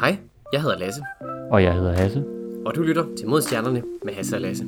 Hej, 0.00 0.16
jeg 0.52 0.62
hedder 0.62 0.78
Lasse, 0.78 1.02
Og 1.50 1.62
jeg 1.62 1.74
hedder 1.74 1.92
Hasse. 1.92 2.24
og 2.66 2.74
du 2.74 2.82
lytter 2.82 3.04
til 3.18 3.28
Mod 3.28 3.40
Stjernerne 3.40 3.82
med 4.04 4.12
Hasse 4.12 4.36
og 4.36 4.40
Lasse. 4.40 4.64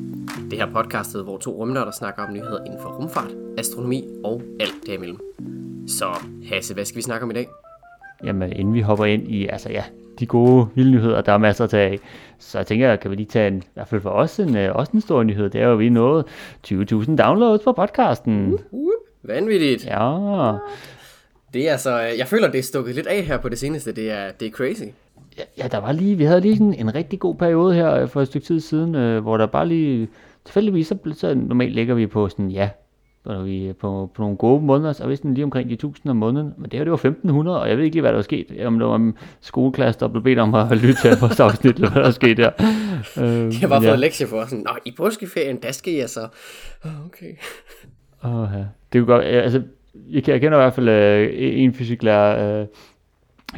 Det 0.51 0.59
her 0.59 0.67
podcastet, 0.73 1.25
hvor 1.25 1.39
to 1.39 1.51
rumnørder 1.51 1.91
snakker 1.91 2.23
om 2.27 2.33
nyheder 2.33 2.65
inden 2.65 2.81
for 2.83 2.89
rumfart, 2.89 3.31
astronomi 3.59 4.05
og 4.25 4.43
alt 4.61 4.75
derimellem. 4.87 5.19
Så 5.89 6.05
Hasse, 6.53 6.75
hvad 6.75 6.85
skal 6.85 6.97
vi 6.97 7.03
snakke 7.03 7.25
om 7.25 7.31
i 7.31 7.35
dag? 7.35 7.49
Jamen, 8.25 8.53
inden 8.53 8.75
vi 8.75 8.81
hopper 8.81 9.05
ind 9.05 9.29
i, 9.29 9.47
altså 9.47 9.71
ja, 9.71 9.85
de 10.19 10.27
gode 10.27 10.67
vilde 10.75 10.91
nyheder, 10.91 11.21
der 11.21 11.33
er 11.33 11.39
masser 11.39 11.65
at 11.65 11.71
tage 11.71 11.91
af, 11.91 11.99
så 12.39 12.59
jeg 12.59 12.67
tænker 12.67 12.89
jeg, 12.89 13.01
kan 13.01 13.11
vi 13.11 13.17
lige 13.17 13.27
tage 13.27 13.49
en, 13.49 13.57
i 13.57 13.67
hvert 13.75 13.89
fald 13.89 14.01
for 14.01 14.11
os 14.11 14.41
en, 14.41 14.57
øh, 14.57 14.75
også 14.77 14.93
en 14.95 15.01
stor 15.01 15.23
nyhed. 15.23 15.51
Det 15.51 15.61
er 15.61 15.67
jo, 15.67 15.73
at 15.73 15.79
vi 15.79 15.89
nået 15.89 16.25
20.000 16.67 17.17
downloads 17.17 17.63
på 17.63 17.73
podcasten. 17.73 18.59
Uh, 18.71 18.91
vanvittigt. 19.25 19.85
Ja, 19.87 20.53
Det 21.55 21.69
er 21.69 21.73
altså, 21.73 21.99
jeg 21.99 22.27
føler, 22.27 22.51
det 22.51 22.59
er 22.59 22.63
stukket 22.63 22.95
lidt 22.95 23.07
af 23.07 23.23
her 23.23 23.37
på 23.39 23.49
det 23.49 23.59
seneste. 23.59 23.93
Det 23.93 24.11
er, 24.11 24.31
det 24.41 24.47
er 24.49 24.51
crazy. 24.53 24.83
ja, 25.39 25.43
ja, 25.59 25.69
der 25.69 25.79
var 25.79 25.93
lige, 25.93 26.17
vi 26.17 26.25
havde 26.25 26.41
lige 26.41 26.57
sådan 26.57 26.75
en 26.75 26.95
rigtig 26.95 27.19
god 27.21 27.35
periode 27.35 27.75
her 27.75 27.95
øh, 27.95 28.09
for 28.09 28.21
et 28.21 28.27
stykke 28.29 28.47
tid 28.47 28.61
siden, 28.61 28.95
øh, 28.95 29.23
hvor 29.23 29.37
der 29.37 29.47
bare 29.47 29.69
lige, 29.69 30.09
tilfældigvis, 30.45 30.87
så, 30.87 30.97
så 31.15 31.35
normalt 31.35 31.75
ligger 31.75 31.95
vi 31.95 32.07
på 32.07 32.29
sådan, 32.29 32.49
ja, 32.51 32.69
når 33.25 33.43
vi 33.43 33.73
på, 33.81 34.11
på 34.15 34.23
nogle 34.23 34.37
gode 34.37 34.63
måneder, 34.65 34.93
så 34.93 35.05
er 35.05 35.09
vi 35.09 35.17
sådan 35.17 35.35
lige 35.35 35.45
omkring 35.45 35.69
de 35.69 35.75
1000 35.75 36.11
om 36.11 36.17
måneden. 36.17 36.53
Men 36.59 36.71
det 36.71 36.73
her, 36.79 36.85
det 36.85 36.91
var 36.91 36.97
1500, 36.97 37.61
og 37.61 37.69
jeg 37.69 37.77
ved 37.77 37.85
ikke 37.85 37.95
lige, 37.95 38.01
hvad 38.01 38.11
der 38.11 38.17
var 38.17 38.23
sket. 38.23 38.67
Om 38.67 38.79
det 38.79 38.89
var 38.89 38.97
en 38.97 39.19
skoleklasse, 39.41 40.01
der 40.01 40.09
blev 40.09 40.23
bedt 40.23 40.39
om 40.39 40.55
at 40.55 40.77
lytte 40.83 41.01
til 41.03 41.11
vores 41.21 41.41
afsnit, 41.41 41.75
eller 41.75 41.91
hvad 41.91 42.03
der 42.03 42.11
skete 42.11 42.43
der. 42.43 42.51
Øh, 43.19 43.25
Jeg 43.53 43.61
har 43.61 43.69
bare 43.69 43.83
fået 43.83 43.95
en 43.95 44.01
lektie 44.01 44.27
for 44.27 44.45
sådan, 44.45 44.65
Nå, 44.65 44.71
i 44.85 44.95
påskeferien, 44.97 45.57
der 45.63 45.73
skal 45.73 45.93
jeg 45.93 46.11
så. 46.11 46.29
Åh, 46.85 47.07
Okay. 47.07 47.37
Åh, 48.25 48.49
ja. 48.55 48.59
Det 48.93 49.01
kunne 49.01 49.07
godt, 49.15 49.25
altså, 49.25 49.63
jeg, 50.11 50.23
kan- 50.25 50.33
jeg 50.33 50.41
kender 50.41 50.59
i 50.59 50.63
hvert 50.63 50.73
fald 50.75 50.89
øh, 50.89 51.31
en 51.35 51.75
fysiklærer, 51.75 52.61
øh, 52.61 52.67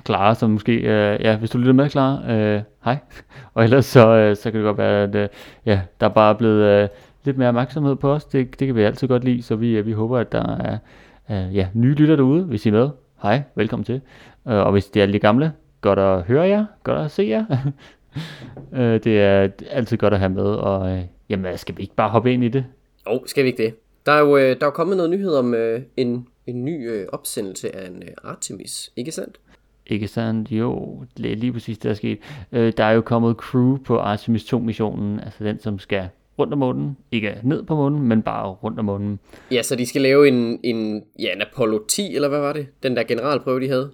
Clara, 0.07 0.35
som 0.35 0.51
måske, 0.51 0.73
øh, 0.75 1.21
ja, 1.21 1.37
hvis 1.37 1.51
du 1.51 1.59
lytter 1.59 1.73
med, 1.73 1.89
Clara, 1.91 2.33
øh, 2.33 2.63
hej. 2.85 2.97
Og 3.55 3.65
ellers 3.65 3.87
så, 3.87 4.09
øh, 4.09 4.37
så 4.37 4.51
kan 4.51 4.61
det 4.61 4.65
godt 4.65 4.79
være, 4.79 5.03
at 5.03 5.15
øh, 5.15 5.29
ja, 5.67 5.81
der 6.01 6.07
er 6.07 6.11
bare 6.11 6.35
blevet 6.35 6.63
øh, 6.83 6.89
lidt 7.25 7.39
mere 7.39 7.49
opmærksomhed 7.49 7.97
på 7.97 8.13
os. 8.13 8.25
Det, 8.25 8.61
det 8.61 8.67
kan 8.69 8.77
vi 8.77 8.83
altid 8.83 9.09
godt 9.09 9.25
lide, 9.25 9.43
så 9.43 9.57
vi, 9.57 9.77
øh, 9.77 9.87
vi 9.87 9.93
håber, 9.93 10.19
at 10.19 10.33
der 10.33 10.57
er 10.57 10.79
øh, 11.31 11.57
ja, 11.57 11.69
nye 11.75 11.95
lytter 11.95 12.17
derude, 12.17 12.45
hvis 12.45 12.67
I 12.67 12.69
er 12.69 12.73
med. 12.73 12.89
Hej, 13.23 13.43
velkommen 13.55 13.85
til. 13.85 14.01
Øh, 14.49 14.55
og 14.55 14.73
hvis 14.73 14.87
det 14.87 15.01
er 15.01 15.03
alle 15.05 15.13
de 15.13 15.19
gamle, 15.19 15.53
godt 15.81 15.99
at 15.99 16.23
høre 16.23 16.43
jer, 16.49 16.65
godt 16.83 16.99
at 16.99 17.11
se 17.11 17.23
jer. 17.23 17.45
øh, 18.81 19.01
det 19.05 19.21
er 19.23 19.49
altid 19.71 19.97
godt 19.97 20.13
at 20.15 20.19
have 20.21 20.29
med, 20.33 20.45
og 20.45 20.91
øh, 20.97 21.01
jamen, 21.29 21.59
skal 21.59 21.77
vi 21.77 21.83
ikke 21.83 21.95
bare 21.95 22.09
hoppe 22.09 22.33
ind 22.33 22.45
i 22.45 22.49
det? 22.49 22.65
Jo, 23.11 23.23
skal 23.27 23.45
vi 23.45 23.49
ikke 23.49 23.63
det? 23.63 23.75
Der 24.07 24.13
er 24.13 24.21
jo, 24.21 24.37
øh, 24.37 24.61
der 24.61 24.67
er 24.67 24.71
kommet 24.71 24.97
noget 24.97 25.11
nyhed 25.11 25.35
om 25.35 25.55
øh, 25.55 25.83
en, 25.97 26.27
en 26.47 26.65
ny 26.65 26.91
øh, 26.91 27.07
opsendelse 27.13 27.77
af 27.77 27.89
en 27.89 28.03
øh, 28.03 28.09
Artemis, 28.25 28.93
ikke 28.97 29.13
sandt? 29.13 29.41
Ikke 29.87 30.09
sandt? 30.09 30.53
Jo, 30.53 31.05
det 31.17 31.33
er 31.33 31.37
lige 31.37 31.53
præcis 31.53 31.79
det, 31.79 31.85
der 31.85 31.91
er 31.91 31.95
sket. 31.95 32.19
Øh, 32.53 32.73
der 32.77 32.85
er 32.85 32.93
jo 32.93 33.01
kommet 33.01 33.37
crew 33.37 33.77
på 33.77 33.99
Artemis 33.99 34.55
2-missionen, 34.55 35.21
altså 35.21 35.45
den, 35.45 35.61
som 35.61 35.79
skal 35.79 36.09
rundt 36.39 36.53
om 36.53 36.59
månen. 36.59 36.97
Ikke 37.13 37.41
ned 37.43 37.63
på 37.63 37.77
månen, 37.77 38.03
men 38.03 38.23
bare 38.23 38.49
rundt 38.49 38.79
om 38.79 38.85
månen. 38.85 39.21
Ja, 39.51 39.63
så 39.63 39.77
de 39.77 39.87
skal 39.87 40.03
lave 40.03 40.29
en, 40.29 40.61
en, 40.63 41.03
ja, 41.19 41.33
en 41.33 41.43
Apollo 41.43 41.79
10, 41.89 42.15
eller 42.15 42.29
hvad 42.29 42.41
var 42.41 42.53
det? 42.53 42.67
Den 42.83 42.97
der 42.97 43.03
generalprøve, 43.03 43.61
de 43.61 43.69
havde. 43.69 43.91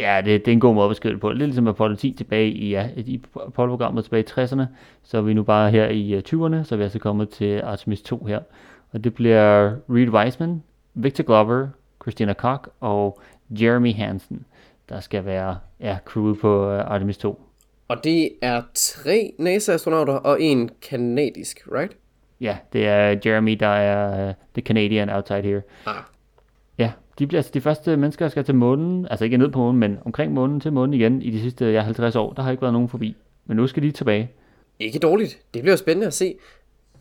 Ja, 0.00 0.22
det, 0.24 0.44
det 0.44 0.50
er 0.50 0.52
en 0.52 0.60
god 0.60 0.74
måde 0.74 0.84
at 0.84 0.90
beskrive 0.90 1.12
det 1.12 1.20
på. 1.20 1.30
Lidt 1.30 1.48
ligesom 1.48 1.68
Apollo 1.68 1.96
10 1.96 2.12
tilbage 2.12 2.50
i, 2.50 2.70
ja, 2.70 2.88
i 2.96 3.20
Apollo-programmet 3.46 4.04
tilbage 4.04 4.22
i 4.22 4.44
60'erne. 4.44 4.62
Så 5.02 5.16
er 5.16 5.22
vi 5.22 5.34
nu 5.34 5.42
bare 5.42 5.70
her 5.70 5.88
i 5.88 6.12
øh, 6.12 6.22
20'erne, 6.28 6.64
så 6.64 6.74
er 6.74 6.76
vi 6.76 6.82
altså 6.82 6.98
kommet 6.98 7.28
til 7.28 7.60
Artemis 7.60 8.02
2 8.02 8.24
her. 8.24 8.40
Og 8.92 9.04
det 9.04 9.14
bliver 9.14 9.74
Reed 9.88 10.08
Wiseman, 10.08 10.62
Victor 10.94 11.24
Glover, 11.24 11.68
Christina 12.02 12.32
Koch 12.32 12.62
og 12.80 13.20
Jeremy 13.50 13.94
Hansen, 13.94 14.44
der 14.88 15.00
skal 15.00 15.24
være 15.24 15.58
ja, 15.80 15.98
crewet 16.04 16.38
på 16.40 16.70
øh, 16.70 16.80
Artemis 16.80 17.18
2. 17.18 17.42
Og 17.88 18.04
det 18.04 18.30
er 18.42 18.62
tre 18.74 19.32
NASA-astronauter 19.38 20.12
og 20.12 20.42
en 20.42 20.70
kanadisk, 20.82 21.60
right? 21.72 21.96
Ja, 22.40 22.56
det 22.72 22.86
er 22.86 23.16
Jeremy, 23.26 23.56
der 23.60 23.66
er 23.66 24.28
uh, 24.28 24.34
the 24.54 24.62
Canadian 24.62 25.10
outside 25.10 25.42
here. 25.42 25.62
Ah, 25.86 25.94
Ja, 26.78 26.92
de 27.18 27.26
bliver 27.26 27.38
altså 27.38 27.50
de 27.54 27.60
første 27.60 27.96
mennesker, 27.96 28.24
der 28.24 28.30
skal 28.30 28.44
til 28.44 28.54
månen, 28.54 29.06
altså 29.10 29.24
ikke 29.24 29.36
ned 29.36 29.48
på 29.48 29.58
månen, 29.58 29.80
men 29.80 29.98
omkring 30.04 30.32
månen 30.32 30.60
til 30.60 30.72
månen 30.72 30.94
igen 30.94 31.22
i 31.22 31.30
de 31.30 31.40
sidste 31.40 31.64
ja, 31.66 31.80
50 31.80 32.16
år. 32.16 32.32
Der 32.32 32.42
har 32.42 32.50
ikke 32.50 32.62
været 32.62 32.72
nogen 32.72 32.88
forbi, 32.88 33.16
men 33.46 33.56
nu 33.56 33.66
skal 33.66 33.82
de 33.82 33.90
tilbage. 33.90 34.30
ikke 34.78 34.98
dårligt. 34.98 35.38
Det 35.54 35.62
bliver 35.62 35.76
spændende 35.76 36.06
at 36.06 36.14
se. 36.14 36.34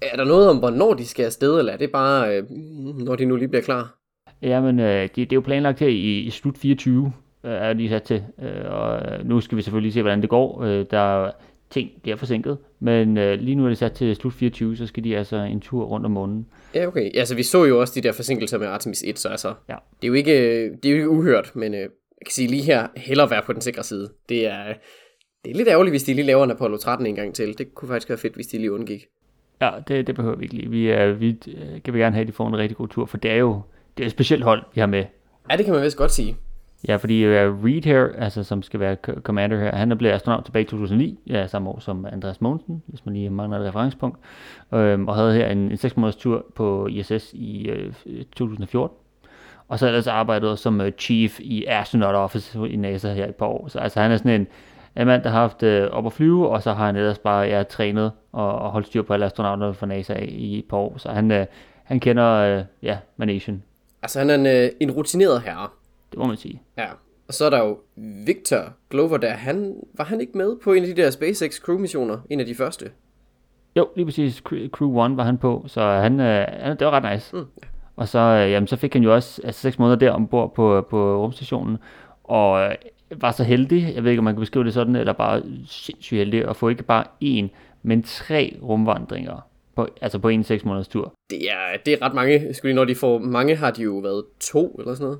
Er 0.01 0.15
der 0.15 0.23
noget 0.23 0.49
om, 0.49 0.57
hvornår 0.57 0.93
de 0.93 1.05
skal 1.05 1.25
afsted, 1.25 1.59
eller 1.59 1.73
er 1.73 1.77
det 1.77 1.91
bare, 1.91 2.37
øh, 2.37 2.43
når 3.05 3.15
de 3.15 3.25
nu 3.25 3.35
lige 3.35 3.47
bliver 3.47 3.61
klar? 3.63 3.95
Jamen, 4.41 4.79
øh, 4.79 5.01
det, 5.01 5.15
det 5.15 5.31
er 5.31 5.35
jo 5.35 5.41
planlagt 5.41 5.79
her 5.79 5.87
i, 5.87 6.19
i 6.19 6.29
slut 6.29 6.57
24, 6.57 7.13
øh, 7.45 7.51
er 7.51 7.73
de 7.73 7.89
sat 7.89 8.03
til, 8.03 8.23
øh, 8.41 8.71
og 8.71 9.01
øh, 9.13 9.25
nu 9.27 9.41
skal 9.41 9.57
vi 9.57 9.61
selvfølgelig 9.61 9.93
se, 9.93 10.01
hvordan 10.01 10.21
det 10.21 10.29
går. 10.29 10.63
Øh, 10.63 10.85
der 10.91 11.25
er 11.25 11.31
ting 11.69 11.89
bliver 12.01 12.15
forsinket, 12.17 12.57
men 12.79 13.17
øh, 13.17 13.39
lige 13.39 13.55
nu 13.55 13.65
er 13.65 13.69
det 13.69 13.77
sat 13.77 13.91
til 13.91 14.15
slut 14.15 14.33
24, 14.33 14.75
så 14.77 14.85
skal 14.87 15.03
de 15.03 15.17
altså 15.17 15.35
en 15.37 15.59
tur 15.61 15.83
rundt 15.85 16.05
om 16.05 16.11
månen. 16.11 16.45
Ja, 16.75 16.87
okay. 16.87 17.11
Altså, 17.17 17.35
vi 17.35 17.43
så 17.43 17.65
jo 17.65 17.79
også 17.79 17.93
de 17.95 18.01
der 18.01 18.11
forsinkelser 18.11 18.57
med 18.57 18.67
Artemis 18.67 19.03
1, 19.07 19.19
så 19.19 19.29
altså, 19.29 19.53
Ja. 19.69 19.75
det 20.01 20.03
er 20.03 20.07
jo 20.07 20.13
ikke, 20.13 20.33
det 20.63 20.85
er 20.85 20.89
jo 20.89 20.95
ikke 20.95 21.09
uhørt, 21.09 21.51
men 21.55 21.73
øh, 21.73 21.79
jeg 21.79 21.89
kan 22.25 22.31
sige 22.31 22.47
lige 22.47 22.63
her, 22.63 22.87
hellere 22.95 23.29
være 23.31 23.41
på 23.45 23.53
den 23.53 23.61
sikre 23.61 23.83
side. 23.83 24.09
Det 24.29 24.47
er, 24.47 24.63
det 25.45 25.51
er 25.51 25.55
lidt 25.55 25.67
ærgerligt, 25.67 25.93
hvis 25.93 26.03
de 26.03 26.13
lige 26.13 26.25
laver 26.25 26.43
en 26.43 26.51
Apollo 26.51 26.77
13 26.77 27.07
en 27.07 27.15
gang 27.15 27.33
til. 27.35 27.57
Det 27.57 27.73
kunne 27.75 27.87
faktisk 27.89 28.09
være 28.09 28.17
fedt, 28.17 28.35
hvis 28.35 28.47
de 28.47 28.57
lige 28.57 28.71
undgik. 28.71 29.05
Ja, 29.61 29.71
det, 29.87 30.07
det 30.07 30.15
behøver 30.15 30.35
vi 30.35 30.43
ikke 30.43 30.55
lige. 30.55 30.69
Vi, 30.69 30.89
er, 30.89 31.11
vi 31.11 31.29
øh, 31.47 31.81
kan 31.85 31.93
vi 31.93 31.99
gerne 31.99 32.15
have, 32.15 32.21
at 32.21 32.27
de 32.27 32.33
får 32.33 32.47
en 32.47 32.57
rigtig 32.57 32.77
god 32.77 32.87
tur, 32.87 33.05
for 33.05 33.17
det 33.17 33.31
er 33.31 33.35
jo 33.35 33.61
det 33.97 34.03
er 34.03 34.07
et 34.07 34.11
specielt 34.11 34.43
hold, 34.43 34.63
vi 34.73 34.79
har 34.79 34.87
med. 34.87 35.05
Ja, 35.51 35.57
det 35.57 35.65
kan 35.65 35.73
man 35.73 35.83
vist 35.83 35.97
godt 35.97 36.11
sige. 36.11 36.35
Ja, 36.87 36.95
fordi 36.95 37.25
uh, 37.27 37.63
Reed 37.65 37.83
her, 37.85 38.07
altså 38.17 38.43
som 38.43 38.61
skal 38.61 38.79
være 38.79 38.97
co- 39.07 39.21
commander 39.21 39.59
her, 39.59 39.75
han 39.75 39.91
er 39.91 39.95
blevet 39.95 40.13
astronaut 40.13 40.45
tilbage 40.45 40.63
i 40.63 40.67
2009, 40.67 41.19
ja, 41.27 41.47
samme 41.47 41.69
år 41.69 41.79
som 41.79 42.05
Andreas 42.11 42.41
Mogensen, 42.41 42.83
hvis 42.87 43.05
man 43.05 43.13
lige 43.13 43.29
mangler 43.29 43.59
et 43.59 43.67
referencepunkt, 43.67 44.17
øhm, 44.73 45.07
og 45.07 45.15
havde 45.15 45.33
her 45.33 45.47
en, 45.47 45.57
en 45.57 45.77
6 45.77 45.97
måneders 45.97 46.15
tur 46.15 46.45
på 46.55 46.87
ISS 46.87 47.33
i 47.33 47.69
øh, 47.69 47.93
2014. 48.35 48.97
Og 49.67 49.79
så 49.79 49.87
ellers 49.87 50.07
arbejdet 50.07 50.59
som 50.59 50.79
uh, 50.79 50.87
chief 50.97 51.39
i 51.39 51.65
Astronaut 51.65 52.15
Office 52.15 52.69
i 52.69 52.75
NASA 52.75 53.13
her 53.13 53.25
i 53.25 53.29
et 53.29 53.35
par 53.35 53.45
år. 53.45 53.67
Så 53.67 53.79
altså 53.79 54.01
han 54.01 54.11
er 54.11 54.17
sådan 54.17 54.41
en, 54.41 54.47
en 54.97 55.07
mand, 55.07 55.23
der 55.23 55.29
har 55.29 55.39
haft 55.39 55.63
øh, 55.63 55.91
op 55.91 56.05
at 56.05 56.13
flyve, 56.13 56.49
og 56.49 56.63
så 56.63 56.73
har 56.73 56.85
han 56.85 56.95
ellers 56.95 57.19
bare 57.19 57.41
ja, 57.41 57.63
trænet 57.63 58.11
og, 58.31 58.59
og 58.59 58.69
holdt 58.71 58.87
styr 58.87 59.01
på 59.01 59.13
alle 59.13 59.25
astronauter 59.25 59.71
fra 59.71 59.85
NASA 59.87 60.13
i 60.27 60.59
et 60.59 60.65
par 60.69 60.77
år. 60.77 60.97
Så 60.97 61.09
han, 61.09 61.31
øh, 61.31 61.45
han 61.83 61.99
kender 61.99 62.25
øh, 62.33 62.63
ja, 62.83 62.97
managen, 63.17 63.63
Altså, 64.01 64.19
han 64.19 64.29
er 64.29 64.35
en, 64.35 64.45
øh, 64.45 64.69
en 64.79 64.91
rutineret 64.91 65.41
herre. 65.41 65.67
det 66.11 66.19
må 66.19 66.25
man 66.25 66.37
sige. 66.37 66.61
Ja. 66.77 66.85
Og 67.27 67.33
så 67.33 67.45
er 67.45 67.49
der 67.49 67.59
jo 67.65 67.77
Victor 68.25 68.73
Glover 68.89 69.17
der. 69.17 69.29
Han, 69.29 69.75
var 69.93 70.03
han 70.03 70.21
ikke 70.21 70.37
med 70.37 70.55
på 70.63 70.73
en 70.73 70.83
af 70.83 70.95
de 70.95 71.01
der 71.01 71.09
SpaceX 71.11 71.59
crew-missioner? 71.61 72.17
En 72.29 72.39
af 72.39 72.45
de 72.45 72.55
første? 72.55 72.85
Jo, 73.75 73.87
lige 73.95 74.05
præcis. 74.05 74.43
Cre- 74.49 74.69
Crew 74.69 75.05
1 75.05 75.17
var 75.17 75.23
han 75.23 75.37
på, 75.37 75.63
så 75.67 75.81
han, 75.81 76.19
øh, 76.19 76.45
han 76.59 76.77
det 76.77 76.87
var 76.87 76.91
ret 76.91 77.13
nice. 77.13 77.35
Mm. 77.35 77.45
Og 77.95 78.07
så, 78.07 78.19
øh, 78.19 78.51
jamen, 78.51 78.67
så 78.67 78.75
fik 78.75 78.93
han 78.93 79.03
jo 79.03 79.13
også 79.15 79.41
altså, 79.43 79.61
seks 79.61 79.79
måneder 79.79 79.97
der 79.97 80.11
ombord 80.11 80.53
på, 80.55 80.87
på 80.89 81.21
rumstationen, 81.23 81.77
og 82.23 82.61
øh, 82.65 82.71
var 83.11 83.31
så 83.31 83.43
heldig, 83.43 83.91
jeg 83.95 84.03
ved 84.03 84.11
ikke, 84.11 84.19
om 84.19 84.23
man 84.23 84.33
kan 84.33 84.39
beskrive 84.39 84.65
det 84.65 84.73
sådan, 84.73 84.95
eller 84.95 85.13
bare 85.13 85.43
sindssygt 85.67 86.17
heldig, 86.17 86.45
at 86.49 86.55
få 86.55 86.69
ikke 86.69 86.83
bare 86.83 87.03
én, 87.23 87.47
men 87.83 88.03
tre 88.03 88.57
rumvandringer, 88.63 89.47
på, 89.75 89.87
altså 90.01 90.19
på 90.19 90.29
en 90.29 90.43
seks 90.43 90.65
måneders 90.65 90.87
tur. 90.87 91.13
Det 91.29 91.51
er, 91.51 91.77
det 91.85 91.93
er 91.93 92.01
ret 92.01 92.13
mange. 92.13 92.53
Skulle 92.53 92.75
når 92.75 92.85
de 92.85 92.95
får 92.95 93.19
mange, 93.19 93.55
har 93.55 93.71
de 93.71 93.83
jo 93.83 93.97
været 93.97 94.23
to 94.39 94.75
eller 94.79 94.93
sådan 94.93 95.03
noget. 95.05 95.19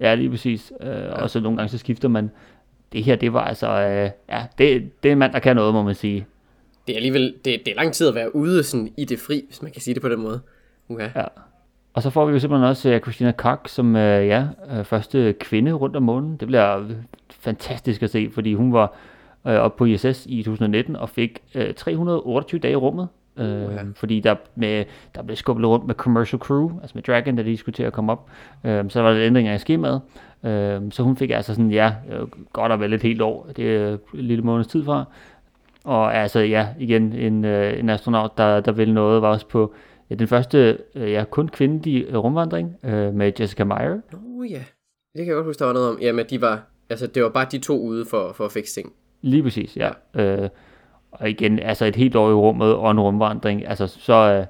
Ja, 0.00 0.14
lige 0.14 0.30
præcis. 0.30 0.72
Øh, 0.80 1.12
Og 1.12 1.30
så 1.30 1.40
nogle 1.40 1.58
gange 1.58 1.68
så 1.68 1.78
skifter 1.78 2.08
man. 2.08 2.30
Det 2.92 3.04
her, 3.04 3.16
det 3.16 3.32
var 3.32 3.44
altså, 3.44 3.68
øh, 3.68 4.10
ja, 4.28 4.46
det, 4.58 4.90
det 5.02 5.08
er 5.08 5.12
en 5.12 5.18
mand, 5.18 5.32
der 5.32 5.38
kan 5.38 5.56
noget, 5.56 5.74
må 5.74 5.82
man 5.82 5.94
sige. 5.94 6.26
Det 6.86 6.92
er 6.92 6.96
alligevel, 6.96 7.34
det, 7.44 7.62
det 7.66 7.68
er 7.68 7.76
lang 7.76 7.92
tid 7.92 8.08
at 8.08 8.14
være 8.14 8.36
ude 8.36 8.62
sådan 8.62 8.92
i 8.96 9.04
det 9.04 9.18
fri, 9.18 9.44
hvis 9.46 9.62
man 9.62 9.72
kan 9.72 9.82
sige 9.82 9.94
det 9.94 10.02
på 10.02 10.08
den 10.08 10.20
måde. 10.20 10.40
Okay. 10.90 11.10
Ja. 11.16 11.24
Og 11.94 12.02
så 12.02 12.10
får 12.10 12.26
vi 12.26 12.32
jo 12.32 12.38
simpelthen 12.38 12.68
også 12.68 12.94
uh, 12.94 13.00
Christina 13.00 13.32
Koch 13.32 13.60
som 13.66 13.94
uh, 13.94 14.00
ja, 14.00 14.46
uh, 14.78 14.84
første 14.84 15.34
kvinde 15.40 15.72
rundt 15.72 15.96
om 15.96 16.02
månen. 16.02 16.36
Det 16.36 16.48
bliver 16.48 16.84
fantastisk 17.30 18.02
at 18.02 18.10
se, 18.10 18.30
fordi 18.34 18.54
hun 18.54 18.72
var 18.72 18.92
uh, 19.44 19.52
oppe 19.52 19.78
på 19.78 19.84
ISS 19.84 20.26
i 20.26 20.42
2019 20.42 20.96
og 20.96 21.08
fik 21.08 21.42
uh, 21.54 21.62
328 21.76 22.60
dage 22.60 22.72
i 22.72 22.76
rummet. 22.76 23.08
Uh, 23.36 23.44
ja. 23.44 23.82
Fordi 23.94 24.20
der, 24.20 24.34
med, 24.54 24.84
der 25.14 25.22
blev 25.22 25.36
skubbet 25.36 25.66
rundt 25.66 25.86
med 25.86 25.94
Commercial 25.94 26.40
Crew, 26.40 26.70
altså 26.82 26.92
med 26.94 27.02
Dragon, 27.02 27.36
da 27.36 27.42
de 27.42 27.56
skulle 27.56 27.74
til 27.74 27.82
at 27.82 27.92
komme 27.92 28.12
op. 28.12 28.30
Uh, 28.64 28.70
så 28.88 29.02
var 29.02 29.12
der 29.12 29.26
ændringer 29.26 29.54
i 29.54 29.58
skemaet. 29.58 30.00
Uh, 30.42 30.90
så 30.90 31.02
hun 31.02 31.16
fik 31.16 31.30
altså 31.30 31.54
sådan, 31.54 31.70
ja, 31.70 31.92
godt 32.52 32.72
og 32.72 32.80
vel 32.80 32.92
et 32.92 33.02
helt 33.02 33.22
år. 33.22 33.48
Det 33.56 33.76
er 33.76 33.92
en 33.92 33.98
lille 34.12 34.44
måneds 34.44 34.66
tid 34.66 34.84
fra. 34.84 35.04
Og 35.84 36.14
altså, 36.14 36.40
ja, 36.40 36.68
igen, 36.78 37.12
en, 37.12 37.44
øh, 37.44 37.78
en 37.78 37.90
astronaut, 37.90 38.38
der, 38.38 38.60
der 38.60 38.72
vil 38.72 38.94
noget, 38.94 39.22
var 39.22 39.28
også 39.28 39.48
på 39.48 39.74
ja, 40.10 40.14
den 40.14 40.28
første, 40.28 40.78
øh, 40.94 41.12
ja, 41.12 41.24
kun 41.30 41.48
kvindelige 41.48 42.04
øh, 42.04 42.16
rumvandring 42.16 42.76
øh, 42.84 43.14
med 43.14 43.32
Jessica 43.40 43.64
Meyer. 43.64 44.00
Oh, 44.12 44.50
ja, 44.50 44.64
det 45.14 45.24
kan 45.24 45.26
jeg 45.26 45.34
godt 45.34 45.46
huske, 45.46 45.58
der 45.58 45.66
var 45.66 45.72
noget 45.72 45.88
om. 45.88 45.98
Jamen, 46.00 46.18
at 46.24 46.30
de 46.30 46.40
var, 46.40 46.62
altså, 46.90 47.06
det 47.06 47.22
var 47.22 47.28
bare 47.28 47.46
de 47.52 47.58
to 47.58 47.80
ude 47.80 48.04
for, 48.04 48.32
for 48.32 48.44
at 48.44 48.52
fikse 48.52 48.74
ting. 48.74 48.92
Lige 49.22 49.42
præcis, 49.42 49.76
ja. 49.76 49.90
Øh, 50.14 50.48
og 51.10 51.30
igen, 51.30 51.58
altså 51.58 51.84
et 51.84 51.96
helt 51.96 52.16
år 52.16 52.30
i 52.30 52.34
rummet 52.34 52.74
og 52.74 52.90
en 52.90 53.00
rumvandring, 53.00 53.66
altså 53.66 53.86
så, 53.86 54.12
øh, 54.12 54.46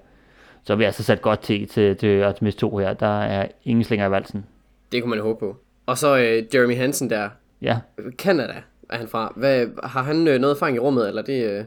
så 0.64 0.72
er 0.72 0.76
vi 0.76 0.84
altså 0.84 1.02
sat 1.02 1.22
godt 1.22 1.40
til 1.40 1.68
til, 1.68 1.96
til 1.96 2.22
Artemis 2.22 2.54
2 2.54 2.76
her. 2.76 2.94
Der 2.94 3.20
er 3.20 3.48
ingen 3.64 3.84
slinger 3.84 4.06
i 4.06 4.10
valsen. 4.10 4.46
Det 4.92 5.02
kunne 5.02 5.10
man 5.10 5.18
håbe 5.18 5.38
på. 5.38 5.56
Og 5.86 5.98
så 5.98 6.16
øh, 6.16 6.54
Jeremy 6.54 6.76
Hansen 6.76 7.10
der. 7.10 7.28
Ja, 7.62 7.78
Canada 8.10 8.62
er 8.90 8.96
han 8.96 9.08
fra. 9.08 9.32
Hvad, 9.36 9.66
har 9.82 10.02
han 10.02 10.28
øh, 10.28 10.40
noget 10.40 10.54
erfaring 10.54 10.76
i 10.76 10.80
rummet, 10.80 11.08
eller 11.08 11.22
det... 11.22 11.50
Øh... 11.50 11.64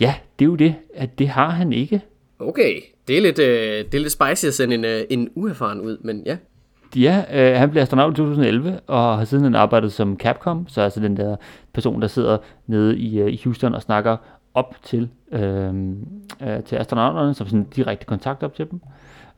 ja, 0.00 0.14
det 0.38 0.44
er 0.44 0.48
jo 0.48 0.54
det, 0.54 0.74
at 0.94 1.18
det 1.18 1.28
har 1.28 1.48
han 1.48 1.72
ikke. 1.72 2.02
Okay, 2.48 2.80
det 3.08 3.18
er 3.18 3.22
lidt, 3.22 3.38
øh, 3.38 3.84
det 3.84 3.94
er 3.94 3.98
lidt 3.98 4.12
spicy 4.12 4.46
at 4.46 4.54
sende 4.54 4.74
en, 4.74 4.84
øh, 4.84 5.00
en 5.10 5.30
uerfaren 5.34 5.80
ud, 5.80 5.98
men 6.00 6.22
ja. 6.26 6.36
Ja, 6.96 7.24
øh, 7.32 7.58
han 7.58 7.70
blev 7.70 7.82
astronaut 7.82 8.12
i 8.12 8.16
2011, 8.16 8.80
og 8.86 9.18
har 9.18 9.24
siden 9.24 9.44
han 9.44 9.54
arbejdet 9.54 9.92
som 9.92 10.16
Capcom, 10.16 10.68
så 10.68 10.80
altså 10.80 11.00
den 11.00 11.16
der 11.16 11.36
person, 11.72 12.02
der 12.02 12.08
sidder 12.08 12.38
nede 12.66 12.98
i, 12.98 13.20
øh, 13.20 13.32
i 13.32 13.40
Houston 13.44 13.74
og 13.74 13.82
snakker 13.82 14.16
op 14.54 14.74
til, 14.82 15.08
øh, 15.32 15.74
øh, 16.42 16.62
til 16.64 16.76
astronauterne, 16.76 17.34
som 17.34 17.46
sådan 17.46 17.64
direkte 17.64 18.06
kontakt 18.06 18.42
op 18.42 18.54
til 18.54 18.70
dem. 18.70 18.80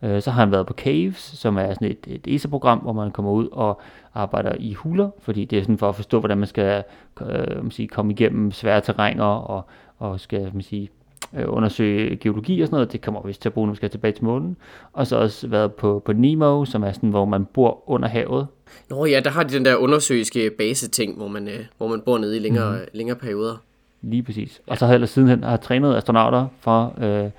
Øh, 0.02 0.22
så 0.22 0.30
har 0.30 0.40
han 0.40 0.52
været 0.52 0.66
på 0.66 0.74
Caves, 0.74 1.16
som 1.16 1.56
er 1.56 1.74
sådan 1.74 1.90
et, 1.90 2.06
et 2.06 2.34
ESA-program, 2.34 2.78
hvor 2.78 2.92
man 2.92 3.10
kommer 3.10 3.30
ud 3.32 3.48
og 3.52 3.80
arbejder 4.14 4.52
i 4.58 4.72
huler, 4.72 5.10
fordi 5.18 5.44
det 5.44 5.58
er 5.58 5.62
sådan 5.62 5.78
for 5.78 5.88
at 5.88 5.96
forstå, 5.96 6.18
hvordan 6.18 6.38
man 6.38 6.48
skal 6.48 6.84
øh, 7.20 7.62
man 7.62 7.70
sige, 7.70 7.88
komme 7.88 8.12
igennem 8.12 8.52
svære 8.52 8.80
terræner 8.80 9.24
og, 9.24 9.64
og 9.98 10.20
skal 10.20 10.50
man 10.52 10.62
sige, 10.62 10.90
øh, 11.36 11.44
undersøge 11.46 12.16
geologi 12.16 12.60
og 12.60 12.66
sådan 12.66 12.76
noget. 12.76 12.92
Det 12.92 13.00
kommer 13.00 13.22
vist 13.22 13.42
til 13.42 13.48
at 13.48 13.52
bruge, 13.52 13.66
når 13.66 13.72
vi 13.72 13.76
skal 13.76 13.90
tilbage 13.90 14.12
til 14.12 14.24
månen. 14.24 14.56
Og 14.92 15.06
så 15.06 15.16
også 15.16 15.48
været 15.48 15.74
på, 15.74 16.02
på 16.04 16.12
Nemo, 16.12 16.64
som 16.64 16.82
er 16.82 16.92
sådan, 16.92 17.10
hvor 17.10 17.24
man 17.24 17.44
bor 17.44 17.90
under 17.90 18.08
havet. 18.08 18.46
Nå 18.90 19.04
ja, 19.04 19.20
der 19.20 19.30
har 19.30 19.42
de 19.42 19.54
den 19.54 19.64
der 19.64 19.76
undersøiske 19.76 20.50
base-ting, 20.58 21.16
hvor 21.16 21.28
man, 21.28 21.48
øh, 21.48 21.64
hvor 21.76 21.88
man 21.88 22.00
bor 22.00 22.18
nede 22.18 22.36
i 22.36 22.40
længere, 22.40 22.72
mm. 22.72 22.84
længere 22.92 23.16
perioder. 23.16 23.56
Lige 24.02 24.22
præcis. 24.22 24.60
Og 24.66 24.78
så 24.78 24.86
har 24.86 24.98
jeg 24.98 25.08
sidenhen 25.08 25.44
har 25.44 25.56
trænet 25.56 25.96
astronauter 25.96 26.46
fra, 26.60 26.90
øh, 27.04 27.30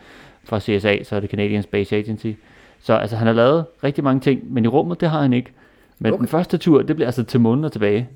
fra 0.43 0.59
CSA, 0.59 1.03
så 1.03 1.15
er 1.15 1.19
det 1.19 1.29
Canadian 1.29 1.63
Space 1.63 1.95
Agency. 1.95 2.31
Så 2.79 2.93
altså, 2.93 3.15
han 3.15 3.27
har 3.27 3.33
lavet 3.33 3.65
rigtig 3.83 4.03
mange 4.03 4.19
ting, 4.19 4.53
men 4.53 4.65
i 4.65 4.67
rummet, 4.67 5.01
det 5.01 5.09
har 5.09 5.21
han 5.21 5.33
ikke. 5.33 5.51
Men. 5.99 6.13
Okay. 6.13 6.19
den 6.19 6.27
første 6.27 6.57
tur, 6.57 6.81
det 6.81 6.95
bliver 6.95 7.07
altså 7.07 7.23
til 7.23 7.39
månen 7.39 7.65
og 7.65 7.71
tilbage. 7.71 8.09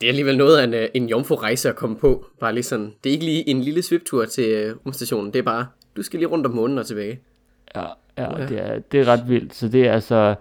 Det 0.00 0.06
er 0.06 0.10
alligevel 0.10 0.36
noget 0.36 0.58
af 0.58 0.64
en, 0.64 0.74
øh, 0.74 0.88
en 0.94 1.08
jomfru-rejse 1.08 1.68
at 1.68 1.76
komme 1.76 1.96
på. 1.96 2.26
Bare 2.40 2.52
lige 2.54 2.62
sådan, 2.64 2.92
det 3.04 3.10
er 3.10 3.12
ikke 3.12 3.24
lige 3.24 3.48
en 3.48 3.60
lille 3.60 3.82
sviptur 3.82 4.24
til 4.24 4.48
øh, 4.50 4.76
rumstationen, 4.86 5.32
det 5.32 5.38
er 5.38 5.42
bare, 5.42 5.66
du 5.96 6.02
skal 6.02 6.18
lige 6.18 6.28
rundt 6.28 6.46
om 6.46 6.52
månen 6.52 6.78
og 6.78 6.86
tilbage. 6.86 7.20
Ja, 7.76 7.80
ja, 8.18 8.40
Ja. 8.40 8.46
Det, 8.46 8.58
er, 8.60 8.78
det 8.78 9.00
er 9.00 9.04
ret 9.08 9.28
vildt. 9.28 9.54
Så 9.54 9.68
det 9.68 9.86
er 9.86 9.92
altså... 9.92 10.34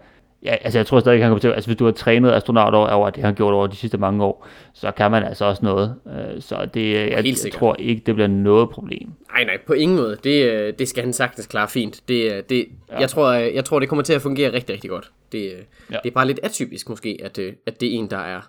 Ja, 0.45 0.55
altså 0.61 0.79
jeg 0.79 0.85
tror 0.85 1.00
stadig, 1.00 1.19
han 1.21 1.29
kommer 1.29 1.39
til 1.39 1.47
Altså 1.47 1.67
hvis 1.69 1.77
du 1.77 1.85
har 1.85 1.91
trænet 1.91 2.31
astronaut 2.31 2.73
over, 2.73 2.88
over 2.88 3.09
det, 3.09 3.15
han 3.23 3.25
har 3.25 3.33
gjort 3.35 3.53
over 3.53 3.67
de 3.67 3.75
sidste 3.75 3.97
mange 3.97 4.23
år, 4.23 4.47
så 4.73 4.91
kan 4.91 5.11
man 5.11 5.23
altså 5.23 5.45
også 5.45 5.65
noget. 5.65 5.95
Øh, 6.07 6.41
Så 6.41 6.69
det, 6.73 6.94
jeg, 6.94 7.11
jeg 7.25 7.38
sikkert. 7.38 7.59
tror 7.59 7.75
ikke, 7.79 8.01
det 8.05 8.15
bliver 8.15 8.27
noget 8.27 8.69
problem. 8.69 9.09
Nej, 9.33 9.44
nej, 9.44 9.57
på 9.67 9.73
ingen 9.73 9.97
måde. 9.97 10.17
Det, 10.23 10.79
det 10.79 10.88
skal 10.88 11.03
han 11.03 11.13
sagtens 11.13 11.47
klare 11.47 11.67
fint. 11.67 12.01
Det, 12.07 12.50
det, 12.50 12.65
ja. 12.91 13.00
jeg, 13.00 13.09
tror, 13.09 13.27
øh, 13.29 13.55
jeg 13.55 13.65
tror, 13.65 13.79
det 13.79 13.89
kommer 13.89 14.03
til 14.03 14.13
at 14.13 14.21
fungere 14.21 14.53
rigtig, 14.53 14.73
rigtig 14.73 14.89
godt. 14.89 15.11
Det, 15.31 15.51
Ja. 15.91 15.97
det 16.03 16.09
er 16.09 16.13
bare 16.13 16.27
lidt 16.27 16.39
atypisk 16.44 16.89
måske, 16.89 17.19
at, 17.23 17.39
at 17.67 17.81
det 17.81 17.94
er 17.95 18.00
en, 18.00 18.09
der 18.09 18.17
er 18.17 18.41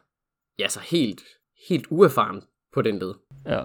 ja, 0.58 0.68
så 0.68 0.80
helt, 0.90 1.22
helt 1.68 1.86
uerfaren 1.90 2.42
på 2.74 2.82
den 2.82 2.98
led. 2.98 3.14
Ja. 3.46 3.60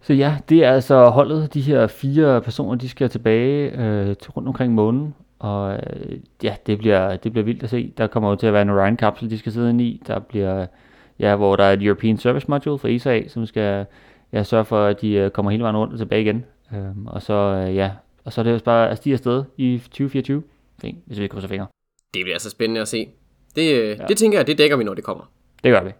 Så 0.00 0.14
ja, 0.14 0.38
det 0.48 0.64
er 0.64 0.72
altså 0.72 1.08
holdet. 1.08 1.54
De 1.54 1.60
her 1.60 1.86
fire 1.86 2.42
personer, 2.42 2.74
de 2.74 2.88
skal 2.88 3.08
tilbage 3.08 3.70
øh, 3.78 4.16
til 4.16 4.30
rundt 4.30 4.48
omkring 4.48 4.74
månen. 4.74 5.14
Og 5.38 5.74
øh, 5.74 6.18
ja, 6.42 6.56
det 6.66 6.78
bliver, 6.78 7.16
det 7.16 7.32
bliver 7.32 7.44
vildt 7.44 7.62
at 7.62 7.70
se. 7.70 7.92
Der 7.98 8.06
kommer 8.06 8.30
jo 8.30 8.36
til 8.36 8.46
at 8.46 8.52
være 8.52 8.62
en 8.62 8.70
Orion-kapsel, 8.70 9.30
de 9.30 9.38
skal 9.38 9.52
sidde 9.52 9.70
inde 9.70 9.84
i. 9.84 10.02
Der 10.06 10.18
bliver, 10.18 10.66
ja, 11.18 11.36
hvor 11.36 11.56
der 11.56 11.64
er 11.64 11.72
et 11.72 11.82
European 11.82 12.18
Service 12.18 12.46
Module 12.48 12.78
fra 12.78 12.88
ESA, 12.88 13.28
som 13.28 13.46
skal 13.46 13.86
ja, 14.32 14.42
sørge 14.42 14.64
for, 14.64 14.84
at 14.84 15.00
de 15.00 15.12
øh, 15.12 15.30
kommer 15.30 15.50
hele 15.50 15.62
vejen 15.62 15.76
rundt 15.76 15.92
og 15.92 15.98
tilbage 15.98 16.22
igen. 16.22 16.44
Øhm, 16.74 17.06
og 17.06 17.22
så, 17.22 17.34
øh, 17.34 17.74
ja, 17.74 17.90
og 18.24 18.32
så 18.32 18.40
er 18.40 18.42
det 18.42 18.52
jo 18.52 18.60
bare 18.64 18.90
at 18.90 18.96
stige 18.96 19.12
afsted 19.12 19.44
i 19.56 19.78
2024, 19.78 20.42
Fint, 20.80 20.98
hvis 21.06 21.20
vi 21.20 21.26
krydser 21.26 21.48
fingre. 21.48 21.66
Det 22.14 22.24
bliver 22.24 22.34
altså 22.34 22.50
spændende 22.50 22.80
at 22.80 22.88
se. 22.88 23.08
Det, 23.56 23.82
øh, 23.82 23.88
ja. 23.98 24.06
det 24.08 24.16
tænker 24.16 24.38
jeg, 24.38 24.46
det 24.46 24.58
dækker 24.58 24.76
vi, 24.76 24.84
når 24.84 24.94
det 24.94 25.04
kommer. 25.04 25.24
Det 25.64 25.72
gør 25.72 25.84
vi. 25.84 25.90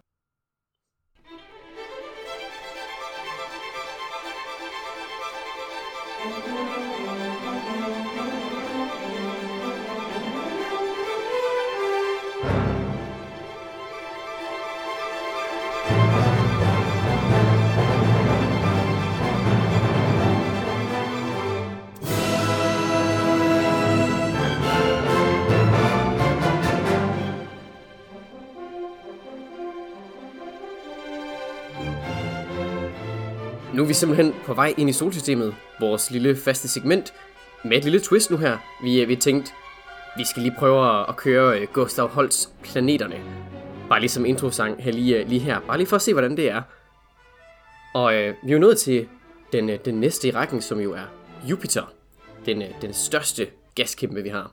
Nu 33.79 33.83
er 33.83 33.87
vi 33.87 33.93
simpelthen 33.93 34.33
på 34.45 34.53
vej 34.53 34.73
ind 34.77 34.89
i 34.89 34.93
solsystemet, 34.93 35.55
vores 35.79 36.11
lille 36.11 36.35
faste 36.35 36.67
segment, 36.67 37.13
med 37.63 37.77
et 37.77 37.83
lille 37.83 37.99
twist 37.99 38.31
nu 38.31 38.37
her. 38.37 38.57
Vi, 38.83 39.01
øh, 39.01 39.07
vi 39.07 39.15
tænkte, 39.15 39.51
vi 40.17 40.25
skal 40.25 40.41
lige 40.41 40.55
prøve 40.57 40.99
at, 40.99 41.05
at 41.09 41.15
køre 41.15 41.59
øh, 41.59 41.67
Gustav 41.73 42.07
Holts 42.07 42.53
Planeterne. 42.63 43.15
Bare 43.89 43.99
lige 43.99 44.09
som 44.09 44.25
introsang 44.25 44.83
her 44.83 44.91
lige, 44.91 45.17
øh, 45.17 45.29
lige 45.29 45.39
her. 45.39 45.59
Bare 45.59 45.77
lige 45.77 45.87
for 45.87 45.95
at 45.95 46.01
se, 46.01 46.13
hvordan 46.13 46.37
det 46.37 46.51
er. 46.51 46.61
Og 47.93 48.13
øh, 48.13 48.33
vi 48.43 48.49
er 48.49 48.53
jo 48.53 48.59
nået 48.59 48.77
til 48.77 49.07
den, 49.53 49.69
øh, 49.69 49.79
den 49.85 49.95
næste 49.95 50.27
i 50.27 50.31
rækken, 50.31 50.61
som 50.61 50.79
jo 50.79 50.93
er 50.93 51.05
Jupiter. 51.49 51.93
Den, 52.45 52.61
øh, 52.61 52.67
den 52.81 52.93
største 52.93 53.47
gaskæmpe, 53.75 54.23
vi 54.23 54.29
har. 54.29 54.51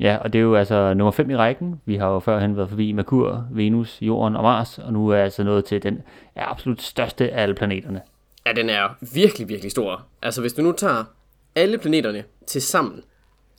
Ja, 0.00 0.16
og 0.16 0.32
det 0.32 0.38
er 0.38 0.42
jo 0.42 0.54
altså 0.54 0.94
nummer 0.94 1.10
5 1.10 1.30
i 1.30 1.36
rækken. 1.36 1.80
Vi 1.84 1.96
har 1.96 2.08
jo 2.08 2.18
førhen 2.18 2.56
været 2.56 2.68
forbi 2.68 2.92
Merkur, 2.92 3.46
Venus, 3.50 3.98
Jorden 4.02 4.36
og 4.36 4.42
Mars, 4.42 4.78
og 4.78 4.92
nu 4.92 5.08
er 5.08 5.14
jeg 5.14 5.24
altså 5.24 5.44
nået 5.44 5.64
til 5.64 5.82
den 5.82 6.02
absolut 6.36 6.82
største 6.82 7.30
af 7.30 7.42
alle 7.42 7.54
planeterne. 7.54 8.00
Ja, 8.46 8.52
den 8.52 8.70
er 8.70 8.88
virkelig, 9.14 9.48
virkelig 9.48 9.70
stor. 9.70 10.06
Altså, 10.22 10.40
hvis 10.40 10.52
du 10.52 10.62
nu 10.62 10.72
tager 10.72 11.04
alle 11.54 11.78
planeterne 11.78 12.24
til 12.46 12.62
sammen, 12.62 13.02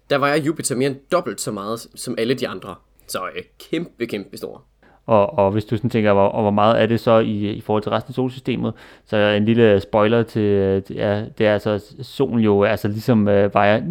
der 0.10 0.18
vejer 0.18 0.38
Jupiter 0.38 0.76
mere 0.76 0.90
end 0.90 0.98
dobbelt 1.12 1.42
så 1.42 1.52
meget 1.52 1.80
som 1.96 2.16
alle 2.18 2.34
de 2.34 2.48
andre. 2.48 2.76
Så 3.08 3.20
øh, 3.36 3.44
kæmpe, 3.70 4.06
kæmpe 4.06 4.38
stor. 4.38 4.64
Og, 5.06 5.40
og 5.40 5.52
hvis 5.52 5.66
du 5.66 5.78
sådan 5.78 5.90
tænker, 5.90 6.14
hvor, 6.14 6.28
og 6.28 6.42
hvor 6.42 6.52
meget 6.52 6.82
er 6.82 6.86
det 6.86 7.00
så 7.00 7.20
i, 7.20 7.52
i 7.52 7.62
forhold 7.62 7.84
til 7.84 7.90
resten 7.90 8.12
af 8.12 8.16
solsystemet, 8.16 8.74
så 9.06 9.18
er 9.18 9.38
en 9.38 9.46
lille 9.46 9.80
spoiler 9.80 10.24
til, 10.24 10.84
ja, 10.90 11.26
det 11.38 11.48
er 11.48 11.54
altså, 11.54 11.94
solen 12.02 12.40
jo 12.40 12.64
altså 12.64 12.88
ligesom 12.88 13.28
øh, 13.28 13.54
vejer 13.54 13.82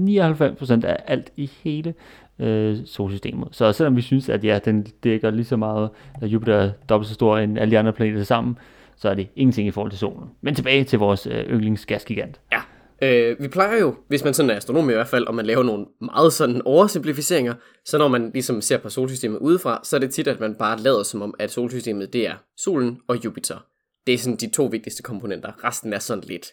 99% 0.81 0.87
af 0.87 0.97
alt 1.07 1.33
i 1.37 1.51
hele 1.65 1.95
øh, 2.39 2.77
solsystemet. 2.87 3.49
Så 3.51 3.73
selvom 3.73 3.97
vi 3.97 4.03
synes, 4.03 4.29
at 4.29 4.45
ja, 4.45 4.59
den 4.65 4.87
dækker 5.05 5.31
lige 5.31 5.45
så 5.45 5.57
meget, 5.57 5.91
at 6.23 6.29
Jupiter 6.29 6.55
er 6.55 6.71
dobbelt 6.89 7.09
så 7.09 7.15
stor 7.15 7.39
end 7.39 7.59
alle 7.59 7.71
de 7.71 7.79
andre 7.79 7.93
planeter 7.93 8.25
sammen, 8.25 8.59
så 9.01 9.09
er 9.09 9.15
det 9.15 9.29
ingenting 9.37 9.69
i 9.69 9.71
forhold 9.71 9.91
til 9.91 9.99
solen. 9.99 10.29
Men 10.41 10.55
tilbage 10.55 10.85
til 10.85 10.99
vores 10.99 11.27
øh, 11.27 11.45
yndlingsgasgigant. 11.47 12.41
Ja. 12.53 12.61
Øh, 13.03 13.43
vi 13.43 13.49
plejer 13.49 13.79
jo, 13.79 13.95
hvis 14.09 14.25
man 14.25 14.35
sådan 14.35 14.51
er 14.51 14.57
astronom 14.57 14.91
i 14.91 14.93
hvert 14.93 15.09
fald, 15.09 15.27
og 15.27 15.35
man 15.35 15.47
laver 15.47 15.63
nogle 15.63 15.87
meget 16.01 16.33
sådan 16.33 16.63
oversimplificeringer, 16.63 17.55
så 17.85 17.99
når 17.99 18.09
man 18.09 18.31
ligesom 18.35 18.61
ser 18.61 18.79
på 18.79 18.91
solsystemet 18.91 19.39
udefra, 19.39 19.81
så 19.85 19.97
er 19.97 20.01
det 20.01 20.15
tit, 20.15 20.29
at 20.29 20.41
man 20.41 20.55
bare 20.55 20.81
lader 20.81 21.03
som 21.03 21.23
om, 21.23 21.35
at 21.39 21.51
solsystemet 21.51 22.13
det 22.13 22.27
er 22.27 22.35
solen 22.57 23.01
og 23.09 23.25
Jupiter. 23.25 23.67
Det 24.07 24.15
er 24.15 24.19
sådan 24.19 24.37
de 24.37 24.51
to 24.51 24.65
vigtigste 24.65 25.03
komponenter. 25.03 25.65
Resten 25.65 25.93
er 25.93 25.99
sådan 25.99 26.25
lidt, 26.25 26.47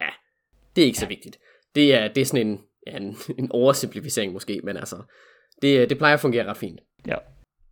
ja, 0.00 0.08
det 0.76 0.82
er 0.82 0.86
ikke 0.86 0.98
så 0.98 1.06
vigtigt. 1.06 1.38
Det 1.74 1.94
er, 1.94 2.08
det 2.08 2.20
er 2.20 2.24
sådan 2.24 2.46
en, 2.46 2.60
ja, 2.86 2.96
en, 2.96 3.16
en 3.38 3.52
oversimplificering 3.52 4.32
måske, 4.32 4.60
men 4.64 4.76
altså, 4.76 4.96
det, 5.62 5.90
det 5.90 5.98
plejer 5.98 6.14
at 6.14 6.20
fungere 6.20 6.46
ret 6.46 6.56
fint. 6.56 6.80
Ja. 7.06 7.16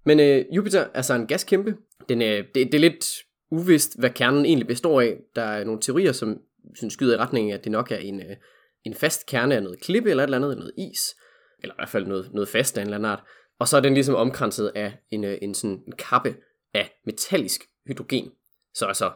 Men 0.04 0.20
øh, 0.20 0.44
Jupiter 0.52 0.86
er 0.94 1.02
så 1.02 1.14
en 1.14 1.26
gaskæmpe. 1.26 1.76
Den, 2.08 2.22
øh, 2.22 2.44
det, 2.54 2.54
det 2.54 2.74
er 2.74 2.78
lidt 2.78 3.06
uvist, 3.50 3.98
hvad 3.98 4.10
kernen 4.10 4.46
egentlig 4.46 4.66
består 4.66 5.00
af. 5.00 5.20
Der 5.36 5.42
er 5.42 5.64
nogle 5.64 5.80
teorier, 5.80 6.12
som 6.12 6.40
synes, 6.74 6.94
skyder 6.94 7.14
i 7.14 7.18
retning 7.18 7.50
af, 7.52 7.56
at 7.56 7.64
det 7.64 7.72
nok 7.72 7.92
er 7.92 7.96
en, 7.96 8.20
øh, 8.20 8.36
en 8.84 8.94
fast 8.94 9.26
kerne 9.26 9.54
af 9.54 9.62
noget 9.62 9.80
klippe 9.80 10.10
eller 10.10 10.22
et 10.22 10.26
eller 10.26 10.36
andet, 10.36 10.50
eller 10.50 10.60
noget 10.60 10.90
is. 10.92 11.16
Eller 11.62 11.74
i 11.74 11.78
hvert 11.78 11.88
fald 11.88 12.06
noget, 12.06 12.30
noget 12.32 12.48
fast 12.48 12.78
af 12.78 12.82
en 12.82 12.86
eller 12.86 12.96
anden 12.96 13.10
art. 13.10 13.22
Og 13.58 13.68
så 13.68 13.76
er 13.76 13.80
den 13.80 13.94
ligesom 13.94 14.14
omkranset 14.14 14.72
af 14.74 14.92
en, 15.10 15.24
øh, 15.24 15.38
en, 15.42 15.54
sådan, 15.54 15.82
en 15.86 15.92
kappe 15.92 16.36
af 16.74 17.00
metallisk 17.06 17.64
hydrogen. 17.86 18.30
Så 18.74 18.86
altså 18.86 19.12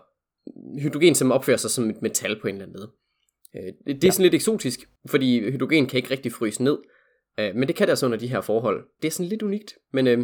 hydrogen, 0.79 1.15
som 1.15 1.33
opfører 1.33 1.57
sig 1.57 1.71
som 1.71 1.91
et 1.91 2.03
metal 2.03 2.41
på 2.41 2.49
en 2.49 2.55
eller 2.55 2.67
anden 2.67 2.81
måde. 2.81 2.93
Øh, 3.57 3.73
det, 3.87 4.03
det 4.03 4.09
er 4.09 4.12
sådan 4.12 4.23
lidt 4.23 4.35
eksotisk, 4.35 4.89
fordi 5.07 5.51
hydrogen 5.51 5.87
kan 5.87 5.97
ikke 5.97 6.11
rigtig 6.11 6.33
fryse 6.33 6.65
ned. 6.65 6.79
Øh, 7.39 7.55
men 7.55 7.69
det 7.69 7.77
kan 7.77 7.87
det 7.87 7.93
altså 7.93 8.07
under 8.07 8.19
de 8.19 8.29
her 8.29 8.41
forhold. 8.41 8.89
Det 9.03 9.09
er 9.09 9.12
sådan 9.12 9.29
lidt 9.29 9.43
unikt, 9.43 9.79
men 9.93 10.07
øh, 10.07 10.19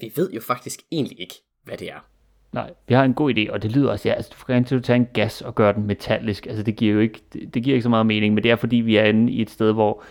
vi 0.00 0.12
ved 0.16 0.30
jo 0.30 0.40
faktisk 0.40 0.80
egentlig 0.92 1.20
ikke, 1.20 1.34
hvad 1.64 1.78
det 1.78 1.90
er. 1.90 2.15
Nej, 2.52 2.70
vi 2.88 2.94
har 2.94 3.04
en 3.04 3.14
god 3.14 3.34
idé, 3.34 3.52
og 3.52 3.62
det 3.62 3.72
lyder 3.72 3.90
også, 3.90 4.08
ja, 4.08 4.14
altså, 4.14 4.34
du 4.40 4.44
kan 4.44 4.64
til 4.64 4.76
at 4.76 4.84
tage 4.84 4.96
en 4.96 5.08
gas 5.14 5.42
og 5.42 5.54
gøre 5.54 5.72
den 5.72 5.86
metallisk. 5.86 6.46
Altså, 6.46 6.62
det 6.62 6.76
giver 6.76 6.94
jo 6.94 7.00
ikke, 7.00 7.20
det, 7.32 7.54
det 7.54 7.62
giver 7.62 7.74
ikke 7.74 7.82
så 7.82 7.88
meget 7.88 8.06
mening, 8.06 8.34
men 8.34 8.42
det 8.42 8.50
er 8.50 8.56
fordi, 8.56 8.76
vi 8.76 8.96
er 8.96 9.04
inde 9.04 9.32
i 9.32 9.42
et 9.42 9.50
sted, 9.50 9.72
hvor 9.72 10.02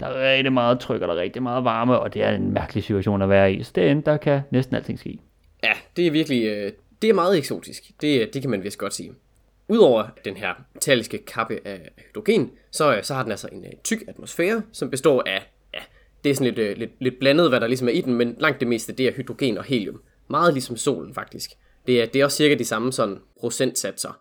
der 0.00 0.06
er 0.06 0.36
rigtig 0.36 0.52
meget 0.52 0.80
tryk, 0.80 1.02
og 1.02 1.08
der 1.08 1.14
er 1.14 1.20
rigtig 1.20 1.42
meget 1.42 1.64
varme, 1.64 1.98
og 1.98 2.14
det 2.14 2.22
er 2.22 2.30
en 2.30 2.52
mærkelig 2.52 2.84
situation 2.84 3.22
at 3.22 3.28
være 3.28 3.52
i. 3.52 3.62
Så 3.62 3.72
derinde, 3.74 4.02
der 4.02 4.16
kan 4.16 4.40
næsten 4.50 4.76
alting 4.76 4.98
ske. 4.98 5.18
Ja, 5.64 5.72
det 5.96 6.06
er 6.06 6.10
virkelig, 6.10 6.44
øh, 6.44 6.72
det 7.02 7.10
er 7.10 7.14
meget 7.14 7.38
eksotisk. 7.38 7.82
Det, 8.00 8.20
øh, 8.20 8.26
det 8.32 8.42
kan 8.42 8.50
man 8.50 8.64
vist 8.64 8.78
godt 8.78 8.94
sige. 8.94 9.12
Udover 9.68 10.04
den 10.24 10.36
her 10.36 10.48
metalliske 10.74 11.18
kappe 11.18 11.58
af 11.64 11.90
hydrogen, 11.96 12.50
så, 12.70 12.96
øh, 12.96 13.02
så 13.02 13.14
har 13.14 13.22
den 13.22 13.30
altså 13.30 13.48
en 13.52 13.64
tyk 13.84 13.98
atmosfære, 14.08 14.62
som 14.72 14.90
består 14.90 15.22
af 15.26 15.42
ja, 15.74 15.80
det 16.24 16.30
er 16.30 16.34
sådan 16.34 16.54
lidt, 16.54 16.78
lidt, 16.78 16.90
lidt 16.98 17.18
blandet, 17.18 17.48
hvad 17.48 17.60
der 17.60 17.66
ligesom 17.66 17.88
er 17.88 17.92
i 17.92 18.00
den, 18.00 18.14
men 18.14 18.36
langt 18.38 18.60
det 18.60 18.68
meste, 18.68 18.92
det 18.92 19.06
er 19.06 19.12
hydrogen 19.12 19.58
og 19.58 19.64
helium. 19.64 20.02
Meget 20.28 20.52
ligesom 20.52 20.76
solen 20.76 21.14
faktisk. 21.14 21.50
Det 21.86 22.02
er, 22.02 22.06
det 22.06 22.20
er 22.20 22.24
også 22.24 22.36
cirka 22.36 22.54
de 22.54 22.64
samme 22.64 22.92
sådan 22.92 23.18
procentsatser. 23.40 24.20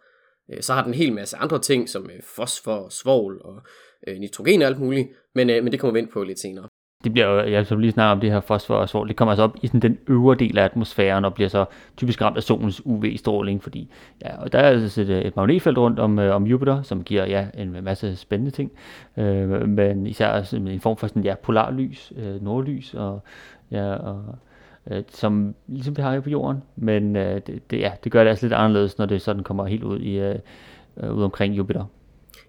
Øh, 0.52 0.62
så 0.62 0.74
har 0.74 0.84
den 0.84 0.94
en 0.94 0.98
hel 0.98 1.14
masse 1.14 1.38
andre 1.38 1.60
ting, 1.60 1.90
som 1.90 2.10
øh, 2.10 2.22
fosfor, 2.36 2.90
svovl 2.90 3.42
og 3.44 3.62
øh, 4.08 4.18
nitrogen 4.18 4.62
og 4.62 4.68
alt 4.68 4.80
muligt, 4.80 5.08
men, 5.36 5.50
øh, 5.50 5.64
men 5.64 5.72
det 5.72 5.80
kommer 5.80 5.94
vi 5.94 6.00
ind 6.00 6.12
på 6.12 6.24
lidt 6.24 6.40
senere 6.40 6.68
det 7.04 7.14
bliver 7.14 7.28
jo, 7.28 7.52
jeg 7.52 7.78
lige 7.78 7.92
snakker 7.92 8.12
om 8.12 8.20
det 8.20 8.32
her 8.32 8.40
fosfor 8.40 8.76
og 8.76 8.90
svovl, 8.90 9.08
det 9.08 9.16
kommer 9.16 9.32
altså 9.32 9.44
op 9.44 9.58
i 9.62 9.68
sådan 9.68 9.82
den 9.82 9.98
øvre 10.08 10.36
del 10.36 10.58
af 10.58 10.64
atmosfæren 10.64 11.26
og 11.26 11.34
bliver 11.34 11.50
så 11.50 11.66
typisk 11.98 12.22
ramt 12.22 12.38
af 12.38 12.44
solens 12.44 12.82
UV-stråling, 12.86 13.64
fordi 13.64 13.92
ja, 14.22 14.42
og 14.42 14.52
der 14.52 14.60
er 14.60 14.70
altså 14.70 15.02
et, 15.02 15.10
øh, 15.10 15.22
et 15.22 15.36
magnetfelt 15.36 15.78
rundt 15.78 16.00
om, 16.00 16.20
øh, 16.20 16.36
om 16.36 16.44
Jupiter, 16.44 16.82
som 16.82 17.04
giver 17.04 17.26
ja, 17.26 17.48
en 17.58 17.84
masse 17.84 18.16
spændende 18.16 18.52
ting, 18.52 18.72
øh, 19.18 19.70
men 19.70 20.08
især 20.08 20.28
altså 20.28 20.58
en 20.58 20.80
form 20.80 20.98
for 20.98 21.08
sådan, 21.08 21.24
ja, 21.24 21.36
polarlys, 21.44 22.14
øh, 22.18 22.44
nordlys, 22.44 22.94
og, 22.94 23.20
ja, 23.72 23.94
og, 23.94 24.24
øh, 24.92 25.04
som 25.08 25.56
ligesom 25.68 25.98
vi 25.98 26.02
har 26.02 26.14
her 26.14 26.22
på 26.22 26.30
jorden, 26.30 26.64
men 26.76 27.16
øh, 27.16 27.42
det, 27.48 27.72
det, 27.72 27.80
ja, 27.80 27.92
det 28.04 28.12
gør 28.12 28.24
det 28.24 28.30
altså 28.30 28.46
lidt 28.46 28.54
anderledes, 28.54 28.98
når 28.98 29.06
det 29.06 29.22
sådan 29.22 29.44
kommer 29.44 29.66
helt 29.66 29.84
ud, 29.84 30.00
i, 30.00 30.20
øh, 30.20 30.36
øh, 31.04 31.14
ud 31.14 31.24
omkring 31.24 31.58
Jupiter. 31.58 31.86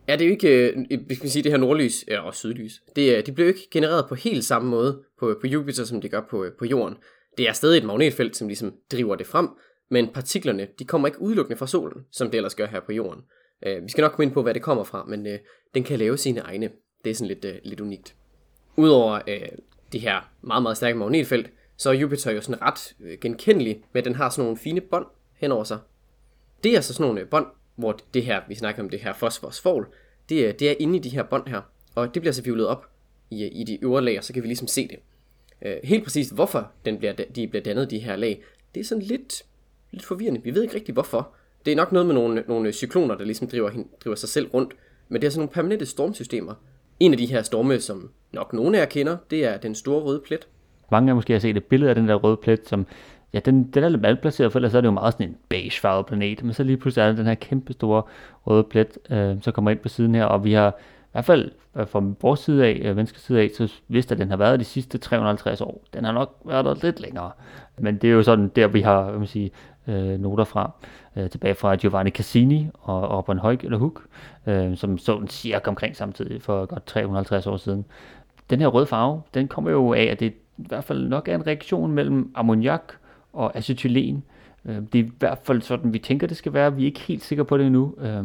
Ja, 0.08 0.12
det 0.12 0.22
er 0.22 0.26
jo 0.26 0.32
ikke, 0.32 0.70
øh, 0.70 0.84
vi 1.08 1.14
kan 1.14 1.28
sige, 1.28 1.42
det 1.42 1.52
her 1.52 1.58
nordlys 1.58 2.04
ja, 2.08 2.20
og 2.20 2.34
sydlys, 2.34 2.82
det, 2.96 3.26
de 3.26 3.32
bliver 3.32 3.46
jo 3.46 3.52
ikke 3.52 3.68
genereret 3.70 4.04
på 4.08 4.14
helt 4.14 4.44
samme 4.44 4.70
måde 4.70 5.02
på, 5.20 5.36
på 5.40 5.46
Jupiter, 5.46 5.84
som 5.84 6.00
det 6.00 6.10
gør 6.10 6.20
på, 6.30 6.46
på 6.58 6.64
Jorden. 6.64 6.96
Det 7.38 7.48
er 7.48 7.52
stadig 7.52 7.78
et 7.78 7.84
magnetfelt, 7.84 8.36
som 8.36 8.48
ligesom 8.48 8.74
driver 8.92 9.16
det 9.16 9.26
frem, 9.26 9.48
men 9.90 10.08
partiklerne, 10.08 10.66
de 10.78 10.84
kommer 10.84 11.08
ikke 11.08 11.22
udelukkende 11.22 11.58
fra 11.58 11.66
solen, 11.66 12.02
som 12.12 12.30
det 12.30 12.36
ellers 12.36 12.54
gør 12.54 12.66
her 12.66 12.80
på 12.80 12.92
Jorden. 12.92 13.22
Vi 13.82 13.88
skal 13.88 14.02
nok 14.02 14.12
komme 14.12 14.24
ind 14.24 14.34
på, 14.34 14.42
hvad 14.42 14.54
det 14.54 14.62
kommer 14.62 14.84
fra, 14.84 15.04
men 15.08 15.26
den 15.74 15.84
kan 15.84 15.98
lave 15.98 16.16
sine 16.16 16.40
egne. 16.40 16.68
Det 17.04 17.10
er 17.10 17.14
sådan 17.14 17.28
lidt, 17.28 17.46
lidt 17.64 17.80
unikt. 17.80 18.14
Udover 18.76 19.18
det 19.92 20.00
her 20.00 20.30
meget, 20.42 20.62
meget 20.62 20.76
stærke 20.76 20.98
magnetfelt, 20.98 21.50
så 21.82 21.90
er 21.90 21.94
Jupiter 21.94 22.30
jo 22.30 22.40
sådan 22.40 22.62
ret 22.62 22.94
øh, 23.00 23.18
genkendelig 23.20 23.84
med, 23.92 24.02
den 24.02 24.14
har 24.14 24.30
sådan 24.30 24.44
nogle 24.44 24.56
fine 24.56 24.80
bånd 24.80 25.06
henover 25.34 25.64
sig. 25.64 25.78
Det 26.64 26.76
er 26.76 26.80
så 26.80 26.92
sådan 26.92 27.06
nogle 27.06 27.20
øh, 27.20 27.28
bånd, 27.28 27.46
hvor 27.76 27.98
det 28.14 28.24
her, 28.24 28.40
vi 28.48 28.54
snakker 28.54 28.82
om 28.82 28.90
det 28.90 29.00
her 29.00 29.12
fosforsfol, 29.12 29.88
det, 30.28 30.48
er, 30.48 30.52
det 30.52 30.70
er 30.70 30.74
inde 30.78 30.96
i 30.96 31.00
de 31.00 31.08
her 31.08 31.22
bånd 31.22 31.48
her, 31.48 31.60
og 31.94 32.14
det 32.14 32.22
bliver 32.22 32.32
så 32.32 32.42
violet 32.42 32.66
op 32.66 32.86
i, 33.30 33.46
i 33.46 33.64
de 33.64 33.84
øvre 33.84 34.02
lag, 34.02 34.18
og 34.18 34.24
så 34.24 34.32
kan 34.32 34.42
vi 34.42 34.48
ligesom 34.48 34.68
se 34.68 34.88
det. 34.88 34.98
Øh, 35.62 35.76
helt 35.84 36.04
præcist, 36.04 36.34
hvorfor 36.34 36.70
den 36.84 36.98
bliver, 36.98 37.12
de 37.12 37.48
bliver 37.48 37.62
dannet, 37.62 37.90
de 37.90 37.98
her 37.98 38.16
lag, 38.16 38.42
det 38.74 38.80
er 38.80 38.84
sådan 38.84 39.04
lidt, 39.04 39.42
lidt 39.90 40.04
forvirrende. 40.04 40.42
Vi 40.42 40.54
ved 40.54 40.62
ikke 40.62 40.74
rigtig 40.74 40.92
hvorfor. 40.92 41.34
Det 41.64 41.72
er 41.72 41.76
nok 41.76 41.92
noget 41.92 42.06
med 42.06 42.14
nogle, 42.14 42.44
nogle 42.48 42.72
cykloner, 42.72 43.14
der 43.14 43.24
ligesom 43.24 43.48
driver, 43.48 43.70
driver 44.04 44.16
sig 44.16 44.28
selv 44.28 44.46
rundt, 44.46 44.76
men 45.08 45.20
det 45.20 45.26
er 45.26 45.30
sådan 45.30 45.40
nogle 45.40 45.52
permanente 45.52 45.86
stormsystemer. 45.86 46.54
En 47.00 47.12
af 47.12 47.18
de 47.18 47.26
her 47.26 47.42
storme, 47.42 47.80
som 47.80 48.10
nok 48.32 48.52
nogle 48.52 48.76
af 48.76 48.80
jer 48.80 48.88
kender, 48.88 49.16
det 49.30 49.44
er 49.44 49.56
den 49.56 49.74
store 49.74 50.02
røde 50.02 50.22
plet. 50.26 50.48
Mange 50.92 51.10
af 51.10 51.14
måske 51.14 51.32
har 51.32 51.40
set 51.40 51.56
et 51.56 51.64
billede 51.64 51.90
af 51.90 51.94
den 51.94 52.08
der 52.08 52.14
røde 52.14 52.36
plet, 52.36 52.68
som 52.68 52.86
ja, 53.34 53.38
den, 53.38 53.64
den 53.64 53.84
er 53.84 53.88
lidt 53.88 54.02
malplaceret, 54.02 54.52
for 54.52 54.58
ellers 54.58 54.74
er 54.74 54.80
det 54.80 54.86
jo 54.86 54.92
meget 54.92 55.14
sådan 55.14 55.28
en 55.28 55.36
beige 55.48 55.80
farvet 55.80 56.06
planet, 56.06 56.44
men 56.44 56.54
så 56.54 56.62
lige 56.62 56.76
pludselig 56.76 57.02
er 57.02 57.08
der 57.08 57.16
den 57.16 57.26
her 57.26 57.34
kæmpe 57.34 57.72
store 57.72 58.02
røde 58.46 58.64
plet, 58.64 58.98
øh, 59.10 59.36
så 59.40 59.52
kommer 59.52 59.70
ind 59.70 59.78
på 59.78 59.88
siden 59.88 60.14
her, 60.14 60.24
og 60.24 60.44
vi 60.44 60.52
har 60.52 60.70
i 60.70 61.12
hvert 61.12 61.24
fald 61.24 61.50
øh, 61.76 61.86
fra 61.88 62.02
vores 62.20 62.40
side 62.40 62.66
af, 62.66 62.80
øh, 62.84 62.96
venstre 62.96 63.18
side 63.18 63.40
af, 63.40 63.50
så 63.56 63.72
vidste 63.88 64.14
at 64.14 64.18
den 64.18 64.30
har 64.30 64.36
været 64.36 64.60
de 64.60 64.64
sidste 64.64 64.98
350 64.98 65.60
år. 65.60 65.82
Den 65.94 66.04
har 66.04 66.12
nok 66.12 66.36
været 66.44 66.64
der 66.64 66.74
lidt 66.82 67.00
længere. 67.00 67.30
Men 67.78 67.96
det 67.96 68.10
er 68.10 68.14
jo 68.14 68.22
sådan 68.22 68.48
der, 68.56 68.66
vi 68.66 68.80
har 68.80 69.10
jeg 69.10 69.18
man 69.18 69.26
sige, 69.26 69.50
øh, 69.88 70.20
noter 70.20 70.44
fra, 70.44 70.70
øh, 71.16 71.30
tilbage 71.30 71.54
fra 71.54 71.74
Giovanni 71.76 72.10
Cassini 72.10 72.68
og, 72.80 73.08
og 73.08 73.28
Robin 73.28 73.58
eller 73.64 73.78
Hook, 73.78 74.02
øh, 74.46 74.76
som 74.76 74.98
så 74.98 75.18
den 75.18 75.28
cirka 75.28 75.68
omkring 75.70 75.96
samtidig 75.96 76.42
for 76.42 76.66
godt 76.66 76.86
350 76.86 77.46
år 77.46 77.56
siden. 77.56 77.84
Den 78.50 78.60
her 78.60 78.66
røde 78.66 78.86
farve, 78.86 79.22
den 79.34 79.48
kommer 79.48 79.70
jo 79.70 79.92
af, 79.92 80.02
at 80.04 80.20
det 80.20 80.34
i 80.64 80.68
hvert 80.68 80.84
fald 80.84 81.08
nok 81.08 81.28
er 81.28 81.34
en 81.34 81.46
reaktion 81.46 81.92
mellem 81.92 82.30
ammoniak 82.34 82.92
og 83.32 83.56
acetylen. 83.56 84.24
Øh, 84.64 84.76
det 84.92 85.00
er 85.00 85.04
i 85.04 85.10
hvert 85.18 85.38
fald 85.44 85.62
sådan, 85.62 85.92
vi 85.92 85.98
tænker, 85.98 86.26
det 86.26 86.36
skal 86.36 86.52
være. 86.52 86.76
Vi 86.76 86.82
er 86.82 86.86
ikke 86.86 87.00
helt 87.00 87.22
sikre 87.22 87.44
på 87.44 87.58
det 87.58 87.66
endnu. 87.66 87.94
Øh, 88.00 88.24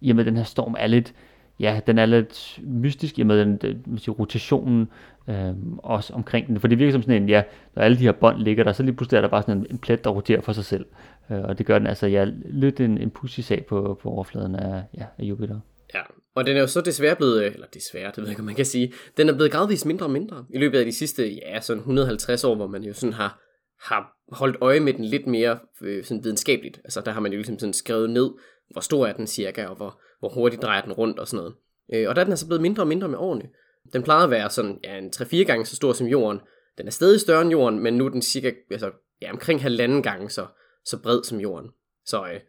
I 0.00 0.10
og 0.10 0.16
med, 0.16 0.24
den 0.24 0.36
her 0.36 0.44
storm 0.44 0.74
er 0.78 0.86
lidt, 0.86 1.14
ja, 1.60 1.80
den 1.86 1.98
er 1.98 2.06
lidt 2.06 2.60
mystisk, 2.62 3.18
i 3.18 3.20
og 3.20 3.26
med 3.26 3.40
den, 3.40 3.56
den 3.56 3.98
siger, 3.98 4.14
rotationen 4.14 4.88
øh, 5.28 5.52
også 5.78 6.14
omkring 6.14 6.46
den. 6.46 6.60
For 6.60 6.68
det 6.68 6.78
virker 6.78 6.92
som 6.92 7.02
sådan 7.02 7.22
en, 7.22 7.28
ja, 7.28 7.42
når 7.74 7.82
alle 7.82 7.98
de 7.98 8.02
her 8.02 8.12
bånd 8.12 8.38
ligger 8.38 8.64
der, 8.64 8.72
så 8.72 8.82
lige 8.82 8.96
pludselig 8.96 9.16
er 9.16 9.20
der 9.20 9.28
bare 9.28 9.42
sådan 9.42 9.58
en, 9.58 9.66
en 9.70 9.78
plet, 9.78 10.04
der 10.04 10.10
roterer 10.10 10.40
for 10.40 10.52
sig 10.52 10.64
selv. 10.64 10.86
Øh, 11.30 11.40
og 11.42 11.58
det 11.58 11.66
gør 11.66 11.78
den 11.78 11.86
altså, 11.86 12.06
ja, 12.06 12.26
lidt 12.44 12.80
en, 12.80 12.98
en 12.98 13.10
pussy 13.10 13.40
sag 13.40 13.66
på, 13.66 13.98
på 14.02 14.10
overfladen 14.10 14.56
af, 14.56 14.82
ja, 14.98 15.04
af 15.18 15.24
Jupiter. 15.24 15.60
Ja, 15.94 16.00
og 16.34 16.46
den 16.46 16.56
er 16.56 16.60
jo 16.60 16.66
så 16.66 16.80
desværre 16.80 17.16
blevet, 17.16 17.44
øh, 17.44 17.54
eller 17.54 17.66
desværre, 17.66 18.06
det 18.06 18.16
ved 18.16 18.24
jeg 18.24 18.30
ikke, 18.30 18.40
om 18.40 18.46
man 18.46 18.54
kan 18.54 18.66
sige, 18.66 18.92
den 19.16 19.28
er 19.28 19.34
blevet 19.34 19.52
gradvist 19.52 19.86
mindre 19.86 20.06
og 20.06 20.10
mindre 20.10 20.46
i 20.50 20.58
løbet 20.58 20.78
af 20.78 20.84
de 20.84 20.92
sidste, 20.92 21.28
ja, 21.32 21.60
sådan 21.60 21.78
150 21.78 22.44
år, 22.44 22.54
hvor 22.54 22.66
man 22.66 22.82
jo 22.82 22.92
sådan 22.92 23.12
har 23.12 23.42
har 23.82 24.16
holdt 24.32 24.56
øje 24.60 24.80
med 24.80 24.94
den 24.94 25.04
lidt 25.04 25.26
mere 25.26 25.58
øh, 25.82 26.04
sådan 26.04 26.24
videnskabeligt. 26.24 26.80
Altså 26.84 27.00
der 27.00 27.12
har 27.12 27.20
man 27.20 27.32
jo 27.32 27.36
ligesom 27.36 27.58
sådan 27.58 27.72
skrevet 27.72 28.10
ned, 28.10 28.30
hvor 28.70 28.80
stor 28.80 29.06
er 29.06 29.12
den 29.12 29.26
cirka, 29.26 29.66
og 29.66 29.76
hvor, 29.76 30.00
hvor 30.18 30.28
hurtigt 30.28 30.62
drejer 30.62 30.82
den 30.82 30.92
rundt 30.92 31.18
og 31.18 31.28
sådan 31.28 31.36
noget. 31.36 31.54
Øh, 31.94 32.08
og 32.08 32.14
der 32.14 32.20
er 32.20 32.24
den 32.24 32.32
altså 32.32 32.46
blevet 32.46 32.62
mindre 32.62 32.82
og 32.82 32.86
mindre 32.86 33.08
med 33.08 33.18
årene. 33.18 33.48
Den 33.92 34.02
plejede 34.02 34.24
at 34.24 34.30
være 34.30 34.50
sådan 34.50 34.78
ja, 34.84 34.98
en 34.98 35.12
3-4 35.16 35.42
gange 35.42 35.66
så 35.66 35.76
stor 35.76 35.92
som 35.92 36.06
jorden. 36.06 36.40
Den 36.78 36.86
er 36.86 36.90
stadig 36.90 37.20
større 37.20 37.42
end 37.42 37.50
jorden, 37.50 37.78
men 37.78 37.94
nu 37.94 38.06
er 38.06 38.08
den 38.08 38.22
cirka 38.22 38.52
altså, 38.70 38.90
ja, 39.22 39.32
omkring 39.32 39.62
halvanden 39.62 40.02
gange 40.02 40.30
så, 40.30 40.46
så 40.84 41.02
bred 41.02 41.24
som 41.24 41.40
jorden. 41.40 41.70
Så 42.04 42.24
øh, 42.24 42.40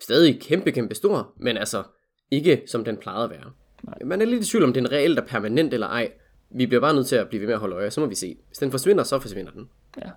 stadig 0.00 0.40
kæmpe, 0.40 0.72
kæmpe 0.72 0.94
stor, 0.94 1.34
men 1.40 1.56
altså 1.56 1.82
ikke 2.30 2.62
som 2.66 2.84
den 2.84 2.96
plejede 2.96 3.24
at 3.24 3.30
være. 3.30 3.50
Nej. 3.82 3.94
Man 4.04 4.20
er 4.20 4.24
lidt 4.24 4.44
i 4.44 4.50
tvivl 4.50 4.64
om 4.64 4.72
den 4.72 4.92
reelt 4.92 5.18
er 5.18 5.22
permanent 5.26 5.74
eller 5.74 5.86
ej. 5.86 6.10
Vi 6.50 6.66
bliver 6.66 6.80
bare 6.80 6.94
nødt 6.94 7.06
til 7.06 7.16
at 7.16 7.28
blive 7.28 7.40
ved 7.40 7.46
med 7.46 7.54
at 7.54 7.60
holde 7.60 7.76
øje, 7.76 7.90
så 7.90 8.00
må 8.00 8.06
vi 8.06 8.14
se. 8.14 8.36
Hvis 8.46 8.58
den 8.58 8.70
forsvinder, 8.70 9.04
så 9.04 9.18
forsvinder 9.18 9.52
den. 9.52 9.68
Ja. 9.96 10.10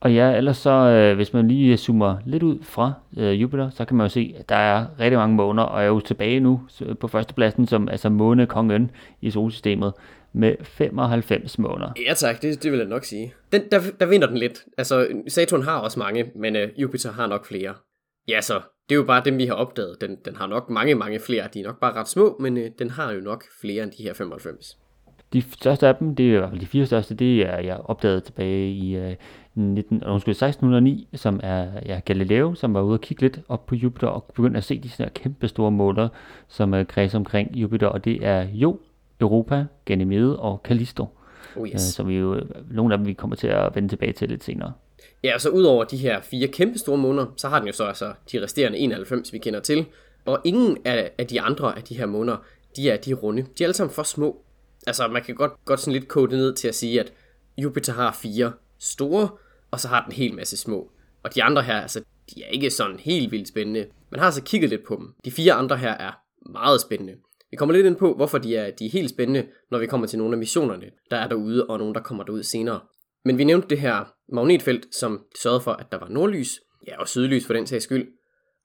Og 0.00 0.14
ja, 0.14 0.36
ellers 0.36 0.56
så, 0.56 0.70
øh, 0.70 1.16
hvis 1.16 1.32
man 1.32 1.48
lige 1.48 1.76
zoomer 1.76 2.16
lidt 2.26 2.42
ud 2.42 2.58
fra 2.62 2.92
øh, 3.18 3.42
Jupiter, 3.42 3.70
så 3.70 3.84
kan 3.84 3.96
man 3.96 4.04
jo 4.04 4.08
se, 4.08 4.34
at 4.38 4.48
der 4.48 4.56
er 4.56 4.86
rigtig 5.00 5.18
mange 5.18 5.36
måner, 5.36 5.62
og 5.62 5.82
er 5.82 5.86
jo 5.86 6.00
tilbage 6.00 6.40
nu 6.40 6.60
på 7.00 7.08
førstepladsen 7.08 7.66
som 7.66 7.88
altså 7.88 8.08
månekongen 8.08 8.90
i 9.20 9.30
solsystemet 9.30 9.92
med 10.32 10.54
95 10.62 11.58
måneder. 11.58 11.92
Ja 12.06 12.14
tak, 12.14 12.42
det, 12.42 12.62
det 12.62 12.72
vil 12.72 12.78
jeg 12.78 12.88
nok 12.88 13.04
sige. 13.04 13.34
Den, 13.52 13.62
der, 13.70 13.80
der 14.00 14.06
vinder 14.06 14.26
den 14.26 14.38
lidt. 14.38 14.64
Altså, 14.78 15.08
Saturn 15.28 15.62
har 15.62 15.78
også 15.78 15.98
mange, 15.98 16.30
men 16.36 16.56
øh, 16.56 16.68
Jupiter 16.76 17.12
har 17.12 17.26
nok 17.26 17.46
flere. 17.46 17.74
Ja, 18.28 18.40
så 18.40 18.60
det 18.92 18.96
er 18.96 19.00
jo 19.00 19.06
bare 19.06 19.22
dem, 19.24 19.38
vi 19.38 19.46
har 19.46 19.54
opdaget. 19.54 20.00
Den, 20.00 20.18
den 20.24 20.36
har 20.36 20.46
nok 20.46 20.70
mange, 20.70 20.94
mange 20.94 21.20
flere. 21.20 21.48
De 21.54 21.60
er 21.60 21.64
nok 21.64 21.80
bare 21.80 21.92
ret 21.92 22.08
små, 22.08 22.36
men 22.40 22.56
øh, 22.56 22.70
den 22.78 22.90
har 22.90 23.12
jo 23.12 23.20
nok 23.20 23.44
flere 23.60 23.82
end 23.82 23.92
de 23.92 24.02
her 24.02 24.14
95. 24.14 24.78
De 25.32 25.42
største 25.42 25.88
af 25.88 25.96
dem, 25.96 26.14
det 26.14 26.34
er 26.34 26.50
de 26.50 26.66
fire 26.66 26.86
største, 26.86 27.14
det 27.14 27.40
er 27.42 27.58
jeg 27.58 27.80
opdaget 27.84 28.24
tilbage 28.24 28.70
i 28.70 28.96
øh, 28.96 29.14
19, 29.54 30.04
undskyld, 30.04 30.32
1609, 30.32 31.08
som 31.14 31.40
er 31.42 31.68
ja, 31.86 32.00
Galileo, 32.04 32.54
som 32.54 32.74
var 32.74 32.82
ude 32.82 32.94
og 32.94 33.00
kigge 33.00 33.22
lidt 33.22 33.40
op 33.48 33.66
på 33.66 33.74
Jupiter 33.74 34.06
og 34.06 34.24
begyndte 34.34 34.58
at 34.58 34.64
se 34.64 34.80
de 34.80 34.88
sådan 34.88 35.04
her 35.04 35.10
kæmpe 35.22 35.48
store 35.48 35.70
måler, 35.70 36.08
som 36.48 36.72
uh, 36.72 36.86
kredser 36.86 37.18
omkring 37.18 37.56
Jupiter, 37.56 37.86
og 37.86 38.04
det 38.04 38.26
er 38.26 38.46
Jo, 38.52 38.78
Europa, 39.20 39.64
Ganymede 39.84 40.38
og 40.38 40.60
Callisto. 40.64 41.06
Oh 41.56 41.68
yes. 41.68 41.74
uh, 41.74 41.78
som 41.78 42.08
vi 42.08 42.16
jo, 42.16 42.40
nogle 42.70 42.94
af 42.94 42.98
dem 42.98 43.06
vi 43.06 43.12
kommer 43.12 43.36
til 43.36 43.46
at 43.46 43.74
vende 43.74 43.88
tilbage 43.88 44.12
til 44.12 44.28
lidt 44.28 44.44
senere. 44.44 44.72
Ja, 45.24 45.34
og 45.34 45.40
så 45.40 45.48
ud 45.48 45.62
over 45.62 45.84
de 45.84 45.96
her 45.96 46.20
fire 46.20 46.48
kæmpe 46.48 46.78
store 46.78 46.98
måneder, 46.98 47.26
så 47.36 47.48
har 47.48 47.58
den 47.58 47.66
jo 47.66 47.72
så 47.72 47.84
altså 47.84 48.12
de 48.32 48.42
resterende 48.42 48.78
91, 48.78 49.32
vi 49.32 49.38
kender 49.38 49.60
til. 49.60 49.86
Og 50.24 50.40
ingen 50.44 50.78
af, 50.84 51.12
af 51.18 51.26
de 51.26 51.40
andre 51.40 51.76
af 51.76 51.82
de 51.82 51.94
her 51.94 52.06
måneder, 52.06 52.36
de 52.76 52.90
er 52.90 52.96
de 52.96 53.10
er 53.10 53.14
runde. 53.14 53.42
De 53.42 53.64
er 53.64 53.66
alle 53.66 53.74
sammen 53.74 53.94
for 53.94 54.02
små. 54.02 54.44
Altså, 54.86 55.08
man 55.08 55.22
kan 55.22 55.34
godt, 55.34 55.52
godt 55.64 55.80
sådan 55.80 55.92
lidt 55.92 56.08
kode 56.08 56.30
det 56.30 56.38
ned 56.38 56.54
til 56.54 56.68
at 56.68 56.74
sige, 56.74 57.00
at 57.00 57.12
Jupiter 57.58 57.92
har 57.92 58.18
fire 58.22 58.52
store, 58.78 59.28
og 59.70 59.80
så 59.80 59.88
har 59.88 60.02
den 60.02 60.12
en 60.12 60.16
hel 60.16 60.34
masse 60.34 60.56
små. 60.56 60.90
Og 61.22 61.34
de 61.34 61.42
andre 61.42 61.62
her, 61.62 61.80
altså, 61.80 62.00
de 62.34 62.42
er 62.44 62.48
ikke 62.48 62.70
sådan 62.70 62.98
helt 62.98 63.32
vildt 63.32 63.48
spændende. 63.48 63.86
Man 64.10 64.18
har 64.18 64.26
altså 64.26 64.42
kigget 64.42 64.70
lidt 64.70 64.84
på 64.86 64.96
dem. 64.96 65.14
De 65.24 65.30
fire 65.30 65.52
andre 65.52 65.76
her 65.76 65.90
er 65.92 66.12
meget 66.50 66.80
spændende. 66.80 67.14
Vi 67.50 67.56
kommer 67.56 67.74
lidt 67.74 67.86
ind 67.86 67.96
på, 67.96 68.14
hvorfor 68.14 68.38
de 68.38 68.56
er, 68.56 68.70
de 68.70 68.86
er 68.86 68.90
helt 68.90 69.10
spændende, 69.10 69.46
når 69.70 69.78
vi 69.78 69.86
kommer 69.86 70.06
til 70.06 70.18
nogle 70.18 70.34
af 70.34 70.38
missionerne, 70.38 70.86
der 71.10 71.16
er 71.16 71.28
derude, 71.28 71.66
og 71.66 71.78
nogle, 71.78 71.94
der 71.94 72.00
kommer 72.00 72.24
derud 72.24 72.42
senere. 72.42 72.80
Men 73.24 73.38
vi 73.38 73.44
nævnte 73.44 73.68
det 73.68 73.80
her 73.80 74.04
magnetfelt, 74.28 74.94
som 74.94 75.26
sørgede 75.38 75.60
for, 75.60 75.72
at 75.72 75.92
der 75.92 75.98
var 75.98 76.08
nordlys, 76.08 76.60
ja, 76.86 77.00
og 77.00 77.08
sydlys 77.08 77.46
for 77.46 77.54
den 77.54 77.66
sags 77.66 77.84
skyld. 77.84 78.08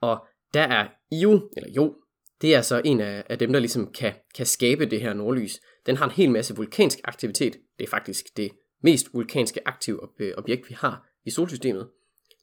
Og 0.02 0.26
der 0.54 0.62
er 0.62 0.88
Io, 1.12 1.50
eller 1.58 1.72
Jo, 1.72 1.96
det 2.42 2.56
er 2.56 2.62
så 2.62 2.82
en 2.86 3.02
af, 3.02 3.24
af 3.30 3.40
dem, 3.40 3.54
der 3.54 3.60
ligesom 3.60 3.92
kan, 3.94 4.14
kan 4.36 4.46
skabe 4.46 4.86
det 4.86 5.02
her 5.02 5.14
nordlys. 5.14 5.60
Den 5.86 5.98
har 5.98 6.06
en 6.06 6.12
hel 6.12 6.32
masse 6.32 6.56
vulkansk 6.56 7.00
aktivitet. 7.04 7.58
Det 7.80 7.86
er 7.86 7.90
faktisk 7.90 8.26
det 8.38 8.52
mest 8.84 9.14
vulkanske 9.14 9.68
aktive 9.68 10.04
objekt, 10.38 10.70
vi 10.70 10.76
har 10.80 11.08
i 11.26 11.32
solsystemet. 11.32 11.88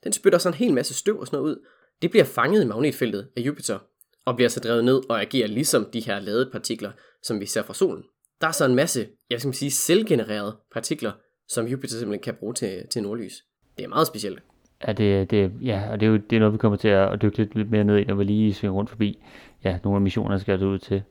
Den 0.04 0.12
spytter 0.12 0.38
så 0.38 0.48
en 0.48 0.54
hel 0.54 0.74
masse 0.74 0.94
støv 0.94 1.20
og 1.20 1.26
sådan 1.26 1.36
noget 1.36 1.50
ud. 1.50 1.64
Det 2.02 2.10
bliver 2.10 2.24
fanget 2.24 2.64
i 2.64 2.66
magnetfeltet 2.66 3.28
af 3.36 3.40
Jupiter, 3.40 3.78
og 4.24 4.36
bliver 4.36 4.48
så 4.48 4.60
drevet 4.60 4.84
ned 4.84 5.10
og 5.10 5.20
agerer 5.20 5.46
ligesom 5.46 5.90
de 5.92 6.00
her 6.00 6.20
ladede 6.20 6.50
partikler, 6.52 6.92
som 7.22 7.40
vi 7.40 7.46
ser 7.46 7.62
fra 7.62 7.74
solen. 7.74 8.04
Der 8.40 8.46
er 8.46 8.52
så 8.52 8.64
en 8.64 8.74
masse, 8.74 9.08
jeg 9.30 9.40
skal 9.40 9.54
sige, 9.54 9.70
selvgenererede 9.70 10.56
partikler, 10.72 11.12
som 11.48 11.66
Jupiter 11.66 11.94
simpelthen 11.94 12.22
kan 12.22 12.34
bruge 12.34 12.54
til, 12.54 12.86
til 12.90 13.02
nordlys. 13.02 13.44
Det 13.78 13.84
er 13.84 13.88
meget 13.88 14.06
specielt. 14.06 14.38
Ja, 14.86 14.92
det, 14.92 15.30
det, 15.30 15.52
ja, 15.62 15.82
og 15.90 16.00
det 16.00 16.06
er 16.06 16.10
jo 16.10 16.16
det 16.16 16.36
er 16.36 16.40
noget, 16.40 16.52
vi 16.52 16.58
kommer 16.58 16.76
til 16.76 16.88
at, 16.88 17.22
dykke 17.22 17.38
lidt, 17.38 17.54
lidt 17.54 17.70
mere 17.70 17.84
ned 17.84 17.98
i, 17.98 18.04
når 18.04 18.14
vi 18.14 18.24
lige 18.24 18.54
svinger 18.54 18.74
rundt 18.74 18.90
forbi 18.90 19.18
ja, 19.64 19.78
nogle 19.84 19.96
af 19.96 20.00
missionerne 20.02 20.40
skal 20.40 20.64
ud 20.64 20.78
til. 20.78 21.02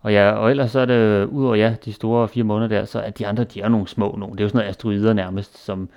Og 0.00 0.12
ja, 0.12 0.32
og 0.32 0.50
ellers 0.50 0.70
så 0.70 0.80
er 0.80 0.84
det, 0.84 1.24
udover 1.24 1.54
ja, 1.54 1.76
de 1.84 1.92
store 1.92 2.28
fire 2.28 2.44
måneder 2.44 2.68
der, 2.68 2.84
så 2.84 3.00
er 3.00 3.10
de 3.10 3.26
andre, 3.26 3.44
de 3.44 3.60
er 3.60 3.68
nogle 3.68 3.88
små 3.88 4.16
nogle. 4.18 4.32
Det 4.32 4.40
er 4.40 4.44
jo 4.44 4.48
sådan 4.48 4.58
noget 4.58 4.68
asteroider 4.68 5.12
nærmest, 5.12 5.64
som, 5.64 5.88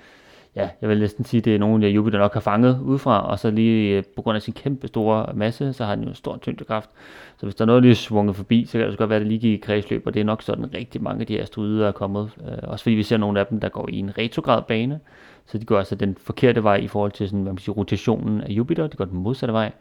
ja, 0.56 0.68
jeg 0.80 0.88
vil 0.88 0.98
næsten 1.00 1.24
sige, 1.24 1.40
det 1.40 1.54
er 1.54 1.58
nogen, 1.58 1.82
der 1.82 1.88
Jupiter 1.88 2.18
nok 2.18 2.34
har 2.34 2.40
fanget 2.40 2.80
udefra, 2.80 3.30
og 3.30 3.38
så 3.38 3.50
lige 3.50 3.96
øh, 3.96 4.04
på 4.16 4.22
grund 4.22 4.36
af 4.36 4.42
sin 4.42 4.54
kæmpe 4.54 4.88
store 4.88 5.26
masse, 5.34 5.72
så 5.72 5.84
har 5.84 5.94
den 5.94 6.04
jo 6.04 6.10
en 6.10 6.14
stor 6.14 6.36
tyngdekraft. 6.36 6.90
Så 7.36 7.46
hvis 7.46 7.54
der 7.54 7.64
er 7.64 7.66
noget, 7.66 7.82
der 7.82 7.90
er 7.90 7.94
svunget 7.94 8.36
forbi, 8.36 8.64
så 8.64 8.72
kan 8.72 8.80
det 8.80 8.86
også 8.86 8.98
godt 8.98 9.10
være, 9.10 9.16
at 9.16 9.20
det 9.20 9.28
lige 9.28 9.40
gik 9.40 9.52
i 9.52 9.62
kredsløb, 9.66 10.06
og 10.06 10.14
det 10.14 10.20
er 10.20 10.24
nok 10.24 10.42
sådan 10.42 10.74
rigtig 10.74 11.02
mange 11.02 11.20
af 11.20 11.26
de 11.26 11.40
asteroider 11.40 11.88
er 11.88 11.92
kommet. 11.92 12.30
Øh, 12.48 12.58
også 12.62 12.82
fordi 12.82 12.94
vi 12.94 13.02
ser 13.02 13.16
nogle 13.16 13.40
af 13.40 13.46
dem, 13.46 13.60
der 13.60 13.68
går 13.68 13.88
i 13.88 13.98
en 13.98 14.18
retrograd 14.18 14.62
bane, 14.68 15.00
så 15.46 15.58
de 15.58 15.64
går 15.64 15.78
altså 15.78 15.94
den 15.94 16.16
forkerte 16.20 16.62
vej 16.62 16.76
i 16.76 16.88
forhold 16.88 17.12
til 17.12 17.28
sådan, 17.28 17.42
hvad 17.42 17.52
man 17.52 17.58
siger, 17.58 17.74
rotationen 17.74 18.40
af 18.40 18.50
Jupiter, 18.50 18.86
de 18.86 18.96
går 18.96 19.04
den 19.04 19.18
modsatte 19.18 19.52
vej. 19.52 19.72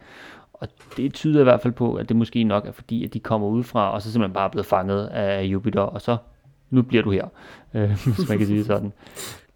Og 0.53 0.67
det 0.97 1.13
tyder 1.13 1.39
i 1.39 1.43
hvert 1.43 1.61
fald 1.61 1.73
på, 1.73 1.93
at 1.93 2.09
det 2.09 2.17
måske 2.17 2.43
nok 2.43 2.65
er 2.65 2.71
fordi, 2.71 3.05
at 3.05 3.13
de 3.13 3.19
kommer 3.19 3.47
udefra, 3.47 3.91
og 3.93 4.01
så 4.01 4.11
simpelthen 4.11 4.33
bare 4.33 4.45
er 4.45 4.51
blevet 4.51 4.65
fanget 4.65 5.07
af 5.07 5.43
Jupiter, 5.43 5.81
og 5.81 6.01
så 6.01 6.17
nu 6.69 6.81
bliver 6.81 7.03
du 7.03 7.11
her, 7.11 7.25
øh, 7.73 7.89
hvis 8.15 8.29
man 8.29 8.37
kan 8.37 8.47
sige 8.47 8.63
sådan. 8.63 8.93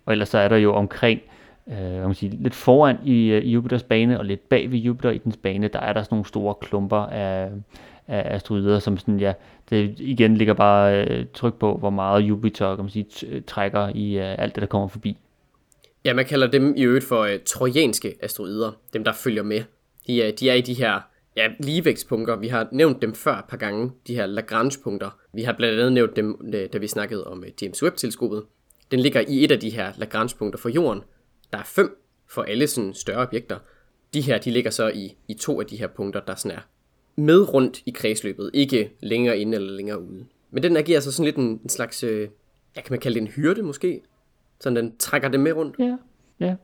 Og 0.06 0.12
ellers 0.12 0.30
så 0.30 0.38
er 0.38 0.48
der 0.48 0.58
jo 0.58 0.74
omkring, 0.74 1.22
øh, 1.68 1.78
man 1.78 2.14
sige, 2.14 2.38
lidt 2.42 2.56
foran 2.56 2.98
i, 3.06 3.28
øh, 3.28 3.44
i 3.44 3.52
Jupiters 3.52 3.84
bane, 3.84 4.20
og 4.20 4.26
lidt 4.26 4.50
bag 4.50 4.72
ved 4.72 4.78
Jupiter 4.78 5.12
i 5.12 5.18
dens 5.18 5.38
bane, 5.38 5.68
der 5.68 5.80
er 5.80 5.94
der 5.94 6.04
sådan 6.04 6.16
nogle 6.16 6.26
store 6.26 6.56
klumper 6.62 6.98
af, 6.98 7.50
af 8.08 8.36
asteroider, 8.36 8.80
som 8.80 8.98
sådan, 8.98 9.20
ja, 9.20 9.34
det 9.70 10.00
igen 10.00 10.38
ligger 10.38 10.54
bare 10.54 11.06
øh, 11.08 11.26
tryk 11.34 11.54
på, 11.54 11.78
hvor 11.78 11.90
meget 11.90 12.22
Jupiter, 12.22 12.76
kan 12.76 12.84
man 12.84 12.90
sige, 12.90 13.28
øh, 13.28 13.42
trækker 13.48 13.92
i 13.96 14.18
øh, 14.18 14.36
alt 14.38 14.56
det, 14.56 14.62
der 14.62 14.68
kommer 14.68 14.88
forbi. 14.88 15.18
Ja, 16.06 16.14
man 16.14 16.26
kalder 16.26 16.48
dem 16.48 16.74
i 16.78 16.84
øvrigt 16.84 17.06
for 17.06 17.22
øh, 17.22 17.40
trojanske 17.46 18.16
asteroider, 18.22 18.72
dem 18.94 19.04
der 19.04 19.14
følger 19.14 19.44
med. 19.44 19.64
De 20.08 20.24
er, 20.24 20.32
de 20.32 20.50
er 20.50 20.54
i 20.54 20.62
de 20.62 20.74
her 20.74 21.00
ja, 21.38 21.48
ligevægtspunkter. 21.60 22.36
Vi 22.36 22.48
har 22.48 22.68
nævnt 22.72 23.02
dem 23.02 23.14
før 23.14 23.36
et 23.36 23.46
par 23.50 23.58
gange, 23.58 23.92
de 24.08 24.16
her 24.16 24.26
Lagrange-punkter. 24.26 25.10
Vi 25.34 25.44
har 25.44 25.54
blandt 25.54 25.80
andet 25.80 25.94
nævnt 25.94 26.16
dem, 26.16 26.52
øh, 26.54 26.70
da 26.74 26.78
vi 26.78 26.88
snakkede 26.88 27.28
om 27.28 27.44
James 27.62 27.84
Webb-teleskopet. 27.84 28.44
Den 28.94 29.00
ligger 29.00 29.24
i 29.28 29.44
et 29.44 29.52
af 29.52 29.60
de 29.60 29.70
her 29.70 29.92
Lagrange-punkter 29.98 30.60
for 30.60 30.70
jorden. 30.70 31.04
Der 31.54 31.60
er 31.60 31.64
fem 31.64 31.98
for 32.28 32.42
alle 32.42 32.68
sådan 32.68 32.94
større 32.94 33.28
objekter. 33.28 33.60
De 34.14 34.22
her, 34.22 34.38
de 34.38 34.52
ligger 34.52 34.72
så 34.72 34.90
i, 34.90 35.18
i 35.28 35.34
to 35.34 35.62
af 35.62 35.66
de 35.68 35.78
her 35.78 35.88
punkter, 35.88 36.20
der 36.20 36.36
sådan 36.36 36.58
er 36.58 36.62
med 37.16 37.54
rundt 37.54 37.82
i 37.86 37.92
kredsløbet, 37.92 38.52
ikke 38.54 38.92
længere 39.00 39.38
inde 39.38 39.56
eller 39.56 39.72
længere 39.72 40.02
ude. 40.02 40.26
Men 40.52 40.64
den 40.64 40.78
agerer 40.78 41.00
så 41.00 41.12
sådan 41.12 41.26
lidt 41.26 41.36
en, 41.36 41.60
en 41.64 41.70
slags, 41.70 42.04
øh, 42.04 42.30
ja, 42.76 42.82
kan 42.82 42.94
man 42.94 43.00
kalde 43.00 43.16
det 43.16 43.22
en 43.22 43.28
hyrde 43.28 43.64
måske? 43.64 44.02
Sådan 44.60 44.76
den 44.76 44.98
trækker 44.98 45.30
det 45.30 45.40
med 45.40 45.54
rundt. 45.54 45.76
Ja, 45.80 45.98
ja. 46.40 46.56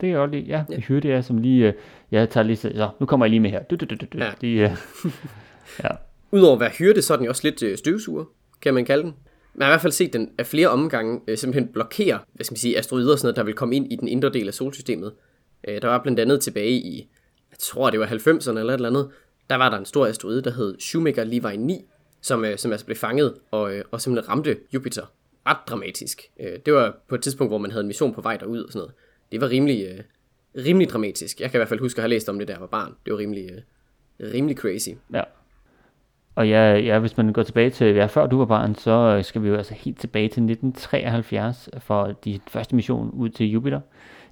Det 0.00 0.10
er 0.10 0.14
jo 0.14 0.26
lige, 0.26 0.42
ja, 0.42 0.64
ja. 0.70 0.78
hyrde 0.78 1.12
er 1.12 1.20
som 1.20 1.38
lige, 1.38 1.66
øh, 1.66 1.74
jeg 2.10 2.30
tager 2.30 2.44
lige, 2.44 2.56
så 2.56 2.90
nu 3.00 3.06
kommer 3.06 3.26
jeg 3.26 3.30
lige 3.30 3.40
med 3.40 3.50
her. 3.50 3.62
Du, 3.62 3.76
du, 3.76 3.84
du, 3.84 3.94
du, 3.94 4.06
du. 4.12 4.18
Ja. 4.18 4.32
De, 4.40 4.52
øh, 4.52 4.70
ja. 5.84 5.88
Udover 6.30 6.54
at 6.54 6.60
være 6.60 6.70
hyrde, 6.70 7.02
så 7.02 7.12
er 7.12 7.16
den 7.16 7.24
jo 7.24 7.30
også 7.30 7.42
lidt 7.44 7.62
øh, 7.62 7.78
støvsuger, 7.78 8.24
kan 8.62 8.74
man 8.74 8.84
kalde 8.84 9.02
den. 9.02 9.14
Man 9.58 9.64
har 9.64 9.72
i 9.72 9.74
hvert 9.74 9.82
fald 9.82 9.92
set 9.92 10.12
den 10.12 10.30
af 10.38 10.46
flere 10.46 10.68
omgange 10.68 11.20
øh, 11.28 11.38
simpelthen 11.38 11.72
blokere, 11.72 12.18
hvad 12.32 12.44
skal 12.44 12.52
man 12.52 12.58
sige, 12.58 12.78
asteroider 12.78 13.12
og 13.12 13.18
sådan 13.18 13.26
noget, 13.26 13.36
der 13.36 13.42
vil 13.42 13.54
komme 13.54 13.76
ind 13.76 13.92
i 13.92 13.96
den 13.96 14.08
indre 14.08 14.28
del 14.28 14.48
af 14.48 14.54
solsystemet. 14.54 15.12
Øh, 15.68 15.82
der 15.82 15.88
var 15.88 16.02
blandt 16.02 16.20
andet 16.20 16.40
tilbage 16.40 16.70
i, 16.70 17.08
jeg 17.50 17.58
tror 17.58 17.90
det 17.90 18.00
var 18.00 18.06
90'erne 18.06 18.58
eller 18.58 18.72
et 18.72 18.74
eller 18.74 18.88
andet, 18.88 19.10
der 19.50 19.56
var 19.56 19.70
der 19.70 19.78
en 19.78 19.84
stor 19.84 20.06
asteroide, 20.06 20.42
der 20.42 20.50
hed 20.50 20.80
Shoemaker 20.80 21.24
Levi 21.24 21.56
9, 21.56 21.84
som, 22.20 22.44
øh, 22.44 22.58
som 22.58 22.72
altså 22.72 22.86
blev 22.86 22.96
fanget 22.96 23.34
og, 23.50 23.74
øh, 23.74 23.84
og 23.90 24.00
simpelthen 24.00 24.30
ramte 24.30 24.56
Jupiter. 24.74 25.12
Ret 25.46 25.58
dramatisk. 25.68 26.22
Øh, 26.40 26.58
det 26.66 26.74
var 26.74 26.96
på 27.08 27.14
et 27.14 27.22
tidspunkt, 27.22 27.50
hvor 27.50 27.58
man 27.58 27.70
havde 27.70 27.80
en 27.80 27.86
mission 27.86 28.14
på 28.14 28.20
vej 28.20 28.36
derud 28.36 28.62
og 28.62 28.72
sådan 28.72 28.78
noget. 28.78 28.94
Det 29.32 29.40
var 29.40 29.48
rimelig, 29.48 29.86
øh, 29.86 30.00
rimelig 30.64 30.88
dramatisk. 30.88 31.40
Jeg 31.40 31.50
kan 31.50 31.58
i 31.58 31.60
hvert 31.60 31.68
fald 31.68 31.80
huske 31.80 31.98
at 31.98 32.02
have 32.02 32.10
læst 32.10 32.28
om 32.28 32.38
det, 32.38 32.48
der 32.48 32.58
var 32.58 32.66
barn. 32.66 32.94
Det 33.04 33.12
var 33.12 33.18
rimelig, 33.18 33.50
øh, 34.20 34.32
rimelig 34.34 34.56
crazy. 34.56 34.90
Ja. 35.12 35.22
Og 36.38 36.48
ja, 36.48 36.76
ja, 36.76 36.98
hvis 36.98 37.16
man 37.16 37.32
går 37.32 37.42
tilbage 37.42 37.70
til, 37.70 37.94
ja, 37.94 38.06
før 38.06 38.26
du 38.26 38.38
var 38.38 38.44
barn, 38.44 38.74
så 38.74 38.90
øh, 38.90 39.24
skal 39.24 39.42
vi 39.42 39.48
jo 39.48 39.56
altså 39.56 39.74
helt 39.74 39.98
tilbage 39.98 40.28
til 40.28 40.42
1973 40.42 41.68
øh, 41.72 41.80
for 41.80 42.12
de 42.24 42.40
første 42.48 42.76
mission 42.76 43.10
ud 43.10 43.28
til 43.28 43.50
Jupiter. 43.50 43.80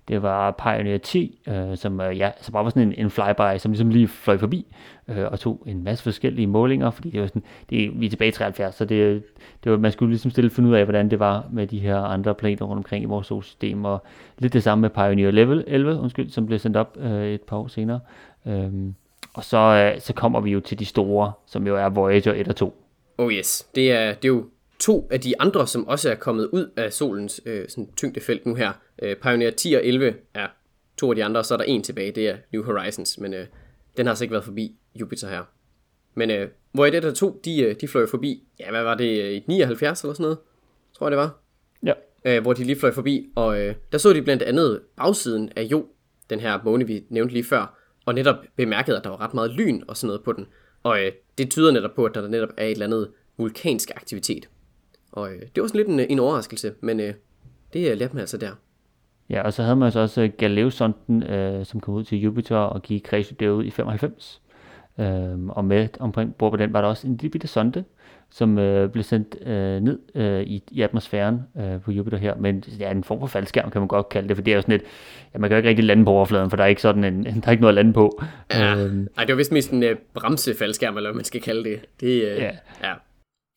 Det 0.08 0.22
var 0.22 0.50
Pioneer 0.50 0.98
10, 0.98 1.40
øh, 1.48 1.76
som 1.76 2.00
øh, 2.00 2.18
ja, 2.18 2.30
så 2.40 2.52
bare 2.52 2.64
var 2.64 2.70
sådan 2.70 2.82
en, 2.82 2.94
en 2.98 3.10
flyby, 3.10 3.58
som 3.58 3.70
ligesom 3.70 3.90
lige 3.90 4.08
fløj 4.08 4.38
forbi 4.38 4.66
øh, 5.08 5.24
og 5.24 5.40
tog 5.40 5.62
en 5.66 5.84
masse 5.84 6.04
forskellige 6.04 6.46
målinger, 6.46 6.90
fordi 6.90 7.10
det 7.10 7.20
var 7.20 7.26
sådan, 7.26 7.42
det, 7.70 8.00
vi 8.00 8.06
er 8.06 8.10
tilbage 8.10 8.28
i 8.28 8.32
73, 8.32 8.74
så 8.74 8.84
det, 8.84 9.22
det 9.64 9.72
var, 9.72 9.78
man 9.78 9.92
skulle 9.92 10.10
ligesom 10.10 10.30
stille 10.30 10.50
finde 10.50 10.68
ud 10.68 10.74
af, 10.74 10.84
hvordan 10.84 11.10
det 11.10 11.18
var 11.18 11.46
med 11.52 11.66
de 11.66 11.78
her 11.78 11.98
andre 11.98 12.34
planeter 12.34 12.64
rundt 12.64 12.78
omkring 12.78 13.02
i 13.02 13.06
vores 13.06 13.26
solsystem, 13.26 13.84
og 13.84 14.04
lidt 14.38 14.52
det 14.52 14.62
samme 14.62 14.82
med 14.82 14.90
Pioneer 14.90 15.30
Level 15.30 15.64
11, 15.66 16.00
undskyld, 16.00 16.30
som 16.30 16.46
blev 16.46 16.58
sendt 16.58 16.76
op 16.76 16.96
øh, 17.00 17.26
et 17.26 17.42
par 17.42 17.56
år 17.56 17.66
senere. 17.66 18.00
Øh, 18.46 18.72
og 19.36 19.44
så, 19.44 19.56
øh, 19.56 20.00
så 20.00 20.12
kommer 20.12 20.40
vi 20.40 20.50
jo 20.50 20.60
til 20.60 20.78
de 20.78 20.84
store, 20.84 21.32
som 21.46 21.66
jo 21.66 21.76
er 21.76 21.88
Voyager 21.88 22.32
1 22.34 22.48
og 22.48 22.56
2. 22.56 22.82
Oh 23.18 23.32
yes, 23.32 23.68
det 23.74 23.92
er, 23.92 24.14
det 24.14 24.24
er 24.24 24.28
jo 24.28 24.48
to 24.78 25.08
af 25.10 25.20
de 25.20 25.40
andre, 25.40 25.66
som 25.66 25.88
også 25.88 26.10
er 26.10 26.14
kommet 26.14 26.46
ud 26.46 26.70
af 26.76 26.92
solens 26.92 27.40
øh, 27.46 27.68
sådan 27.68 27.92
tyngdefelt 27.96 28.46
nu 28.46 28.54
her. 28.54 28.72
Øh, 29.02 29.16
Pioneer 29.16 29.50
10 29.50 29.74
og 29.74 29.84
11 29.84 30.14
er 30.34 30.46
to 30.96 31.10
af 31.10 31.16
de 31.16 31.24
andre, 31.24 31.40
og 31.40 31.44
så 31.44 31.54
er 31.54 31.58
der 31.58 31.64
en 31.64 31.82
tilbage, 31.82 32.12
det 32.12 32.28
er 32.28 32.36
New 32.52 32.64
Horizons, 32.64 33.18
men 33.18 33.34
øh, 33.34 33.46
den 33.96 34.06
har 34.06 34.10
altså 34.10 34.24
ikke 34.24 34.32
været 34.32 34.44
forbi 34.44 34.76
Jupiter 34.94 35.28
her. 35.28 35.42
Men 36.14 36.30
øh, 36.30 36.48
hvor 36.72 36.86
i 36.86 36.90
det 36.90 37.02
der 37.02 37.14
to, 37.14 37.40
de, 37.44 37.62
øh, 37.62 37.76
de 37.80 37.88
fløj 37.88 38.06
forbi, 38.06 38.42
ja, 38.60 38.70
hvad 38.70 38.82
var 38.82 38.94
det, 38.94 39.22
øh, 39.22 39.32
i 39.32 39.44
79 39.48 40.02
eller 40.02 40.14
sådan 40.14 40.22
noget, 40.22 40.38
tror 40.98 41.06
jeg 41.06 41.10
det 41.10 41.18
var? 41.18 41.38
Ja. 41.82 41.92
Øh, 42.24 42.42
hvor 42.42 42.52
de 42.52 42.64
lige 42.64 42.78
fløj 42.78 42.92
forbi, 42.92 43.28
og 43.34 43.60
øh, 43.60 43.74
der 43.92 43.98
så 43.98 44.12
de 44.12 44.22
blandt 44.22 44.42
andet 44.42 44.80
bagsiden 44.96 45.52
af 45.56 45.62
Jo, 45.62 45.86
den 46.30 46.40
her 46.40 46.60
måne, 46.64 46.86
vi 46.86 47.04
nævnte 47.08 47.34
lige 47.34 47.44
før, 47.44 47.78
og 48.06 48.14
netop 48.14 48.36
bemærkede, 48.56 48.96
at 48.96 49.04
der 49.04 49.10
var 49.10 49.20
ret 49.20 49.34
meget 49.34 49.50
lyn 49.50 49.82
og 49.88 49.96
sådan 49.96 50.06
noget 50.06 50.22
på 50.22 50.32
den. 50.32 50.46
Og 50.82 51.04
øh, 51.04 51.12
det 51.38 51.50
tyder 51.50 51.72
netop 51.72 51.94
på, 51.94 52.04
at 52.04 52.14
der 52.14 52.28
netop 52.28 52.48
er 52.56 52.64
et 52.64 52.70
eller 52.70 52.86
andet 52.86 53.10
vulkansk 53.36 53.90
aktivitet. 53.96 54.48
Og 55.12 55.32
øh, 55.32 55.40
det 55.54 55.60
var 55.60 55.66
sådan 55.66 55.78
lidt 55.78 55.88
en, 55.88 56.00
en 56.00 56.18
overraskelse, 56.18 56.74
men 56.80 57.00
øh, 57.00 57.14
det 57.72 57.90
øh, 57.90 57.98
lærte 57.98 58.14
man 58.14 58.20
altså 58.20 58.36
der. 58.36 58.50
Ja, 59.30 59.42
og 59.42 59.52
så 59.52 59.62
havde 59.62 59.76
man 59.76 59.92
så 59.92 60.00
også 60.00 60.22
øh, 60.22 60.30
Galileo-sonden, 60.38 61.22
øh, 61.22 61.66
som 61.66 61.80
kom 61.80 61.94
ud 61.94 62.04
til 62.04 62.18
Jupiter 62.18 62.56
og 62.56 62.82
gik 62.82 63.02
kredsløb 63.04 63.40
derud 63.40 63.64
i 63.64 63.70
95. 63.70 64.42
Øh, 64.98 65.46
og 65.48 65.64
med 65.64 65.88
omkring 66.00 66.34
bord 66.34 66.52
på 66.52 66.56
den 66.56 66.72
var 66.72 66.80
der 66.80 66.88
også 66.88 67.06
en 67.06 67.16
lille 67.16 67.30
bitte 67.30 67.46
sonde, 67.46 67.84
som 68.30 68.58
øh, 68.58 68.90
blev 68.90 69.04
sendt 69.04 69.36
øh, 69.46 69.80
ned 69.80 69.98
øh, 70.14 70.42
i, 70.42 70.62
i 70.70 70.82
atmosfæren 70.82 71.40
øh, 71.60 71.80
på 71.80 71.90
Jupiter 71.92 72.18
her. 72.18 72.34
Men 72.34 72.64
ja, 72.78 72.90
en 72.90 73.04
form 73.04 73.20
for 73.20 73.26
faldskærm 73.26 73.70
kan 73.70 73.80
man 73.80 73.88
godt 73.88 74.08
kalde 74.08 74.28
det, 74.28 74.36
for 74.36 74.42
det 74.42 74.50
er 74.50 74.54
jo 74.54 74.62
sådan 74.62 74.74
et, 74.74 74.82
ja, 75.34 75.38
man 75.38 75.50
kan 75.50 75.54
jo 75.54 75.56
ikke 75.56 75.68
rigtig 75.68 75.84
lande 75.84 76.04
på 76.04 76.10
overfladen, 76.10 76.50
for 76.50 76.56
der 76.56 76.64
er 76.64 76.68
ikke 76.68 76.82
sådan 76.82 77.04
en, 77.04 77.24
der 77.42 77.46
er 77.46 77.50
ikke 77.50 77.60
noget 77.60 77.72
at 77.72 77.74
lande 77.74 77.92
på. 77.92 78.22
Ja, 78.54 78.76
øhm. 78.76 79.08
Ej, 79.18 79.24
det 79.24 79.32
var 79.32 79.36
vist 79.36 79.52
mest 79.52 79.70
en 79.70 79.82
øh, 79.82 79.96
bremsefaldskærm, 80.14 80.96
eller 80.96 81.10
hvad 81.10 81.16
man 81.16 81.24
skal 81.24 81.40
kalde 81.40 81.64
det. 81.64 81.80
det 82.00 82.06
øh, 82.06 82.38
ja. 82.38 82.50
ja. 82.82 82.92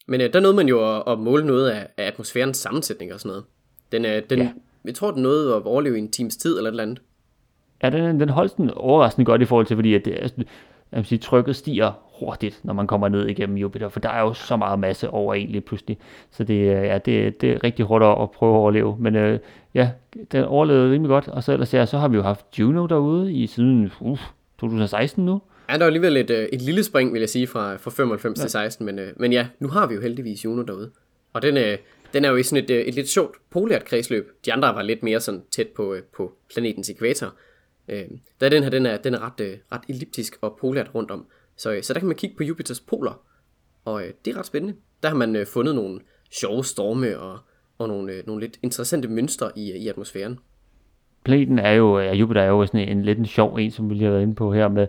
Men 0.07 0.21
øh, 0.21 0.33
der 0.33 0.39
nåede 0.39 0.55
man 0.55 0.67
jo 0.67 0.95
at, 0.95 1.03
at 1.07 1.19
måle 1.19 1.45
noget 1.45 1.69
af, 1.69 1.87
af 1.97 2.07
atmosfærens 2.07 2.57
sammensætning 2.57 3.13
og 3.13 3.19
sådan 3.19 3.29
noget. 3.29 3.43
Den, 3.91 4.05
øh, 4.05 4.21
den, 4.29 4.39
ja. 4.39 4.49
Jeg 4.85 4.95
tror, 4.95 5.11
den 5.11 5.23
nåede 5.23 5.55
at 5.55 5.63
overleve 5.63 5.97
i 5.97 5.99
en 5.99 6.11
times 6.11 6.37
tid 6.37 6.57
eller 6.57 6.69
et 6.69 6.73
eller 6.73 6.83
andet. 6.83 7.01
Ja, 7.83 7.89
den, 7.89 8.19
den 8.19 8.29
holdt 8.29 8.57
den 8.57 8.69
overraskende 8.69 9.25
godt 9.25 9.41
i 9.41 9.45
forhold 9.45 9.65
til, 9.65 9.77
fordi 9.77 9.93
at 9.93 10.05
det, 10.05 10.13
altså, 10.21 10.35
jeg 10.91 10.97
vil 10.97 11.05
sige, 11.05 11.19
trykket 11.19 11.55
stiger 11.55 11.91
hurtigt, 12.19 12.59
når 12.63 12.73
man 12.73 12.87
kommer 12.87 13.09
ned 13.09 13.27
igennem 13.27 13.57
Jupiter, 13.57 13.89
for 13.89 13.99
der 13.99 14.09
er 14.09 14.21
jo 14.21 14.33
så 14.33 14.57
meget 14.57 14.79
masse 14.79 15.09
over 15.09 15.33
egentlig 15.33 15.65
pludselig. 15.65 15.97
Så 16.31 16.43
det, 16.43 16.65
ja, 16.65 16.97
det, 16.97 17.41
det 17.41 17.51
er 17.51 17.63
rigtig 17.63 17.85
hårdt 17.85 18.21
at 18.21 18.31
prøve 18.31 18.53
at 18.53 18.57
overleve. 18.57 18.95
Men 18.99 19.15
øh, 19.15 19.39
ja, 19.73 19.89
den 20.31 20.43
overlevede 20.43 20.91
rimelig 20.91 21.09
godt, 21.09 21.27
og 21.27 21.43
så 21.43 21.53
ellers 21.53 21.73
ja, 21.73 21.85
så 21.85 21.97
har 21.97 22.07
vi 22.07 22.15
jo 22.15 22.21
haft 22.21 22.45
Juno 22.59 22.85
derude 22.85 23.33
i 23.33 23.47
siden 23.47 23.91
uh, 23.99 24.19
2016 24.59 25.25
nu. 25.25 25.41
Ja, 25.69 25.73
der 25.73 25.79
var 25.79 25.85
alligevel 25.85 26.17
et, 26.17 26.29
øh, 26.29 26.47
et 26.53 26.61
lille 26.61 26.83
spring, 26.83 27.13
vil 27.13 27.19
jeg 27.19 27.29
sige, 27.29 27.47
fra, 27.47 27.75
fra 27.75 27.91
95 27.91 28.39
ja. 28.39 28.43
til 28.43 28.49
16, 28.51 28.85
men, 28.85 28.99
øh, 28.99 29.13
men 29.17 29.33
ja, 29.33 29.47
nu 29.59 29.67
har 29.67 29.87
vi 29.87 29.95
jo 29.95 30.01
heldigvis 30.01 30.45
Juno 30.45 30.61
derude. 30.61 30.91
Og 31.33 31.41
den, 31.41 31.57
øh, 31.57 31.77
den 32.13 32.25
er 32.25 32.29
jo 32.29 32.35
i 32.35 32.43
sådan 32.43 32.63
et, 32.63 32.87
et 32.87 32.95
lidt 32.95 33.09
sjovt 33.09 33.37
polart 33.49 33.85
kredsløb. 33.85 34.31
De 34.45 34.53
andre 34.53 34.75
var 34.75 34.81
lidt 34.81 35.03
mere 35.03 35.19
sådan 35.19 35.41
tæt 35.51 35.67
på, 35.67 35.95
på 36.17 36.33
planetens 36.53 36.89
ekvator. 36.89 37.33
Øh, 37.87 38.03
da 38.41 38.49
den 38.49 38.63
her, 38.63 38.69
den 38.69 38.85
er, 38.85 38.97
den 38.97 39.13
er 39.13 39.19
ret, 39.25 39.59
ret 39.71 39.81
elliptisk 39.89 40.37
og 40.41 40.57
polart 40.61 40.91
rundt 40.95 41.11
om. 41.11 41.25
Så, 41.59 41.71
øh, 41.71 41.83
så 41.83 41.93
der 41.93 41.99
kan 41.99 42.07
man 42.07 42.17
kigge 42.17 42.35
på 42.37 42.43
Jupiters 42.43 42.79
poler, 42.79 43.21
og 43.85 44.03
øh, 44.03 44.13
det 44.25 44.33
er 44.33 44.39
ret 44.39 44.45
spændende. 44.45 44.75
Der 45.03 45.09
har 45.09 45.15
man 45.15 45.35
øh, 45.35 45.45
fundet 45.47 45.75
nogle 45.75 45.99
sjove 46.31 46.65
storme 46.65 47.19
og, 47.19 47.39
og 47.77 47.87
nogle, 47.87 48.23
nogle 48.27 48.41
lidt 48.41 48.59
interessante 48.63 49.07
mønstre 49.07 49.51
i, 49.55 49.71
i 49.71 49.87
atmosfæren. 49.87 50.39
Planeten 51.23 51.59
er 51.59 51.71
jo, 51.71 51.99
ja, 51.99 52.13
Jupiter 52.13 52.41
er 52.41 52.47
jo 52.47 52.65
sådan 52.65 52.79
en, 52.79 52.97
en 52.97 53.03
lidt 53.03 53.19
en 53.19 53.25
sjov 53.25 53.55
en, 53.55 53.71
som 53.71 53.89
vi 53.89 53.93
lige 53.93 54.03
har 54.03 54.11
været 54.11 54.21
inde 54.23 54.35
på 54.35 54.53
her 54.53 54.67
med, 54.67 54.87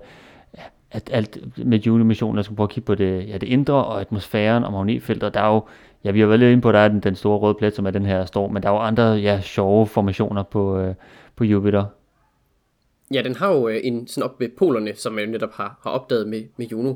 at 0.91 1.11
alt 1.13 1.39
med 1.67 1.79
Juno-missionen, 1.79 2.37
der 2.37 2.43
skal 2.43 2.57
prøve 2.57 2.65
at 2.65 2.71
kigge 2.71 2.87
på 2.87 2.95
det, 2.95 3.29
ja, 3.29 3.39
det 3.39 3.47
indre 3.47 3.85
og 3.85 4.01
atmosfæren 4.01 4.65
og 4.65 4.73
magnetfeltet, 4.73 5.35
der 5.35 5.41
er 5.41 5.55
jo, 5.55 5.63
ja, 6.05 6.11
vi 6.11 6.21
har 6.21 6.27
været 6.27 6.41
lidt 6.41 6.51
inde 6.51 6.63
på, 6.63 6.69
at 6.69 6.75
der 6.75 6.81
er 6.81 6.89
den, 6.89 7.01
den 7.01 7.15
store 7.15 7.39
røde 7.39 7.55
plet, 7.55 7.75
som 7.75 7.87
er 7.87 7.91
den 7.91 8.07
her 8.07 8.25
storm, 8.25 8.53
men 8.53 8.63
der 8.63 8.69
er 8.69 8.73
jo 8.73 8.79
andre, 8.79 9.05
ja, 9.05 9.41
sjove 9.41 9.87
formationer 9.87 10.43
på, 10.43 10.79
øh, 10.79 10.95
på 11.37 11.45
Jupiter. 11.45 11.85
Ja, 13.15 13.23
den 13.23 13.35
har 13.35 13.53
jo 13.53 13.69
øh, 13.69 13.81
en 13.85 14.07
sådan 14.07 14.31
op 14.31 14.41
ved 14.41 14.49
polerne, 14.59 14.95
som 14.95 15.13
man 15.13 15.29
netop 15.29 15.53
har, 15.53 15.81
har 15.83 15.91
opdaget 15.91 16.29
med, 16.29 16.43
med 16.57 16.67
Juno, 16.67 16.95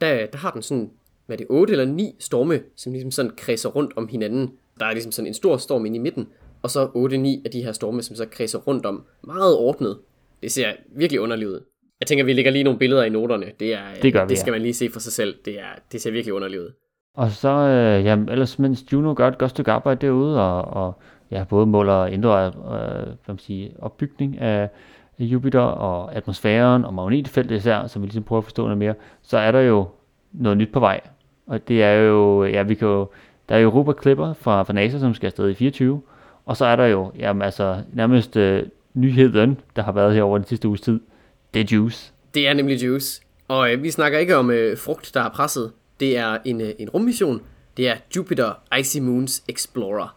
der, 0.00 0.26
der 0.26 0.38
har 0.38 0.50
den 0.50 0.62
sådan, 0.62 0.90
hvad 1.26 1.36
er 1.36 1.38
det, 1.38 1.46
8 1.50 1.72
eller 1.72 1.84
9 1.84 2.16
storme, 2.18 2.60
som 2.76 2.92
ligesom 2.92 3.10
sådan 3.10 3.32
kredser 3.36 3.68
rundt 3.68 3.92
om 3.96 4.08
hinanden. 4.08 4.50
Der 4.80 4.86
er 4.86 4.92
ligesom 4.92 5.12
sådan 5.12 5.26
en 5.26 5.34
stor 5.34 5.56
storm 5.56 5.86
inde 5.86 5.96
i 5.96 6.00
midten, 6.00 6.28
og 6.62 6.70
så 6.70 6.86
8-9 6.86 7.42
af 7.44 7.50
de 7.52 7.64
her 7.64 7.72
storme, 7.72 8.02
som 8.02 8.16
så 8.16 8.26
kredser 8.26 8.58
rundt 8.58 8.86
om 8.86 9.04
meget 9.24 9.56
ordnet. 9.56 9.98
Det 10.42 10.52
ser 10.52 10.72
virkelig 10.96 11.20
underligt 11.20 11.50
ud. 11.50 11.60
Jeg 12.00 12.06
tænker, 12.06 12.24
vi 12.24 12.32
lægger 12.32 12.50
lige 12.50 12.64
nogle 12.64 12.78
billeder 12.78 13.04
i 13.04 13.08
noterne. 13.08 13.46
Det, 13.60 13.74
er, 13.74 13.80
det, 14.02 14.12
gør 14.12 14.24
vi, 14.24 14.28
det 14.28 14.38
skal 14.38 14.50
ja. 14.50 14.54
man 14.54 14.62
lige 14.62 14.74
se 14.74 14.90
for 14.90 15.00
sig 15.00 15.12
selv. 15.12 15.34
Det, 15.44 15.60
er, 15.60 15.72
det 15.92 16.00
ser 16.00 16.10
virkelig 16.10 16.34
underligt 16.34 16.62
ud. 16.62 16.72
Og 17.14 17.30
så, 17.30 17.48
øh, 17.48 18.04
ja, 18.04 18.16
ellers 18.16 18.58
mens 18.58 18.92
Juno 18.92 19.14
gør 19.16 19.28
et 19.28 19.38
godt 19.38 19.50
stykke 19.50 19.70
arbejde 19.70 20.06
derude, 20.06 20.40
og, 20.40 20.64
og 20.64 21.02
ja, 21.30 21.44
både 21.44 21.66
måler 21.66 22.06
indre 22.06 22.46
øh, 22.46 22.52
hvad 23.06 23.14
man 23.28 23.38
siger, 23.38 23.70
opbygning 23.78 24.38
af 24.38 24.68
Jupiter 25.18 25.60
og 25.60 26.14
atmosfæren 26.14 26.84
og 26.84 26.94
magnetfeltet 26.94 27.56
især, 27.56 27.86
som 27.86 28.02
vi 28.02 28.06
ligesom 28.06 28.22
prøver 28.22 28.40
at 28.40 28.44
forstå 28.44 28.62
noget 28.62 28.78
mere, 28.78 28.94
så 29.22 29.38
er 29.38 29.52
der 29.52 29.60
jo 29.60 29.88
noget 30.32 30.58
nyt 30.58 30.72
på 30.72 30.80
vej. 30.80 31.00
Og 31.46 31.68
det 31.68 31.82
er 31.82 31.92
jo, 31.92 32.44
ja, 32.44 32.62
vi 32.62 32.74
kan 32.74 32.88
jo, 32.88 33.08
der 33.48 33.54
er 33.54 33.58
jo 33.58 33.68
Europa 33.68 34.02
Clipper 34.02 34.32
fra, 34.32 34.62
fra 34.62 34.72
NASA, 34.72 34.98
som 34.98 35.14
skal 35.14 35.26
afsted 35.26 35.50
i 35.50 35.54
24, 35.54 36.02
og 36.46 36.56
så 36.56 36.64
er 36.64 36.76
der 36.76 36.86
jo, 36.86 37.12
jamen 37.18 37.42
altså, 37.42 37.82
nærmest 37.92 38.36
øh, 38.36 38.62
nyheden, 38.94 39.60
der 39.76 39.82
har 39.82 39.92
været 39.92 40.14
her 40.14 40.22
over 40.22 40.38
den 40.38 40.46
sidste 40.46 40.68
uges 40.68 40.80
tid, 40.80 41.00
det 41.54 41.60
er 41.60 41.76
Juice. 41.76 42.12
Det 42.34 42.48
er 42.48 42.54
nemlig 42.54 42.84
Juice. 42.84 43.22
Og 43.48 43.72
øh, 43.72 43.82
vi 43.82 43.90
snakker 43.90 44.18
ikke 44.18 44.36
om 44.36 44.50
øh, 44.50 44.78
frugt, 44.78 45.10
der 45.14 45.20
er 45.20 45.28
presset. 45.28 45.72
Det 46.00 46.18
er 46.18 46.38
en, 46.44 46.60
øh, 46.60 46.68
en 46.78 46.90
rummission. 46.90 47.40
Det 47.76 47.88
er 47.88 47.94
Jupiter 48.16 48.52
Icy 48.78 48.98
Moons 48.98 49.42
Explorer. 49.48 50.16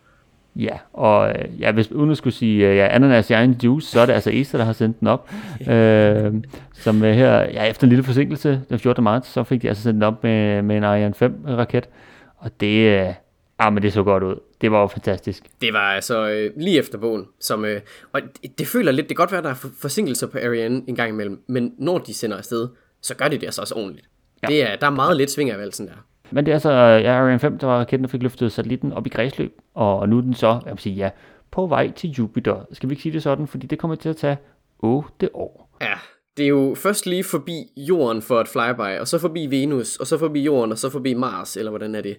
Ja, 0.56 0.78
og 0.94 1.30
øh, 1.30 1.62
ja, 1.62 1.72
hvis 1.72 1.92
uden 1.92 2.12
at 2.12 2.18
skulle 2.18 2.34
sige 2.34 2.68
øh, 2.68 2.76
ja, 2.76 2.88
ananas 2.92 3.30
i 3.30 3.34
egen 3.34 3.60
juice, 3.64 3.88
så 3.88 4.00
er 4.00 4.06
det 4.06 4.14
altså 4.14 4.30
ESA, 4.34 4.58
der 4.58 4.64
har 4.64 4.74
sendt 4.74 5.00
den 5.00 5.08
op. 5.08 5.30
øh, 5.72 6.34
som 6.74 7.04
øh, 7.04 7.14
her, 7.14 7.40
ja, 7.40 7.64
efter 7.64 7.84
en 7.84 7.90
lille 7.90 8.04
forsinkelse 8.04 8.62
den 8.70 8.80
14. 8.80 9.04
marts, 9.04 9.30
så 9.30 9.44
fik 9.44 9.62
de 9.62 9.68
altså 9.68 9.84
sendt 9.84 9.96
den 9.96 10.04
op 10.04 10.24
med, 10.24 10.62
med 10.62 10.78
en 10.78 10.84
Ariane 10.84 11.14
5 11.14 11.46
raket. 11.48 11.90
Og 12.38 12.52
det, 12.60 13.00
øh, 13.08 13.14
ah, 13.60 13.74
men 13.74 13.84
det 13.84 13.94
så 13.94 14.04
godt 14.04 14.24
ud. 14.24 14.36
Det 14.62 14.72
var 14.72 14.82
jo 14.82 14.88
fantastisk. 14.88 15.44
Det 15.62 15.74
var 15.74 15.92
altså 15.92 16.30
øh, 16.30 16.52
lige 16.58 16.80
efter 16.80 16.98
bogen. 16.98 17.26
Som, 17.40 17.66
øh, 17.66 17.82
og 18.12 18.22
det, 18.42 18.60
det 18.60 18.68
føler 18.68 18.92
lidt, 18.92 19.10
det 19.10 19.18
kan 19.18 19.22
godt 19.22 19.32
være, 19.32 19.40
at 19.40 19.44
der 19.44 19.50
er 19.50 19.70
forsinkelser 19.82 20.28
på 20.28 20.38
Ariane 20.38 20.82
en 20.88 20.96
gang 20.96 21.10
imellem, 21.10 21.42
men 21.48 21.74
når 21.78 21.98
de 21.98 22.14
sender 22.14 22.38
afsted, 22.38 22.68
så 23.02 23.16
gør 23.16 23.28
de 23.28 23.38
det 23.38 23.46
altså 23.46 23.62
også 23.62 23.76
ordentligt. 23.76 24.08
Ja. 24.44 24.48
Det 24.48 24.72
er, 24.72 24.76
der 24.76 24.88
er 24.88 24.92
meget 24.92 25.18
lidt 25.18 25.32
sving 25.32 25.52
af 25.52 25.60
valsen 25.60 25.88
der. 25.88 26.06
Men 26.32 26.46
det 26.46 26.52
er 26.52 26.56
altså 26.56 26.72
ja, 26.72 27.12
Ariane 27.12 27.40
5, 27.40 27.58
der 27.58 27.68
var 27.68 27.80
raketten, 27.80 28.04
der 28.04 28.10
fik 28.10 28.24
løftet 28.24 28.52
satellitten 28.52 28.94
op 28.94 29.06
i 29.06 29.10
græsløb, 29.10 29.62
og, 29.74 30.00
og 30.00 30.10
nu 30.10 30.18
er 30.18 30.22
den 30.22 30.34
så, 30.34 30.60
jeg 30.66 30.72
vil 30.72 30.80
sige, 30.80 30.96
ja, 30.96 31.10
på 31.52 31.68
vej 31.68 31.92
til 31.92 32.10
Jupiter. 32.10 32.66
Skal 32.72 32.90
vi 32.90 32.94
ikke 32.94 33.02
sige 33.02 33.14
det 33.14 33.24
sådan, 33.24 33.48
fordi 33.48 33.68
det 33.68 33.80
kommer 33.80 33.96
til 33.96 34.10
at 34.10 34.18
tage 34.18 34.38
8 34.80 35.30
år. 35.34 35.78
Ja, 35.82 35.94
det 36.38 36.44
er 36.44 36.50
jo 36.50 36.76
først 36.78 37.06
lige 37.06 37.24
forbi 37.24 37.72
Jorden 37.78 38.22
for 38.22 38.42
et 38.42 38.48
flyby, 38.48 39.00
og 39.00 39.08
så 39.08 39.20
forbi 39.20 39.46
Venus, 39.46 39.96
og 39.96 40.08
så 40.08 40.18
forbi 40.18 40.42
Jorden, 40.42 40.72
og 40.72 40.78
så 40.78 40.90
forbi 40.90 41.14
Mars, 41.14 41.58
eller 41.58 41.72
hvordan 41.72 41.96
er 41.96 42.02
det? 42.02 42.18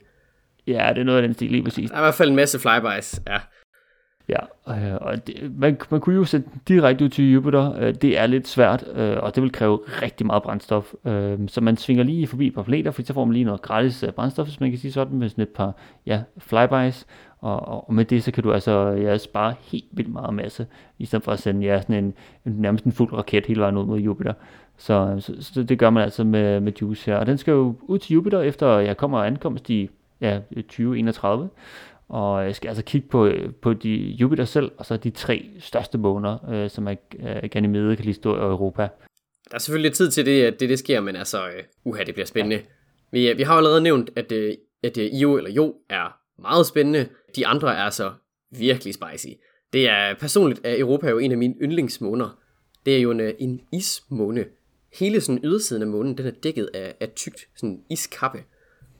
Ja, 0.67 0.91
det 0.95 1.01
er 1.01 1.05
noget 1.05 1.19
af 1.19 1.23
den 1.23 1.35
stil 1.35 1.51
lige 1.51 1.63
præcis. 1.63 1.91
Der 1.91 1.97
er 1.97 2.01
i 2.01 2.05
hvert 2.05 2.15
fald 2.15 2.31
en 2.31 2.37
masse 2.37 2.59
flybys, 2.59 3.21
ja. 3.27 3.39
Ja, 4.29 4.39
øh, 4.69 4.99
og 5.01 5.27
det, 5.27 5.53
man, 5.57 5.79
man 5.91 6.01
kunne 6.01 6.15
jo 6.15 6.25
sætte 6.25 6.49
direkte 6.69 7.05
ud 7.05 7.09
til 7.09 7.33
Jupiter. 7.33 7.75
Øh, 7.79 7.95
det 7.95 8.19
er 8.19 8.27
lidt 8.27 8.49
svært, 8.49 8.85
øh, 8.95 9.17
og 9.23 9.35
det 9.35 9.43
vil 9.43 9.53
kræve 9.53 9.81
rigtig 10.03 10.27
meget 10.27 10.43
brændstof. 10.43 10.95
Øh, 11.05 11.39
så 11.47 11.61
man 11.61 11.77
svinger 11.77 12.05
lige 12.05 12.27
forbi 12.27 12.47
et 12.47 12.55
par 12.55 12.63
planeter, 12.63 12.91
for 12.91 13.03
så 13.03 13.13
får 13.13 13.25
man 13.25 13.33
lige 13.33 13.45
noget 13.45 13.63
gratis 13.63 14.03
øh, 14.03 14.13
brændstof, 14.13 14.47
hvis 14.47 14.61
man 14.61 14.71
kan 14.71 14.79
sige 14.79 14.93
sådan, 14.93 15.19
med 15.19 15.29
sådan 15.29 15.43
et 15.43 15.49
par 15.49 15.75
ja, 16.07 16.23
flybys. 16.39 17.07
Og, 17.39 17.89
og 17.89 17.95
med 17.95 18.05
det, 18.05 18.23
så 18.23 18.33
kan 18.33 18.43
du 18.43 18.53
altså 18.53 18.89
ja, 18.89 19.19
spare 19.19 19.55
helt 19.61 19.85
vildt 19.93 20.13
meget 20.13 20.35
masse, 20.35 20.67
i 20.99 21.07
stedet 21.07 21.25
for 21.25 21.33
at 21.33 21.39
sende 21.39 21.67
ja, 21.67 21.81
sådan 21.81 22.05
en, 22.05 22.15
en, 22.47 22.53
nærmest 22.53 22.85
en 22.85 22.93
fuld 22.93 23.13
raket 23.13 23.47
hele 23.47 23.61
vejen 23.61 23.77
ud 23.77 23.87
mod 23.87 23.99
Jupiter. 23.99 24.33
Så, 24.77 25.17
så, 25.19 25.35
så 25.41 25.63
det 25.63 25.79
gør 25.79 25.91
man 25.91 26.03
altså 26.03 26.25
med, 26.25 26.61
med 26.61 26.73
Juice 26.83 27.11
her. 27.11 27.19
Og 27.19 27.27
den 27.27 27.39
skal 27.39 27.53
jo 27.53 27.75
ud 27.83 27.99
til 27.99 28.15
Jupiter, 28.15 28.41
efter 28.41 28.79
jeg 28.79 28.97
kommer 28.97 29.19
ankomst 29.19 29.71
i 29.71 29.91
ja, 30.21 30.41
2031 30.55 31.49
og 32.09 32.45
jeg 32.45 32.57
skal 32.57 32.69
altså 32.69 32.85
kigge 32.85 33.09
på, 33.09 33.31
på 33.63 33.73
de 33.73 33.91
Jupiter 33.91 34.45
selv, 34.45 34.71
og 34.79 34.87
så 34.87 34.97
de 34.97 35.11
tre 35.11 35.51
største 35.59 35.99
måner, 35.99 36.51
øh, 36.51 36.71
som 36.71 36.89
er 36.89 36.95
øh, 37.19 37.51
Ganymede, 37.51 37.97
Callisto 37.97 38.31
og 38.31 38.51
Europa. 38.51 38.83
Der 39.51 39.55
er 39.55 39.59
selvfølgelig 39.59 39.93
tid 39.93 40.11
til 40.11 40.27
det, 40.27 40.43
at 40.43 40.61
det, 40.61 40.69
det 40.69 40.79
sker, 40.79 41.01
men 41.01 41.17
altså, 41.17 41.47
øh, 41.47 41.63
uha, 41.85 42.03
det 42.03 42.15
bliver 42.15 42.27
spændende. 42.27 42.57
Ja. 42.57 42.63
Vi, 43.13 43.31
øh, 43.31 43.39
vi 43.39 43.43
har 43.43 43.55
allerede 43.55 43.81
nævnt, 43.81 44.11
at, 44.17 44.33
øh, 44.33 44.55
at 44.83 44.99
øh, 44.99 45.07
Io 45.07 45.37
eller 45.37 45.51
Jo 45.51 45.75
er 45.91 46.19
meget 46.43 46.67
spændende. 46.67 47.09
De 47.37 47.47
andre 47.47 47.77
er 47.77 47.83
altså 47.83 48.13
virkelig 48.51 48.95
spicy. 48.95 49.29
Det 49.73 49.89
er 49.89 50.15
personligt, 50.15 50.67
at 50.67 50.81
Europa 50.81 51.07
er 51.07 51.11
jo 51.11 51.19
en 51.19 51.33
af 51.33 51.39
mine 51.39 51.55
yndlingsmåner. 51.63 52.39
Det 52.87 52.97
er 52.97 53.01
jo 53.01 53.11
en, 53.11 53.21
øh, 53.21 53.35
en 53.39 53.61
ismåne. 53.73 54.45
Hele 54.99 55.21
sådan 55.21 55.45
ydersiden 55.45 55.83
af 55.83 55.89
månen, 55.89 56.19
den 56.19 56.27
er 56.27 56.31
dækket 56.31 56.71
af, 56.75 56.95
af 57.01 57.09
tykt 57.09 57.49
sådan 57.57 57.83
iskappe. 57.91 58.45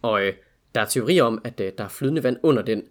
Og 0.03 0.23
øh, 0.23 0.35
der 0.75 0.81
er 0.81 0.85
teorier 0.85 1.23
om, 1.23 1.41
at 1.45 1.61
øh, 1.61 1.73
der 1.79 1.85
er 1.85 1.89
flydende 1.89 2.23
vand 2.23 2.37
under 2.43 2.63
den, 2.63 2.83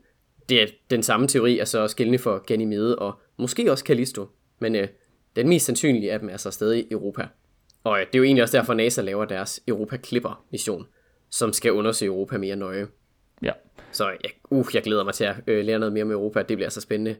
det 0.49 0.61
er 0.61 0.67
den 0.89 1.03
samme 1.03 1.27
teori 1.27 1.59
er 1.59 1.65
så 1.65 1.79
også 1.79 1.95
gældende 1.95 2.19
for 2.19 2.43
Ganymede 2.45 2.99
og 2.99 3.19
måske 3.37 3.71
også 3.71 3.83
Callisto, 3.83 4.27
men 4.59 4.75
øh, 4.75 4.87
den 5.35 5.49
mest 5.49 5.65
sandsynlige 5.65 6.11
af 6.11 6.19
dem 6.19 6.29
er 6.29 6.37
så 6.37 6.51
stadig 6.51 6.85
Europa. 6.91 7.27
Og 7.83 7.99
øh, 7.99 8.05
det 8.05 8.15
er 8.15 8.19
jo 8.19 8.23
egentlig 8.23 8.43
også 8.43 8.57
derfor, 8.57 8.73
NASA 8.73 9.01
laver 9.01 9.25
deres 9.25 9.61
Europa 9.67 9.97
Clipper 9.97 10.45
mission, 10.51 10.85
som 11.29 11.53
skal 11.53 11.71
undersøge 11.71 12.09
Europa 12.09 12.37
mere 12.37 12.55
nøje. 12.55 12.87
Ja. 13.41 13.51
Så 13.91 14.09
ja, 14.09 14.29
uh, 14.49 14.65
jeg 14.73 14.83
glæder 14.83 15.03
mig 15.03 15.13
til 15.13 15.23
at 15.23 15.35
øh, 15.47 15.65
lære 15.65 15.79
noget 15.79 15.93
mere 15.93 16.03
om 16.03 16.11
Europa, 16.11 16.41
det 16.41 16.57
bliver 16.57 16.69
så 16.69 16.81
spændende. 16.81 17.15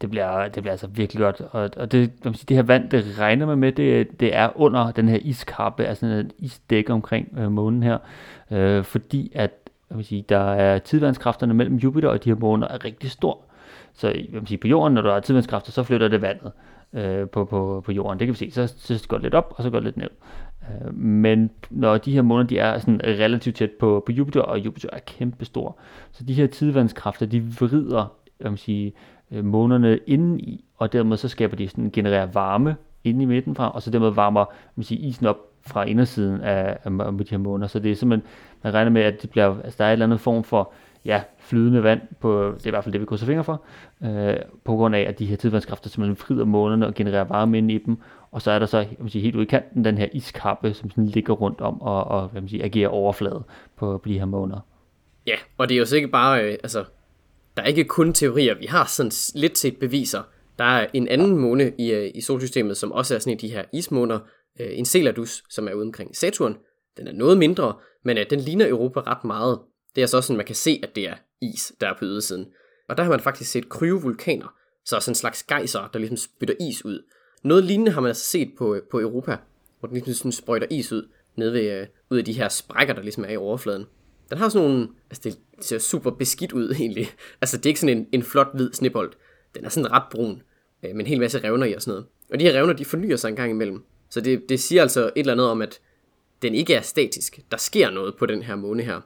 Det 0.00 0.10
bliver, 0.10 0.48
det 0.48 0.62
bliver 0.62 0.72
altså 0.72 0.86
virkelig 0.86 1.20
godt, 1.20 1.40
og, 1.40 1.70
og 1.76 1.92
det, 1.92 2.10
sige, 2.22 2.44
det 2.48 2.56
her 2.56 2.62
vand, 2.62 2.90
det 2.90 3.18
regner 3.18 3.46
man 3.46 3.58
med, 3.58 3.72
det, 3.72 4.20
det 4.20 4.34
er 4.34 4.60
under 4.60 4.92
den 4.92 5.08
her 5.08 5.18
iskappe, 5.22 5.84
altså 5.84 6.06
en 6.06 6.30
isdække 6.38 6.92
omkring 6.92 7.38
øh, 7.38 7.52
månen 7.52 7.82
her, 7.82 7.98
øh, 8.50 8.84
fordi 8.84 9.32
at 9.34 9.59
jeg 9.90 9.96
vil 9.96 10.04
sige, 10.04 10.24
der 10.28 10.38
er 10.38 10.78
tidvandskræfterne 10.78 11.54
mellem 11.54 11.76
Jupiter 11.76 12.08
og 12.08 12.24
de 12.24 12.30
her 12.30 12.36
måner 12.36 12.68
er 12.68 12.84
rigtig 12.84 13.10
stor. 13.10 13.38
Så 13.92 14.08
jeg 14.08 14.26
vil 14.32 14.46
sige, 14.46 14.58
på 14.58 14.68
jorden, 14.68 14.94
når 14.94 15.02
der 15.02 15.12
er 15.12 15.20
tidvandskræfter, 15.20 15.72
så 15.72 15.82
flytter 15.82 16.08
det 16.08 16.22
vandet 16.22 16.52
øh, 16.92 17.28
på, 17.28 17.44
på, 17.44 17.82
på 17.86 17.92
jorden. 17.92 18.18
Det 18.18 18.26
kan 18.26 18.32
vi 18.32 18.38
se. 18.38 18.50
Så, 18.50 18.74
så 18.76 19.08
går 19.08 19.16
det 19.16 19.22
lidt 19.22 19.34
op, 19.34 19.54
og 19.56 19.62
så 19.62 19.70
går 19.70 19.78
det 19.78 19.84
lidt 19.84 19.96
ned. 19.96 20.08
Øh, 20.62 20.94
men 20.94 21.50
når 21.70 21.98
de 21.98 22.12
her 22.12 22.22
måner, 22.22 22.44
de 22.44 22.58
er 22.58 22.78
sådan 22.78 23.00
relativt 23.04 23.56
tæt 23.56 23.70
på, 23.70 24.02
på 24.06 24.12
Jupiter, 24.12 24.40
og 24.40 24.58
Jupiter 24.58 24.88
er 24.92 24.98
kæmpestor, 24.98 25.78
så 26.12 26.24
de 26.24 26.34
her 26.34 26.46
tidvandskræfter, 26.46 27.26
de 27.26 27.42
vrider 27.42 28.14
jeg 28.40 28.50
vil 28.50 28.58
sige, 28.58 28.92
øh, 29.30 29.44
månerne 29.44 29.98
indeni, 30.06 30.64
og 30.76 30.92
dermed 30.92 31.16
så 31.16 31.28
skaber 31.28 31.56
de 31.56 31.68
sådan, 31.68 31.90
genererer 31.90 32.26
varme 32.26 32.76
inde 33.04 33.22
i 33.22 33.26
midten 33.26 33.54
fra, 33.54 33.70
og 33.70 33.82
så 33.82 33.90
dermed 33.90 34.10
varmer 34.10 34.44
man 34.76 34.84
sige, 34.84 35.00
isen 35.00 35.26
op 35.26 35.36
fra 35.66 35.84
indersiden 35.84 36.40
af, 36.40 36.78
af, 36.84 36.90
af 37.06 37.18
de 37.18 37.24
her 37.30 37.38
måner. 37.38 37.66
Så 37.66 37.78
det 37.78 37.90
er 37.90 37.96
simpelthen, 37.96 38.30
man 38.62 38.74
regner 38.74 38.90
med, 38.90 39.02
at 39.02 39.22
det 39.22 39.30
bliver, 39.30 39.56
altså 39.64 39.76
der 39.78 39.84
er 39.84 39.88
et 39.88 39.92
eller 39.92 40.06
andet 40.06 40.20
form 40.20 40.44
for 40.44 40.72
ja, 41.04 41.22
flydende 41.38 41.82
vand, 41.82 42.00
på, 42.20 42.54
det 42.58 42.62
er 42.62 42.66
i 42.66 42.70
hvert 42.70 42.84
fald 42.84 42.92
det, 42.92 43.00
vi 43.00 43.06
krydser 43.06 43.26
fingre 43.26 43.44
for, 43.44 43.62
øh, 44.04 44.36
på 44.64 44.76
grund 44.76 44.94
af, 44.94 45.00
at 45.00 45.18
de 45.18 45.26
her 45.26 45.36
tidvandskræfter 45.36 45.90
simpelthen 45.90 46.16
frider 46.16 46.44
månerne 46.44 46.86
og 46.86 46.94
genererer 46.94 47.24
varme 47.24 47.58
ind 47.58 47.70
i 47.70 47.78
dem, 47.78 47.96
og 48.30 48.42
så 48.42 48.50
er 48.50 48.58
der 48.58 48.66
så 48.66 48.78
jeg 48.78 48.88
sige, 49.08 49.22
helt 49.22 49.36
ude 49.36 49.42
i 49.42 49.48
kanten 49.48 49.84
den 49.84 49.98
her 49.98 50.08
iskappe, 50.12 50.74
som 50.74 50.90
sådan 50.90 51.06
ligger 51.06 51.34
rundt 51.34 51.60
om 51.60 51.80
og, 51.80 52.04
og 52.04 52.28
hvad 52.28 52.42
man 52.42 52.48
siger, 52.48 52.64
agerer 52.64 52.88
overflade 52.88 53.42
på, 53.76 53.98
på 53.98 54.08
de 54.08 54.18
her 54.18 54.24
måner. 54.24 54.60
Ja, 55.26 55.36
og 55.58 55.68
det 55.68 55.74
er 55.74 55.78
jo 55.78 55.84
så 55.84 55.96
ikke 55.96 56.08
bare, 56.08 56.44
øh, 56.44 56.58
altså, 56.62 56.84
der 57.56 57.62
er 57.62 57.66
ikke 57.66 57.84
kun 57.84 58.12
teorier, 58.12 58.54
vi 58.54 58.66
har 58.66 58.84
sådan 58.84 59.12
lidt 59.34 59.58
set 59.58 59.76
beviser. 59.76 60.22
Der 60.58 60.64
er 60.64 60.86
en 60.92 61.08
anden 61.08 61.36
måne 61.36 61.72
i, 61.78 61.92
øh, 61.92 62.10
i 62.14 62.20
solsystemet, 62.20 62.76
som 62.76 62.92
også 62.92 63.14
er 63.14 63.18
sådan 63.18 63.32
i 63.32 63.36
de 63.36 63.48
her 63.48 63.62
ismåner, 63.72 64.18
øh, 64.60 64.78
Enceladus, 64.78 65.44
som 65.50 65.68
er 65.68 65.72
ude 65.72 65.86
omkring 65.86 66.16
Saturn. 66.16 66.56
Den 66.96 67.08
er 67.08 67.12
noget 67.12 67.38
mindre, 67.38 67.74
men 68.04 68.18
øh, 68.18 68.26
den 68.30 68.40
ligner 68.40 68.68
Europa 68.68 69.00
ret 69.00 69.24
meget. 69.24 69.58
Det 69.96 70.02
er 70.02 70.06
så 70.06 70.20
sådan, 70.20 70.36
man 70.36 70.46
kan 70.46 70.54
se, 70.54 70.80
at 70.82 70.96
det 70.96 71.08
er 71.08 71.14
is, 71.42 71.72
der 71.80 71.88
er 71.88 71.94
på 71.98 72.04
ydersiden. 72.04 72.46
Og 72.88 72.96
der 72.96 73.02
har 73.02 73.10
man 73.10 73.20
faktisk 73.20 73.50
set 73.50 73.68
kryovulkaner, 73.68 74.54
så 74.84 75.00
sådan 75.00 75.10
en 75.10 75.14
slags 75.14 75.42
gejser, 75.42 75.90
der 75.92 75.98
ligesom 75.98 76.16
spytter 76.16 76.54
is 76.60 76.84
ud. 76.84 77.04
Noget 77.42 77.64
lignende 77.64 77.92
har 77.92 78.00
man 78.00 78.08
altså 78.08 78.24
set 78.24 78.52
på, 78.58 78.74
øh, 78.74 78.82
på 78.90 79.00
Europa, 79.00 79.36
hvor 79.78 79.86
den 79.86 79.94
ligesom 79.94 80.14
sådan 80.14 80.32
sprøjter 80.32 80.66
is 80.70 80.92
ud, 80.92 81.08
nede 81.36 81.52
ved, 81.52 81.80
øh, 81.80 81.86
ud 82.10 82.18
af 82.18 82.24
de 82.24 82.32
her 82.32 82.48
sprækker, 82.48 82.94
der 82.94 83.02
ligesom 83.02 83.24
er 83.24 83.28
i 83.28 83.36
overfladen. 83.36 83.86
Den 84.30 84.38
har 84.38 84.48
sådan 84.48 84.68
nogle, 84.68 84.88
altså 85.10 85.22
det 85.24 85.38
ser 85.64 85.78
super 85.78 86.10
beskidt 86.10 86.52
ud 86.52 86.70
egentlig. 86.80 87.08
Altså 87.40 87.56
det 87.56 87.66
er 87.66 87.70
ikke 87.70 87.80
sådan 87.80 87.98
en, 87.98 88.06
en 88.12 88.22
flot 88.22 88.48
hvid 88.54 88.72
snebold. 88.72 89.12
Den 89.54 89.64
er 89.64 89.68
sådan 89.68 89.92
ret 89.92 90.02
brun, 90.10 90.42
øh, 90.82 90.90
med 90.90 91.00
en 91.00 91.06
hel 91.06 91.20
masse 91.20 91.44
revner 91.44 91.66
i 91.66 91.72
og 91.72 91.82
sådan 91.82 91.92
noget. 91.92 92.06
Og 92.32 92.40
de 92.40 92.44
her 92.44 92.58
revner, 92.58 92.72
de 92.72 92.84
fornyer 92.84 93.16
sig 93.16 93.28
en 93.28 93.36
gang 93.36 93.50
imellem. 93.50 93.84
Så 94.10 94.20
det, 94.20 94.48
det 94.48 94.60
siger 94.60 94.82
altså 94.82 95.04
et 95.04 95.12
eller 95.16 95.32
andet 95.32 95.46
om, 95.46 95.62
at 95.62 95.80
den 96.42 96.54
ikke 96.54 96.74
er 96.74 96.80
statisk. 96.80 97.40
Der 97.50 97.56
sker 97.56 97.90
noget 97.90 98.16
på 98.16 98.26
den 98.26 98.42
her 98.42 98.56
måne 98.56 98.82
her. 98.82 99.00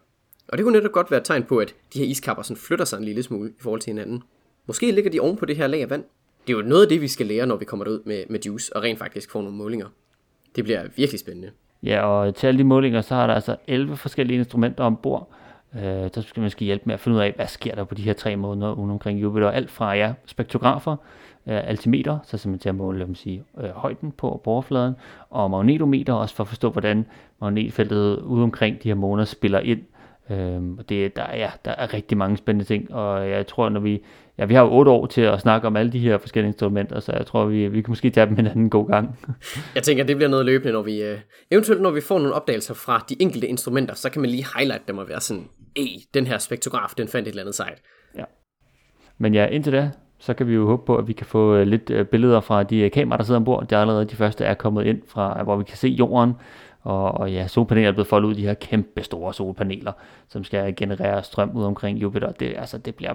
Og 0.49 0.59
det 0.59 0.65
kunne 0.65 0.79
netop 0.79 0.93
godt 0.93 1.11
være 1.11 1.21
et 1.21 1.27
tegn 1.27 1.43
på, 1.43 1.59
at 1.59 1.75
de 1.95 1.99
her 1.99 2.07
iskapper 2.07 2.43
sådan 2.43 2.57
flytter 2.57 2.85
sig 2.85 2.99
en 2.99 3.05
lille 3.05 3.23
smule 3.23 3.51
i 3.51 3.63
forhold 3.63 3.81
til 3.81 3.91
hinanden. 3.91 4.23
Måske 4.67 4.93
ligger 4.93 5.11
de 5.11 5.21
oven 5.21 5.37
på 5.37 5.47
det 5.47 5.57
her 5.57 5.67
lag 5.67 5.83
af 5.83 5.91
vand. 5.91 6.05
Det 6.47 6.53
er 6.53 6.57
jo 6.57 6.63
noget 6.63 6.83
af 6.83 6.89
det, 6.89 7.01
vi 7.01 7.09
skal 7.09 7.27
lære, 7.27 7.47
når 7.47 7.57
vi 7.57 7.65
kommer 7.65 7.87
ud 7.87 8.03
med, 8.07 8.25
med 8.31 8.41
Juice 8.47 8.77
og 8.77 8.83
rent 8.83 8.99
faktisk 8.99 9.31
får 9.31 9.43
nogle 9.43 9.57
målinger. 9.57 9.87
Det 10.57 10.65
bliver 10.65 10.87
virkelig 10.97 11.21
spændende. 11.21 11.51
Ja, 11.83 12.07
og 12.07 12.35
til 12.35 12.47
alle 12.47 12.59
de 12.59 12.65
målinger, 12.65 13.01
så 13.01 13.15
har 13.15 13.27
der 13.27 13.35
altså 13.35 13.57
11 13.67 13.97
forskellige 13.97 14.39
instrumenter 14.39 14.85
ombord. 14.85 15.31
Øh, 15.75 15.83
der 15.83 16.21
skal 16.21 16.41
man 16.41 16.51
skal 16.51 16.65
hjælpe 16.65 16.83
med 16.87 16.95
at 16.95 17.01
finde 17.01 17.17
ud 17.17 17.23
af, 17.23 17.33
hvad 17.37 17.47
sker 17.47 17.75
der 17.75 17.85
på 17.85 17.95
de 17.95 18.03
her 18.03 18.13
tre 18.13 18.37
måneder 18.37 18.69
omkring 18.69 19.23
Jupiter. 19.23 19.51
Alt 19.51 19.71
fra 19.71 19.95
ja, 19.95 20.15
spektrografer, 20.27 20.97
øh, 21.49 21.69
altimeter, 21.69 22.19
så 22.23 22.39
simpelthen 22.39 22.63
til 22.63 22.69
at 22.69 22.75
måle 22.75 22.99
lad 22.99 23.15
sige, 23.15 23.45
øh, 23.61 23.71
højden 23.71 24.13
på, 24.13 24.41
på 24.45 24.51
overfladen, 24.51 24.95
og 25.31 25.51
magnetometer 25.51 26.13
også 26.13 26.35
for 26.35 26.45
at 26.45 26.49
forstå, 26.49 26.71
hvordan 26.71 27.07
magnetfeltet 27.41 28.19
ude 28.19 28.43
omkring 28.43 28.83
de 28.83 28.89
her 28.89 28.95
måneder 28.95 29.25
spiller 29.25 29.61
ind. 29.61 29.81
Øhm, 30.31 30.79
det, 30.89 31.17
der, 31.17 31.27
ja, 31.35 31.51
der 31.65 31.71
er 31.71 31.95
rigtig 31.95 32.19
mange 32.19 32.37
spændende 32.37 32.65
ting, 32.65 32.95
og 32.95 33.31
jeg 33.31 33.47
tror, 33.47 33.69
når 33.69 33.81
vi, 33.81 34.03
ja, 34.39 34.45
vi 34.45 34.55
har 34.55 34.63
jo 34.63 34.73
otte 34.73 34.91
år 34.91 35.07
til 35.07 35.21
at 35.21 35.41
snakke 35.41 35.67
om 35.67 35.77
alle 35.77 35.93
de 35.93 35.99
her 35.99 36.19
forskellige 36.19 36.49
instrumenter, 36.49 37.01
så 37.01 37.13
jeg 37.13 37.27
tror, 37.27 37.45
vi, 37.45 37.69
vi 37.69 37.83
kan 37.83 37.91
måske 37.91 38.11
tage 38.11 38.27
dem 38.27 38.39
en 38.39 38.47
anden 38.47 38.71
god 38.71 38.89
gang. 38.89 39.19
jeg 39.75 39.83
tænker, 39.83 40.05
det 40.05 40.17
bliver 40.17 40.29
noget 40.31 40.47
løbende, 40.47 40.73
når 40.73 40.83
vi, 40.83 41.03
øh, 41.03 41.19
eventuelt 41.51 41.83
når 41.83 41.91
vi 41.91 42.01
får 42.01 42.19
nogle 42.19 42.35
opdagelser 42.35 42.75
fra 42.75 43.05
de 43.09 43.17
enkelte 43.23 43.47
instrumenter, 43.47 43.95
så 43.95 44.11
kan 44.11 44.21
man 44.21 44.31
lige 44.31 44.47
highlight 44.57 44.89
dem 44.89 44.99
og 44.99 45.09
være 45.09 45.21
sådan, 45.21 45.45
ej, 45.77 45.87
den 46.15 46.27
her 46.27 46.39
spektrograf, 46.39 46.93
den 46.99 47.09
fandt 47.09 47.29
et 47.29 47.33
eller 47.33 47.43
andet 47.43 47.55
sejt. 47.55 47.83
Men 49.19 49.35
ja, 49.35 49.47
indtil 49.47 49.73
da, 49.73 49.91
så 50.25 50.35
kan 50.35 50.49
vi 50.49 50.55
jo 50.55 50.67
håbe 50.67 50.87
på, 50.87 50.97
at 50.97 51.09
vi 51.09 51.13
kan 51.13 51.27
få 51.27 51.55
øh, 51.55 51.67
lidt 51.67 51.91
øh, 51.91 52.07
billeder 52.07 52.41
fra 52.41 52.63
de 52.63 52.79
øh, 52.79 52.91
kameraer, 52.91 53.17
der 53.17 53.25
sidder 53.25 53.41
ombord. 53.41 53.67
Der 53.69 53.77
er 53.77 53.81
allerede 53.81 54.05
de 54.05 54.17
første 54.17 54.45
er 54.45 54.55
kommet 54.55 54.87
ind 54.87 55.03
fra, 55.07 55.43
hvor 55.43 55.57
vi 55.57 55.65
kan 55.65 55.77
se 55.77 55.89
jorden. 55.89 56.33
Og, 56.83 57.13
og 57.13 57.33
ja, 57.33 57.47
solpaneler 57.47 57.89
er 57.89 57.93
blevet 57.93 58.07
foldet 58.07 58.29
ud, 58.29 58.35
de 58.35 58.43
her 58.43 58.55
kæmpe 58.55 59.03
store 59.03 59.35
solpaneler, 59.35 59.93
som 60.29 60.45
skal 60.45 60.77
generere 60.77 61.23
strøm 61.23 61.51
ud 61.57 61.65
omkring 61.65 62.03
Jupiter. 62.03 62.33
Det, 62.33 62.55
altså, 62.57 62.79
det 62.79 62.95
bliver 62.95 63.15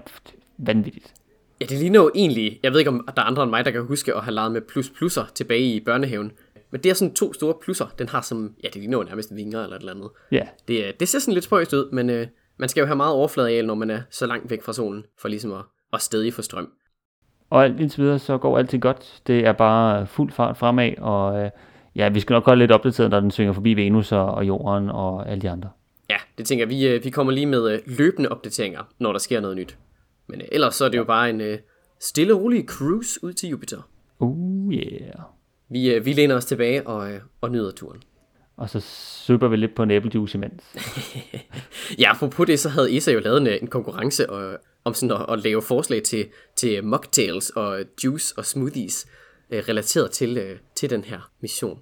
vanvittigt. 0.57 1.13
Ja, 1.61 1.65
det 1.65 1.79
ligner 1.79 1.99
jo 1.99 2.11
egentlig, 2.15 2.59
jeg 2.63 2.71
ved 2.71 2.79
ikke 2.79 2.89
om 2.89 3.07
der 3.15 3.21
er 3.21 3.25
andre 3.25 3.43
end 3.43 3.49
mig, 3.49 3.65
der 3.65 3.71
kan 3.71 3.85
huske 3.85 4.15
at 4.15 4.23
have 4.23 4.33
leget 4.33 4.51
med 4.51 4.61
plus-plusser 4.61 5.25
tilbage 5.35 5.61
i 5.75 5.79
børnehaven. 5.79 6.31
Men 6.71 6.81
det 6.81 6.89
er 6.89 6.93
sådan 6.93 7.13
to 7.13 7.33
store 7.33 7.53
plusser. 7.61 7.85
Den 7.99 8.09
har 8.09 8.21
som, 8.21 8.53
ja, 8.63 8.67
det 8.67 8.75
ligner 8.75 8.97
jo 8.97 9.03
nærmest 9.03 9.35
vinger 9.35 9.63
eller 9.63 9.75
et 9.75 9.79
eller 9.79 9.93
andet. 9.93 10.09
Ja, 10.31 10.47
Det, 10.67 10.85
øh, 10.87 10.93
det 10.99 11.07
ser 11.07 11.19
sådan 11.19 11.33
lidt 11.33 11.45
spøjst 11.45 11.73
ud, 11.73 11.91
men 11.91 12.09
øh, 12.09 12.27
man 12.57 12.69
skal 12.69 12.81
jo 12.81 12.87
have 12.87 12.95
meget 12.95 13.13
overfladeal, 13.13 13.65
når 13.65 13.75
man 13.75 13.89
er 13.89 14.01
så 14.09 14.25
langt 14.25 14.49
væk 14.49 14.63
fra 14.63 14.73
solen, 14.73 15.05
for 15.17 15.27
ligesom 15.27 15.51
at, 15.53 15.61
at 15.93 16.01
stadig 16.01 16.33
få 16.33 16.41
strøm. 16.41 16.69
Og 17.49 17.63
alt 17.63 17.79
indtil 17.79 18.03
videre, 18.03 18.19
så 18.19 18.37
går 18.37 18.57
alting 18.57 18.81
godt. 18.81 19.21
Det 19.27 19.45
er 19.45 19.51
bare 19.51 20.07
fuld 20.07 20.31
fart 20.31 20.57
fremad, 20.57 20.97
og 20.97 21.43
øh, 21.43 21.49
ja, 21.95 22.09
vi 22.09 22.19
skal 22.19 22.33
nok 22.33 22.45
holde 22.45 22.59
lidt 22.59 22.71
opdateret, 22.71 23.09
når 23.11 23.19
den 23.19 23.31
svinger 23.31 23.53
forbi 23.53 23.73
Venus 23.73 24.11
og, 24.11 24.25
og 24.25 24.47
Jorden 24.47 24.89
og 24.89 25.29
alle 25.29 25.41
de 25.41 25.49
andre. 25.49 25.69
Ja, 26.09 26.17
det 26.37 26.45
tænker 26.45 26.65
jeg, 26.65 26.69
vi, 26.69 26.87
øh, 26.87 27.03
vi 27.03 27.09
kommer 27.09 27.33
lige 27.33 27.45
med 27.45 27.71
øh, 27.71 27.79
løbende 27.85 28.29
opdateringer, 28.29 28.81
når 28.99 29.11
der 29.11 29.19
sker 29.19 29.39
noget 29.39 29.57
nyt. 29.57 29.77
Men 30.27 30.41
øh, 30.41 30.47
ellers 30.51 30.75
så 30.75 30.85
er 30.85 30.89
det 30.89 30.97
jo 30.97 31.03
bare 31.03 31.29
en 31.29 31.41
øh, 31.41 31.57
stille 31.99 32.33
og 32.33 32.41
rolig 32.41 32.65
cruise 32.65 33.23
ud 33.23 33.33
til 33.33 33.49
Jupiter. 33.49 33.81
Oh 34.19 34.73
yeah. 34.73 35.13
Vi, 35.69 35.93
øh, 35.93 36.05
vi 36.05 36.13
læner 36.13 36.35
os 36.35 36.45
tilbage 36.45 36.87
og, 36.87 37.11
øh, 37.11 37.19
og 37.41 37.51
nyder 37.51 37.71
turen. 37.71 38.01
Og 38.57 38.69
så 38.69 38.79
supper 39.25 39.47
vi 39.47 39.55
lidt 39.55 39.75
på 39.75 39.83
en 39.83 39.91
æblejuice 39.91 40.37
imens. 40.37 40.63
Ja, 41.99 42.11
apropos 42.11 42.47
det, 42.47 42.59
så 42.59 42.69
havde 42.69 42.97
ESA 42.97 43.11
jo 43.11 43.19
lavet 43.19 43.41
en, 43.41 43.47
øh, 43.47 43.57
en 43.61 43.67
konkurrence 43.67 44.29
og, 44.29 44.59
om 44.89 44.93
sådan 44.93 45.15
at, 45.21 45.25
at 45.33 45.43
lave 45.43 45.61
forslag 45.61 46.03
til, 46.03 46.25
til 46.55 46.83
mocktails 46.83 47.49
og 47.49 47.79
juice 48.03 48.33
og 48.37 48.45
smoothies 48.45 49.07
øh, 49.49 49.63
relateret 49.69 50.11
til, 50.11 50.37
øh, 50.37 50.57
til 50.75 50.89
den 50.89 51.03
her 51.03 51.31
mission. 51.41 51.79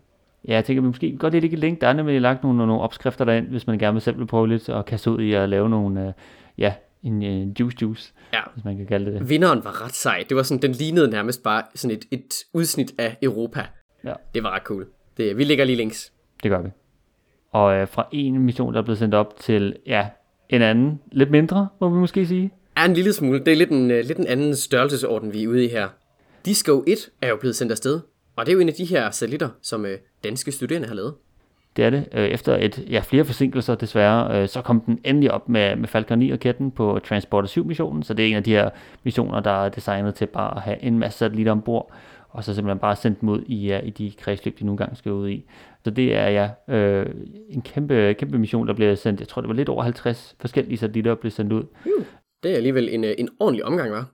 Ja, 0.48 0.54
jeg 0.54 0.66
tænker, 0.66 0.82
vi 0.82 0.88
måske 0.88 1.18
godt 1.20 1.34
lidt 1.34 1.44
ikke 1.44 1.58
link. 1.58 1.82
Der 1.82 1.88
er 1.88 1.94
nemlig 1.94 2.22
lagt 2.22 2.44
nogle, 2.44 2.58
nogle 2.58 2.82
opskrifter 2.82 3.26
derind, 3.26 3.48
hvis 3.48 3.68
man 3.68 3.80
gerne 3.80 3.94
vil 3.94 4.02
selv 4.02 4.26
prøve 4.26 4.48
lidt 4.48 4.70
og 4.70 4.86
kaste 4.86 5.12
ud 5.12 5.22
i 5.22 5.34
at 5.34 5.50
lave 5.50 5.70
nogle, 5.70 6.08
øh, 6.08 6.14
ja, 6.58 6.74
en 7.04 7.24
øh, 7.24 7.60
juice 7.60 7.78
juice, 7.82 8.14
Ja, 8.34 8.42
hvis 8.54 8.66
man 8.66 8.78
kan 8.78 8.86
kalde 8.88 9.12
det 9.12 9.20
det. 9.20 9.30
vinderen 9.30 9.64
var 9.64 9.86
ret 9.86 9.96
sej. 9.96 10.26
Det 10.30 10.38
var 10.38 10.44
sådan, 10.44 10.62
den 10.62 10.72
lignede 10.72 11.10
nærmest 11.10 11.44
bare 11.44 11.64
sådan 11.76 11.98
et, 11.98 12.06
et 12.12 12.34
udsnit 12.54 12.92
af 12.98 13.18
Europa. 13.22 13.66
Ja. 14.04 14.14
Det 14.34 14.44
var 14.44 14.50
ret 14.56 14.64
cool. 14.64 14.88
Det, 15.18 15.38
vi 15.38 15.44
lægger 15.44 15.66
lige 15.66 15.76
links. 15.76 16.14
Det 16.44 16.52
gør 16.52 16.62
vi. 16.62 16.70
Og 17.52 17.76
øh, 17.76 17.88
fra 17.88 18.08
en 18.12 18.40
mission, 18.40 18.74
der 18.74 18.80
er 18.80 18.84
blevet 18.84 19.00
sendt 19.00 19.16
op 19.16 19.34
til, 19.40 19.76
ja, 19.86 20.08
en 20.50 20.62
anden, 20.62 21.00
lidt 21.12 21.32
mindre, 21.32 21.68
må 21.82 21.90
vi 21.90 21.96
måske 21.96 22.26
sige. 22.28 22.52
Er 22.78 22.86
en 22.86 22.94
lille 22.94 23.14
smule. 23.14 23.40
Det 23.40 23.54
er 23.54 23.56
lidt 23.56 23.70
en, 23.70 23.92
uh, 23.92 23.98
lidt 23.98 24.18
en 24.18 24.28
anden 24.28 24.56
størrelsesorden, 24.56 25.34
vi 25.34 25.44
er 25.44 25.48
ude 25.48 25.66
i 25.66 25.68
her. 25.68 25.88
Disco 26.46 26.84
1 26.88 27.10
er 27.22 27.30
jo 27.30 27.36
blevet 27.36 27.56
sendt 27.56 27.72
afsted, 27.72 28.00
og 28.36 28.46
det 28.46 28.52
er 28.52 28.54
jo 28.54 28.60
en 28.60 28.70
af 28.70 28.76
de 28.76 28.86
her 28.86 29.12
satellitter, 29.12 29.50
som 29.62 29.82
uh, 29.82 29.90
danske 30.24 30.52
studerende 30.52 30.88
har 30.88 30.96
lavet. 30.96 31.14
Det 31.78 31.86
er 31.86 31.90
det. 31.90 32.06
Øh, 32.14 32.28
Efter 32.28 32.56
et, 32.56 32.86
ja, 32.90 33.00
flere 33.00 33.26
forsinkelser 33.26 33.76
desværre, 33.76 34.42
øh, 34.42 34.48
så 34.48 34.62
kom 34.62 34.82
den 34.82 35.00
endelig 35.04 35.32
op 35.32 35.50
med, 35.50 35.76
med 35.76 35.88
Falcon 35.88 36.22
9-raketten 36.22 36.72
på 36.72 37.00
Transporter 37.06 37.48
7-missionen, 37.48 38.04
så 38.04 38.14
det 38.14 38.26
er 38.26 38.30
en 38.30 38.36
af 38.36 38.44
de 38.44 38.52
her 38.52 38.70
missioner, 39.04 39.40
der 39.40 39.66
er 39.66 39.70
designet 39.70 40.16
til 40.16 40.26
bare 40.26 40.56
at 40.56 40.62
have 40.62 40.84
en 40.84 41.00
masse 41.00 41.20
satellitter 41.20 41.52
ombord, 41.52 41.92
og 42.30 42.44
så 42.44 42.56
simpelthen 42.56 42.80
bare 42.80 42.96
sendt 42.96 43.22
dem 43.22 43.30
ud 43.30 43.44
i, 43.48 43.68
ja, 43.68 43.80
i 43.80 43.90
de 43.90 44.12
kredsløb, 44.20 44.60
de 44.60 44.66
nogle 44.66 44.78
gange 44.78 44.96
skal 44.96 45.12
ud 45.12 45.30
i. 45.30 45.46
Så 45.84 45.90
det 45.90 46.16
er 46.16 46.28
ja, 46.28 46.76
øh, 46.76 47.06
en 47.50 47.62
kæmpe, 47.62 48.16
kæmpe 48.20 48.40
mission, 48.40 48.68
der 48.68 48.74
bliver 48.74 48.96
sendt, 48.96 49.20
jeg 49.20 49.28
tror 49.28 49.42
det 49.42 49.50
var 49.50 49.56
lidt 49.56 49.70
over 49.70 49.84
50 49.84 50.36
forskellige 50.40 50.78
satellitter, 50.78 51.12
der 51.12 51.22
blev 51.22 51.32
sendt 51.32 51.54
ud, 51.54 51.64
Det 52.44 52.52
er 52.52 52.56
alligevel 52.56 52.90
en, 52.92 53.04
uh, 53.04 53.10
en 53.18 53.30
ordentlig 53.40 53.66
omgang, 53.66 53.92
var. 53.92 54.06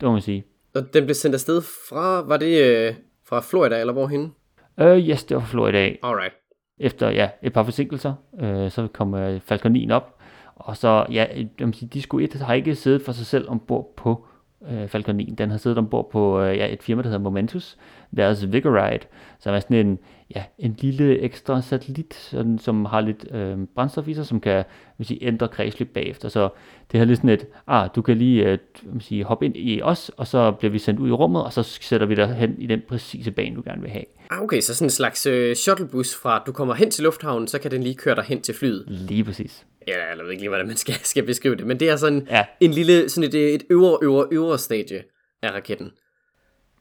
det 0.00 0.06
må 0.06 0.12
man 0.12 0.22
sige. 0.22 0.44
Og 0.74 0.94
den 0.94 1.04
blev 1.04 1.14
sendt 1.14 1.34
afsted 1.34 1.62
fra, 1.88 2.20
var 2.22 2.36
det 2.36 2.88
uh, 2.90 2.96
fra 3.28 3.40
Florida, 3.40 3.80
eller 3.80 3.92
hvorhen? 3.92 4.34
Øh, 4.80 4.98
yes, 4.98 5.24
det 5.24 5.34
var 5.34 5.40
fra 5.40 5.50
Florida. 5.50 5.96
Alright. 6.02 6.34
efter 6.78 7.10
ja, 7.10 7.28
et 7.42 7.52
par 7.52 7.62
forsinkelser, 7.62 8.14
øh, 8.40 8.70
så 8.70 8.88
kom 8.92 9.14
øh, 9.14 9.40
Falcon 9.40 9.72
9 9.72 9.90
op, 9.90 10.18
og 10.56 10.76
så, 10.76 11.06
ja, 11.10 11.26
jeg 11.34 11.66
vil 11.66 11.74
sige, 11.74 11.88
Disco 11.88 12.18
1 12.18 12.32
har 12.34 12.54
ikke 12.54 12.74
siddet 12.74 13.02
for 13.02 13.12
sig 13.12 13.26
selv 13.26 13.50
ombord 13.50 13.92
på 13.96 14.26
øh, 14.70 14.88
Falcon 14.88 15.16
9. 15.16 15.34
Den 15.38 15.50
har 15.50 15.58
siddet 15.58 15.78
ombord 15.78 16.10
på 16.10 16.40
øh, 16.40 16.56
ja, 16.56 16.72
et 16.72 16.82
firma, 16.82 17.02
der 17.02 17.08
hedder 17.08 17.22
Momentus, 17.22 17.76
deres 18.16 18.52
Vigoride, 18.52 19.04
som 19.38 19.54
er 19.54 19.60
sådan 19.60 19.86
en, 19.86 19.98
ja, 20.36 20.44
en 20.58 20.76
lille 20.78 21.18
ekstra 21.18 21.62
satellit, 21.62 22.14
sådan, 22.14 22.58
som 22.58 22.84
har 22.84 23.00
lidt 23.00 23.26
øh, 23.30 23.58
brændstof 23.74 24.08
i 24.08 24.14
sig, 24.14 24.26
som 24.26 24.40
kan 24.40 24.64
vil 24.98 25.06
sige, 25.06 25.24
ændre 25.24 25.48
kredsløb 25.48 25.94
bagefter. 25.94 26.28
Så 26.28 26.48
det 26.92 26.98
har 27.00 27.06
lidt 27.06 27.18
sådan 27.18 27.30
et, 27.30 27.46
ah, 27.66 27.88
du 27.96 28.02
kan 28.02 28.16
lige 28.18 28.44
øh, 28.50 28.58
vil 28.82 29.02
sige, 29.02 29.24
hoppe 29.24 29.46
ind 29.46 29.56
i 29.56 29.82
os, 29.82 30.10
og 30.16 30.26
så 30.26 30.52
bliver 30.52 30.72
vi 30.72 30.78
sendt 30.78 31.00
ud 31.00 31.08
i 31.08 31.12
rummet, 31.12 31.44
og 31.44 31.52
så 31.52 31.62
sætter 31.62 32.06
vi 32.06 32.14
dig 32.14 32.34
hen 32.34 32.54
i 32.58 32.66
den 32.66 32.82
præcise 32.88 33.30
bane, 33.30 33.56
du 33.56 33.62
gerne 33.64 33.82
vil 33.82 33.90
have. 33.90 34.04
Ah, 34.30 34.42
okay, 34.42 34.60
så 34.60 34.74
sådan 34.74 34.86
en 34.86 34.90
slags 34.90 35.26
uh, 35.26 35.52
shuttlebus 35.54 36.14
fra, 36.16 36.42
du 36.46 36.52
kommer 36.52 36.74
hen 36.74 36.90
til 36.90 37.04
lufthavnen, 37.04 37.48
så 37.48 37.58
kan 37.58 37.70
den 37.70 37.82
lige 37.82 37.94
køre 37.94 38.14
dig 38.14 38.24
hen 38.24 38.40
til 38.40 38.54
flyet. 38.54 38.84
Lige 38.88 39.24
præcis. 39.24 39.66
Ja, 39.88 40.08
jeg 40.08 40.18
ved 40.24 40.30
ikke 40.30 40.42
lige, 40.42 40.48
hvordan 40.48 40.66
man 40.66 40.76
skal, 40.76 40.94
skal 41.12 41.26
beskrive 41.26 41.56
det, 41.56 41.66
men 41.66 41.80
det 41.80 41.90
er 41.90 41.96
sådan 41.96 42.26
Ja. 42.30 42.44
en 42.60 42.70
lille, 42.70 43.08
sådan 43.08 43.28
et, 43.30 43.54
et 43.54 43.62
øvre, 43.70 43.98
øvre, 44.02 44.26
øvre 44.30 44.58
stadie 44.58 45.02
af 45.42 45.50
raketten. 45.50 45.90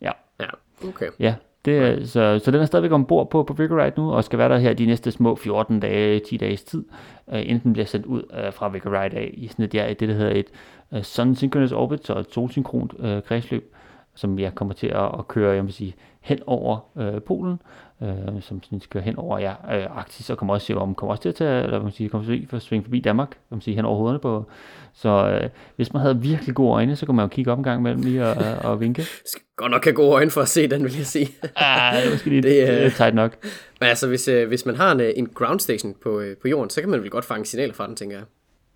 Ja. 0.02 0.12
Ja, 0.40 0.46
okay. 0.88 1.08
Ja, 1.20 1.36
det, 1.65 2.10
så, 2.10 2.39
så 2.43 2.52
den 2.52 2.62
er 2.62 2.65
stadigvæk 2.65 2.91
ombord 2.91 3.30
på, 3.30 3.43
på 3.43 3.54
Vigoride 3.54 3.93
nu, 3.97 4.12
og 4.12 4.23
skal 4.23 4.39
være 4.39 4.49
der 4.49 4.58
her 4.58 4.73
de 4.73 4.86
næste 4.86 5.12
små 5.12 5.36
14 5.36 5.80
dage, 5.80 6.19
10 6.19 6.38
dages 6.38 6.63
tid, 6.63 6.86
øh, 7.34 7.39
inden 7.39 7.60
den 7.63 7.73
bliver 7.73 7.86
sendt 7.86 8.06
ud 8.06 8.23
øh, 8.45 8.54
fra 8.54 8.69
Vigoride 8.69 9.17
af 9.17 9.32
i 9.34 9.47
sådan 9.47 9.65
et, 9.65 9.73
ja, 9.73 9.93
det, 9.99 10.10
der 10.10 10.15
hedder 10.15 10.32
et 10.32 10.47
øh, 10.93 11.04
Sun 11.04 11.36
Synchronous 11.36 11.71
Orbit, 11.71 12.06
så 12.06 12.19
et 12.19 12.34
solsynkront 12.34 12.93
øh, 12.99 13.21
kredsløb, 13.21 13.76
som 14.15 14.39
jeg 14.39 14.56
kommer 14.56 14.73
til 14.73 14.88
at, 14.88 15.19
at 15.19 15.28
køre, 15.28 15.56
jeg 15.56 15.65
vil 15.65 15.73
sige, 15.73 15.95
hen 16.21 16.39
over 16.45 16.80
øh, 16.97 17.21
Polen, 17.21 17.62
øh, 18.02 18.41
som 18.41 18.63
sådan 18.63 18.82
skal 18.82 18.89
køre 18.89 19.04
hen 19.04 19.17
over 19.17 19.39
ja, 19.39 19.52
øh, 19.52 19.97
Arktis, 19.97 20.30
og 20.30 20.38
kommer 20.38 20.54
også, 20.54 20.67
se, 20.67 20.76
om 20.76 20.95
kommer 20.95 21.12
også 21.12 21.21
til 21.21 21.30
at 21.30 21.36
tage, 21.36 21.63
eller 21.63 21.84
man 21.84 21.91
siger, 21.91 22.10
kommer 22.10 22.28
til 22.28 22.47
at 22.56 22.62
svinge 22.62 22.84
forbi 22.84 22.99
Danmark, 22.99 23.30
kan 23.30 23.38
man 23.49 23.62
sige, 23.62 23.76
hen 23.76 23.86
over 23.86 23.97
hovederne 23.97 24.19
på. 24.19 24.45
Så 24.93 25.39
øh, 25.43 25.49
hvis 25.76 25.93
man 25.93 26.02
havde 26.02 26.21
virkelig 26.21 26.56
gode 26.56 26.73
øjne, 26.73 26.95
så 26.95 27.06
kunne 27.06 27.15
man 27.15 27.23
jo 27.23 27.28
kigge 27.28 27.52
op 27.52 27.58
en 27.58 27.63
gang 27.63 27.80
imellem 27.80 28.02
lige 28.02 28.26
og, 28.26 28.36
og, 28.36 28.71
og 28.71 28.80
vinke. 28.80 29.06
Godt 29.56 29.71
nok 29.71 29.84
have 29.84 29.93
gode 29.93 30.12
øjne 30.12 30.32
for 30.32 30.41
at 30.41 30.47
se 30.47 30.67
den, 30.67 30.84
vil 30.84 30.97
jeg 30.97 31.06
sige. 31.06 31.30
Ah, 31.56 31.97
det 31.97 32.06
er 32.08 32.12
måske 32.12 32.30
lige 32.30 32.41
Det 32.41 32.86
er 32.86 32.89
tight 32.89 33.15
nok. 33.15 33.38
Men 33.80 33.89
altså, 33.89 34.08
hvis, 34.08 34.28
øh, 34.28 34.47
hvis 34.47 34.65
man 34.65 34.76
har 34.76 34.91
en, 34.91 34.99
øh, 34.99 35.13
en 35.15 35.28
ground 35.28 35.60
station 35.60 35.95
på, 36.04 36.19
øh, 36.19 36.38
på 36.38 36.47
jorden, 36.47 36.69
så 36.69 36.82
kan 36.82 36.89
man 36.89 37.02
vel 37.02 37.10
godt 37.10 37.26
fange 37.26 37.45
signaler 37.45 37.73
fra 37.73 37.88
den, 37.88 37.95
tænker 37.95 38.17
jeg. 38.17 38.26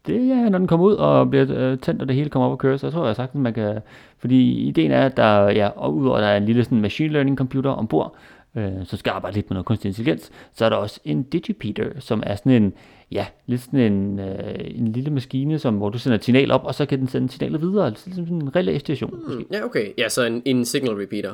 Det 0.05 0.31
er, 0.31 0.49
når 0.49 0.57
den 0.57 0.67
kommer 0.67 0.85
ud 0.85 0.93
og 0.93 1.29
bliver 1.29 1.45
øh, 1.49 1.77
tændt, 1.77 2.01
og 2.01 2.07
det 2.07 2.15
hele 2.15 2.29
kommer 2.29 2.45
op 2.45 2.51
og 2.51 2.57
kører, 2.57 2.77
så 2.77 2.91
tror 2.91 3.05
jeg 3.05 3.15
sagtens, 3.15 3.41
man 3.41 3.53
kan... 3.53 3.79
Fordi 4.17 4.67
ideen 4.67 4.91
er, 4.91 5.05
at 5.05 5.17
der, 5.17 5.49
ja, 5.49 5.67
og 5.67 5.95
udover 5.95 6.17
at 6.17 6.21
der 6.21 6.27
er 6.27 6.37
en 6.37 6.45
lille 6.45 6.63
sådan, 6.63 6.81
machine 6.81 7.13
learning 7.13 7.37
computer 7.37 7.69
ombord, 7.69 8.15
øh, 8.55 8.85
som 8.85 8.99
skal 8.99 9.11
arbejde 9.11 9.35
lidt 9.35 9.49
med 9.49 9.55
noget 9.55 9.65
kunstig 9.65 9.89
intelligens, 9.89 10.31
så 10.53 10.65
er 10.65 10.69
der 10.69 10.75
også 10.75 10.99
en 11.05 11.23
digipeater, 11.23 11.99
som 11.99 12.23
er 12.25 12.35
sådan 12.35 12.51
en, 12.51 12.73
ja, 13.11 13.25
lidt 13.45 13.61
sådan 13.61 13.79
en, 13.79 14.19
øh, 14.19 14.55
en 14.59 14.91
lille 14.91 15.11
maskine, 15.11 15.59
som, 15.59 15.75
hvor 15.75 15.89
du 15.89 15.99
sender 15.99 16.17
et 16.17 16.23
signal 16.23 16.51
op, 16.51 16.65
og 16.65 16.75
så 16.75 16.85
kan 16.85 16.99
den 16.99 17.07
sende 17.07 17.29
signalet 17.29 17.61
videre, 17.61 17.85
altså 17.85 18.03
ligesom 18.07 18.25
sådan 18.25 18.41
en 18.41 18.55
relæstation. 18.55 19.13
Hmm, 19.27 19.45
ja, 19.51 19.65
okay. 19.65 19.91
Ja, 19.97 20.09
så 20.09 20.25
en, 20.25 20.41
en 20.45 20.65
signal 20.65 20.93
repeater. 20.93 21.33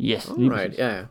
Yes, 0.00 0.32
lige 0.38 0.50
Alright, 0.50 0.66
præcis. 0.66 0.78
ja, 0.78 0.96
ja. 0.96 1.02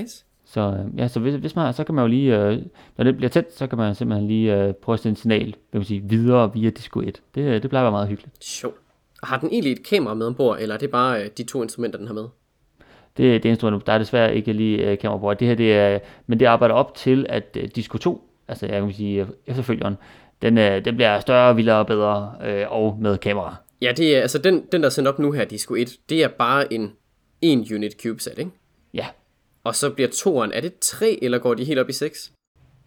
Nice. 0.00 0.24
Så, 0.52 0.60
øh, 0.60 0.98
ja, 0.98 1.08
så 1.08 1.20
hvis, 1.20 1.34
hvis 1.34 1.56
man, 1.56 1.72
så 1.72 1.84
kan 1.84 1.94
man 1.94 2.02
jo 2.02 2.08
lige, 2.08 2.38
øh, 2.38 2.58
når 2.96 3.04
det 3.04 3.16
bliver 3.16 3.30
tændt, 3.30 3.54
så 3.54 3.66
kan 3.66 3.78
man 3.78 3.94
simpelthen 3.94 4.28
lige 4.28 4.56
øh, 4.56 4.74
prøve 4.74 4.94
at 4.94 5.00
sende 5.00 5.20
signal, 5.20 5.46
vil 5.46 5.54
man 5.72 5.84
sige, 5.84 6.02
videre 6.04 6.52
via 6.54 6.70
Disco 6.70 7.00
1. 7.00 7.22
Det, 7.34 7.40
øh, 7.40 7.62
det 7.62 7.70
plejer 7.70 7.82
at 7.82 7.84
være 7.84 7.92
meget 7.92 8.08
hyggeligt. 8.08 8.44
Sjovt. 8.44 8.76
Og 9.22 9.28
Har 9.28 9.38
den 9.38 9.48
egentlig 9.52 9.72
et 9.72 9.86
kamera 9.86 10.14
med 10.14 10.26
ombord, 10.26 10.58
eller 10.60 10.74
er 10.74 10.78
det 10.78 10.90
bare 10.90 11.22
øh, 11.22 11.30
de 11.38 11.42
to 11.42 11.62
instrumenter, 11.62 11.98
den 11.98 12.06
har 12.06 12.14
med? 12.14 12.24
Det, 13.16 13.42
det 13.42 13.48
instrument, 13.48 13.86
der 13.86 13.92
er 13.92 13.98
desværre 13.98 14.36
ikke 14.36 14.52
lige 14.52 14.90
øh, 14.90 14.98
kamera 14.98 15.18
på. 15.18 15.34
Det 15.34 15.48
her, 15.48 15.54
det 15.54 15.74
er, 15.74 15.98
men 16.26 16.40
det 16.40 16.46
arbejder 16.46 16.74
op 16.74 16.94
til, 16.94 17.26
at 17.28 17.56
øh, 17.60 17.68
Disco 17.74 17.98
2, 17.98 18.28
altså 18.48 18.66
jeg 18.66 18.82
kan 18.82 18.92
sige 18.92 19.26
efterfølgeren, 19.46 19.96
den, 20.42 20.58
øh, 20.58 20.84
den 20.84 20.96
bliver 20.96 21.20
større, 21.20 21.56
vildere 21.56 21.78
og 21.78 21.86
bedre, 21.86 22.34
øh, 22.44 22.72
og 22.72 22.98
med 23.00 23.18
kamera. 23.18 23.56
Ja, 23.82 23.92
det 23.96 24.16
er, 24.16 24.20
altså 24.20 24.38
den, 24.38 24.62
den 24.72 24.80
der 24.80 24.86
er 24.86 24.90
sendt 24.90 25.08
op 25.08 25.18
nu 25.18 25.32
her, 25.32 25.44
Disco 25.44 25.74
1, 25.74 25.96
det 26.08 26.22
er 26.22 26.28
bare 26.28 26.72
en 26.72 26.92
1 27.42 27.72
unit 27.72 28.02
CubeSat, 28.02 28.38
ikke? 28.38 28.50
Ja. 28.94 29.06
Og 29.64 29.74
så 29.74 29.90
bliver 29.90 30.08
toeren, 30.08 30.52
er 30.52 30.60
det 30.60 30.78
3, 30.78 31.18
eller 31.22 31.38
går 31.38 31.54
de 31.54 31.64
helt 31.64 31.78
op 31.78 31.88
i 31.88 31.92
6? 31.92 32.32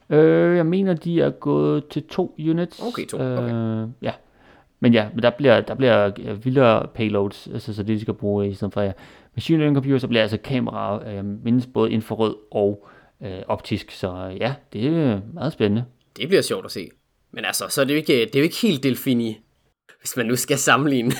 Øh, 0.09 0.57
jeg 0.57 0.65
mener, 0.65 0.93
de 0.93 1.21
er 1.21 1.29
gået 1.29 1.87
til 1.87 2.07
to 2.07 2.35
units. 2.39 2.79
Okay, 2.81 3.05
to, 3.05 3.17
okay. 3.17 3.83
Øh, 3.83 3.87
ja. 4.01 4.11
Men 4.79 4.93
ja, 4.93 5.09
men 5.13 5.23
der 5.23 5.29
bliver, 5.29 5.61
der 5.61 5.75
bliver 5.75 6.11
vildere 6.35 6.87
payloads, 6.95 7.47
altså 7.53 7.73
så 7.73 7.83
det, 7.83 7.95
de 7.95 8.01
skal 8.01 8.13
bruge 8.13 8.49
i 8.49 8.53
stedet 8.53 8.73
for 8.73 8.81
ja, 8.81 8.91
machine 9.35 9.59
learning 9.59 9.75
computer, 9.75 9.97
så 9.97 10.07
bliver 10.07 10.21
altså 10.21 10.37
kamera 10.37 11.09
øh, 11.09 11.25
mindst 11.25 11.73
både 11.73 11.91
infrarød 11.91 12.35
og 12.51 12.87
øh, 13.23 13.41
optisk, 13.47 13.91
så 13.91 14.37
ja, 14.39 14.53
det 14.73 14.87
er 14.87 15.21
meget 15.33 15.53
spændende. 15.53 15.85
Det 16.17 16.27
bliver 16.27 16.41
sjovt 16.41 16.65
at 16.65 16.71
se. 16.71 16.89
Men 17.31 17.45
altså, 17.45 17.65
så 17.69 17.81
er 17.81 17.85
det 17.85 17.93
jo 17.93 17.97
ikke, 17.97 18.13
det 18.13 18.35
er 18.35 18.39
jo 18.39 18.43
ikke 18.43 18.61
helt 18.61 18.83
Delfini, 18.83 19.39
hvis 20.05 20.17
man 20.17 20.25
nu 20.25 20.35
skal 20.35 20.57
sammenligne. 20.57 21.11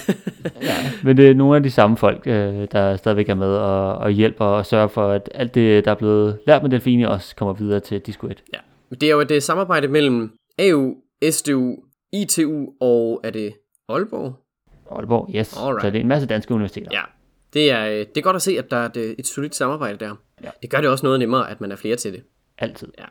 Men 1.04 1.18
det 1.18 1.30
er 1.30 1.34
nogle 1.34 1.56
af 1.56 1.64
de 1.64 1.72
samme 1.72 1.98
folk, 1.98 2.28
øh, 2.28 2.68
der 2.72 2.96
stadigvæk 2.96 3.30
er 3.30 3.36
med 3.36 3.48
og, 3.48 3.98
og 3.98 4.12
hjælper 4.12 4.46
og 4.46 4.66
sørger 4.66 4.88
for, 4.88 5.08
at 5.08 5.30
alt 5.34 5.56
det, 5.56 5.86
der 5.86 5.92
er 5.92 5.96
blevet 5.96 6.40
lært 6.48 6.62
med 6.62 6.72
Delfini, 6.72 7.04
også 7.04 7.36
kommer 7.36 7.54
videre 7.54 7.80
til 7.80 8.02
Disco 8.02 8.28
1. 8.28 8.44
ja. 8.54 8.60
Men 8.90 9.00
det 9.00 9.08
er 9.08 9.14
jo 9.14 9.20
et 9.20 9.32
øh, 9.32 9.42
samarbejde 9.42 9.88
mellem 9.88 10.32
AU, 10.60 10.96
SDU, 11.30 11.76
ITU, 12.14 12.68
og 12.82 13.22
er 13.24 13.30
det 13.30 13.54
Aalborg? 13.90 14.36
Aalborg, 14.92 15.30
yes. 15.36 15.58
Alright. 15.58 15.82
Så 15.82 15.90
det 15.90 15.98
er 15.98 16.02
en 16.02 16.08
masse 16.08 16.28
danske 16.28 16.54
universiteter. 16.54 16.92
Ja, 16.94 17.02
det 17.54 17.72
er, 17.72 17.86
øh, 17.86 18.00
det 18.00 18.18
er 18.18 18.22
godt 18.22 18.36
at 18.36 18.42
se, 18.42 18.60
at 18.60 18.72
der 18.72 18.78
er 18.78 18.90
et, 18.90 19.16
et 19.20 19.28
solidt 19.28 19.56
samarbejde 19.56 19.98
der. 19.98 20.16
Ja. 20.44 20.50
Det 20.62 20.70
gør 20.70 20.82
det 20.82 20.90
også 20.90 21.06
noget 21.06 21.20
nemmere, 21.20 21.52
at 21.52 21.62
man 21.62 21.72
er 21.72 21.76
flere 21.76 21.96
til 21.96 22.14
det. 22.14 22.24
Altid. 22.58 22.88
Ja, 23.00 23.06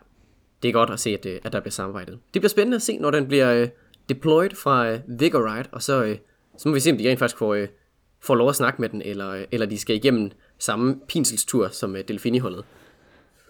det 0.63 0.69
er 0.69 0.73
godt 0.73 0.91
at 0.91 1.01
se, 1.01 1.11
at, 1.11 1.25
det, 1.25 1.41
at 1.45 1.53
der 1.53 1.61
bliver 1.61 1.73
samarbejdet. 1.73 2.19
Det 2.35 2.43
bliver 2.43 2.49
spændende 2.49 2.77
at 2.77 2.83
se, 2.83 2.99
når 2.99 3.11
den 3.11 3.29
bliver 3.29 3.63
øh, 3.63 3.69
deployed 4.09 4.51
fra 4.63 4.89
øh, 4.91 4.99
Vigoride, 5.09 5.65
og 5.73 5.83
så, 5.83 6.05
øh, 6.05 6.17
så 6.59 6.69
må 6.69 6.75
vi 6.75 6.81
se, 6.81 6.91
om 6.91 6.99
de 6.99 7.09
rent 7.11 7.19
faktisk 7.19 7.39
får, 7.39 7.55
øh, 7.55 7.69
får 8.21 8.35
lov 8.35 8.49
at 8.49 8.57
snakke 8.57 8.81
med 8.81 8.89
den, 8.89 9.03
eller, 9.03 9.31
øh, 9.31 9.45
eller 9.53 9.67
de 9.67 9.79
skal 9.79 9.97
igennem 9.97 10.31
samme 10.59 10.97
pinselstur 11.09 11.69
som 11.69 11.97
øh, 11.97 12.05
Delfini-holdet. 12.09 12.65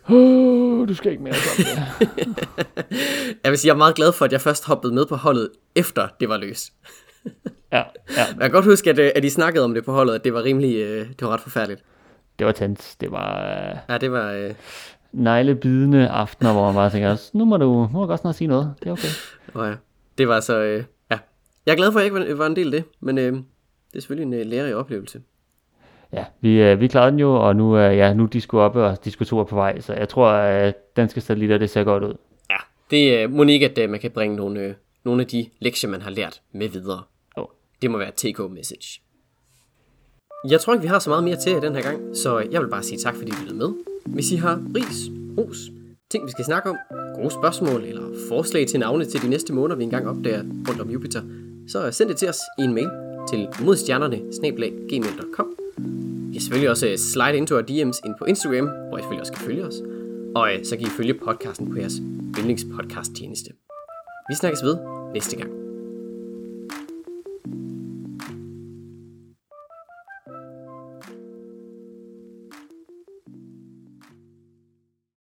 Oh, 0.09 0.89
du 0.89 0.95
skal 0.95 1.13
ikke 1.13 1.23
mere 1.25 1.35
om 1.35 1.65
det. 1.65 2.49
Jeg 3.45 3.51
vil 3.51 3.59
sige, 3.59 3.69
jeg 3.69 3.75
er 3.75 3.79
meget 3.79 3.95
glad 3.95 4.13
for, 4.13 4.25
at 4.25 4.33
jeg 4.33 4.41
først 4.41 4.67
hoppede 4.67 4.95
med 4.95 5.07
på 5.07 5.17
holdet, 5.17 5.51
efter 5.75 6.09
det 6.21 6.29
var 6.29 6.37
løs. 6.37 6.73
ja, 7.73 7.79
ja, 7.79 7.83
Jeg 8.29 8.41
kan 8.41 8.51
godt 8.51 8.65
huske, 8.65 8.91
at, 8.91 8.99
øh, 8.99 9.11
at 9.15 9.23
de 9.23 9.31
snakkede 9.31 9.65
om 9.65 9.75
det 9.75 9.85
på 9.85 9.93
holdet, 9.93 10.15
at 10.15 10.25
det 10.25 10.35
var 10.35 10.43
rimelig, 10.43 10.77
øh, 10.77 11.07
det 11.09 11.23
var 11.23 11.29
ret 11.29 11.41
forfærdeligt. 11.41 11.83
det 12.39 12.47
var 12.47 12.53
tens. 12.53 12.97
Det 12.97 13.11
var 13.11 13.43
øh, 13.71 13.77
Ja, 13.89 13.99
det 13.99 14.13
var, 14.13 14.33
øh, 14.33 14.55
neglebidende 15.13 16.09
aftener, 16.09 16.53
hvor 16.53 16.65
man 16.65 16.75
bare 16.75 16.91
tænker, 16.91 17.31
nu 17.33 17.45
må 17.45 17.57
du, 17.57 17.65
nu 17.65 17.89
må 17.93 18.01
du 18.01 18.07
godt 18.07 18.21
snart 18.21 18.35
sige 18.35 18.49
noget. 18.49 18.75
Det 18.81 18.89
er 18.89 18.93
okay. 18.93 19.09
og, 19.55 19.69
ja, 19.69 19.75
det 20.19 20.29
var 20.29 20.41
så, 20.41 20.59
øh, 20.59 20.85
ja. 21.11 21.19
Jeg 21.67 21.73
er 21.73 21.77
glad 21.77 21.93
for, 21.93 21.99
at 21.99 22.07
jeg 22.07 22.21
ikke 22.21 22.39
var, 22.39 22.47
en 22.47 22.57
del 22.57 22.75
af 22.75 22.83
det, 22.83 22.85
men 23.01 23.19
øh, 23.19 23.33
det 23.33 23.97
er 23.97 24.01
selvfølgelig 24.01 24.35
en 24.37 24.41
øh, 24.41 24.47
lærerig 24.47 24.75
oplevelse. 24.75 25.23
Ja, 26.13 26.25
vi, 26.41 26.63
øh, 26.63 26.81
vi 26.81 26.89
klarede 26.89 27.11
den 27.11 27.21
jo, 27.21 27.35
og 27.35 27.57
nu, 27.57 27.79
øh, 27.79 27.97
ja, 27.97 28.15
nu 28.15 28.23
er 28.23 28.27
Disco 28.27 28.59
oppe, 28.59 28.85
og 28.85 29.05
Disco 29.05 29.25
2 29.25 29.39
er 29.39 29.45
på 29.45 29.55
vej, 29.55 29.81
så 29.81 29.93
jeg 29.93 30.09
tror, 30.09 30.29
at 30.29 30.97
danske 30.97 31.21
satellitter, 31.21 31.59
det 31.59 31.71
ser 31.71 31.85
godt 31.85 32.05
ud. 32.05 32.15
Ja, 32.51 32.57
det 32.91 33.23
er 33.23 33.29
må 33.29 33.45
ikke, 33.45 33.71
at 33.71 33.79
øh, 33.79 33.91
man 33.91 34.01
kan 34.01 34.11
bringe 34.11 34.37
nogle, 34.37 34.61
øh, 34.61 34.75
nogle 35.05 35.23
af 35.23 35.29
de 35.29 35.47
lektier, 35.61 35.91
man 35.91 36.03
har 36.03 36.11
lært 36.11 36.41
med 36.53 36.69
videre. 36.69 37.03
Jo. 37.39 37.49
Det 37.83 37.91
må 37.91 37.99
være 37.99 38.11
take-home-message. 38.17 39.01
Jeg 40.49 40.61
tror 40.61 40.73
ikke, 40.73 40.83
vi 40.83 40.89
har 40.89 40.99
så 40.99 41.11
meget 41.11 41.25
mere 41.25 41.37
til 41.37 41.63
den 41.63 41.75
her 41.75 41.83
gang, 41.83 42.17
så 42.17 42.39
jeg 42.51 42.61
vil 42.61 42.69
bare 42.69 42.83
sige 42.83 42.99
tak, 42.99 43.15
fordi 43.15 43.31
I 43.31 43.35
lyttede 43.41 43.59
med. 43.59 43.69
Hvis 44.07 44.33
I 44.33 44.37
har 44.37 44.63
ris, 44.77 45.11
ros, 45.39 45.59
ting 46.15 46.27
vi 46.27 46.31
skal 46.31 46.45
snakke 46.45 46.71
om, 46.71 46.77
gode 47.15 47.31
spørgsmål 47.31 47.85
eller 47.85 48.03
forslag 48.29 48.67
til 48.67 48.81
navne 48.81 49.05
til 49.05 49.23
de 49.23 49.29
næste 49.29 49.53
måneder, 49.53 49.77
vi 49.77 49.85
engang 49.85 50.09
opdager 50.09 50.43
rundt 50.69 50.81
om 50.81 50.91
Jupiter, 50.91 51.23
så 51.69 51.91
send 51.91 52.09
det 52.09 52.17
til 52.17 52.29
os 52.29 52.39
i 52.59 52.63
en 52.63 52.75
mail 52.75 52.91
til 53.29 53.49
modstjernerne 53.61 54.21
I 56.31 56.33
kan 56.33 56.41
selvfølgelig 56.41 56.71
også 56.71 56.87
øh, 56.87 56.99
slide 56.99 57.37
into 57.37 57.55
our 57.55 57.63
DM's 57.63 58.01
ind 58.07 58.15
på 58.19 58.25
Instagram, 58.25 58.69
hvor 58.89 58.99
I 58.99 59.01
selvfølgelig 59.01 59.21
også 59.21 59.33
kan 59.33 59.43
følge 59.43 59.65
os. 59.65 59.75
Og 60.35 60.55
øh, 60.55 60.65
så 60.65 60.77
kan 60.77 60.87
I 60.87 60.91
følge 60.91 61.15
podcasten 61.15 61.71
på 61.71 61.79
jeres 61.79 61.95
yndlingspodcast 62.39 63.13
tjeneste. 63.15 63.51
Vi 64.29 64.35
snakkes 64.35 64.63
ved 64.65 64.77
næste 65.15 65.37
gang. 65.37 65.64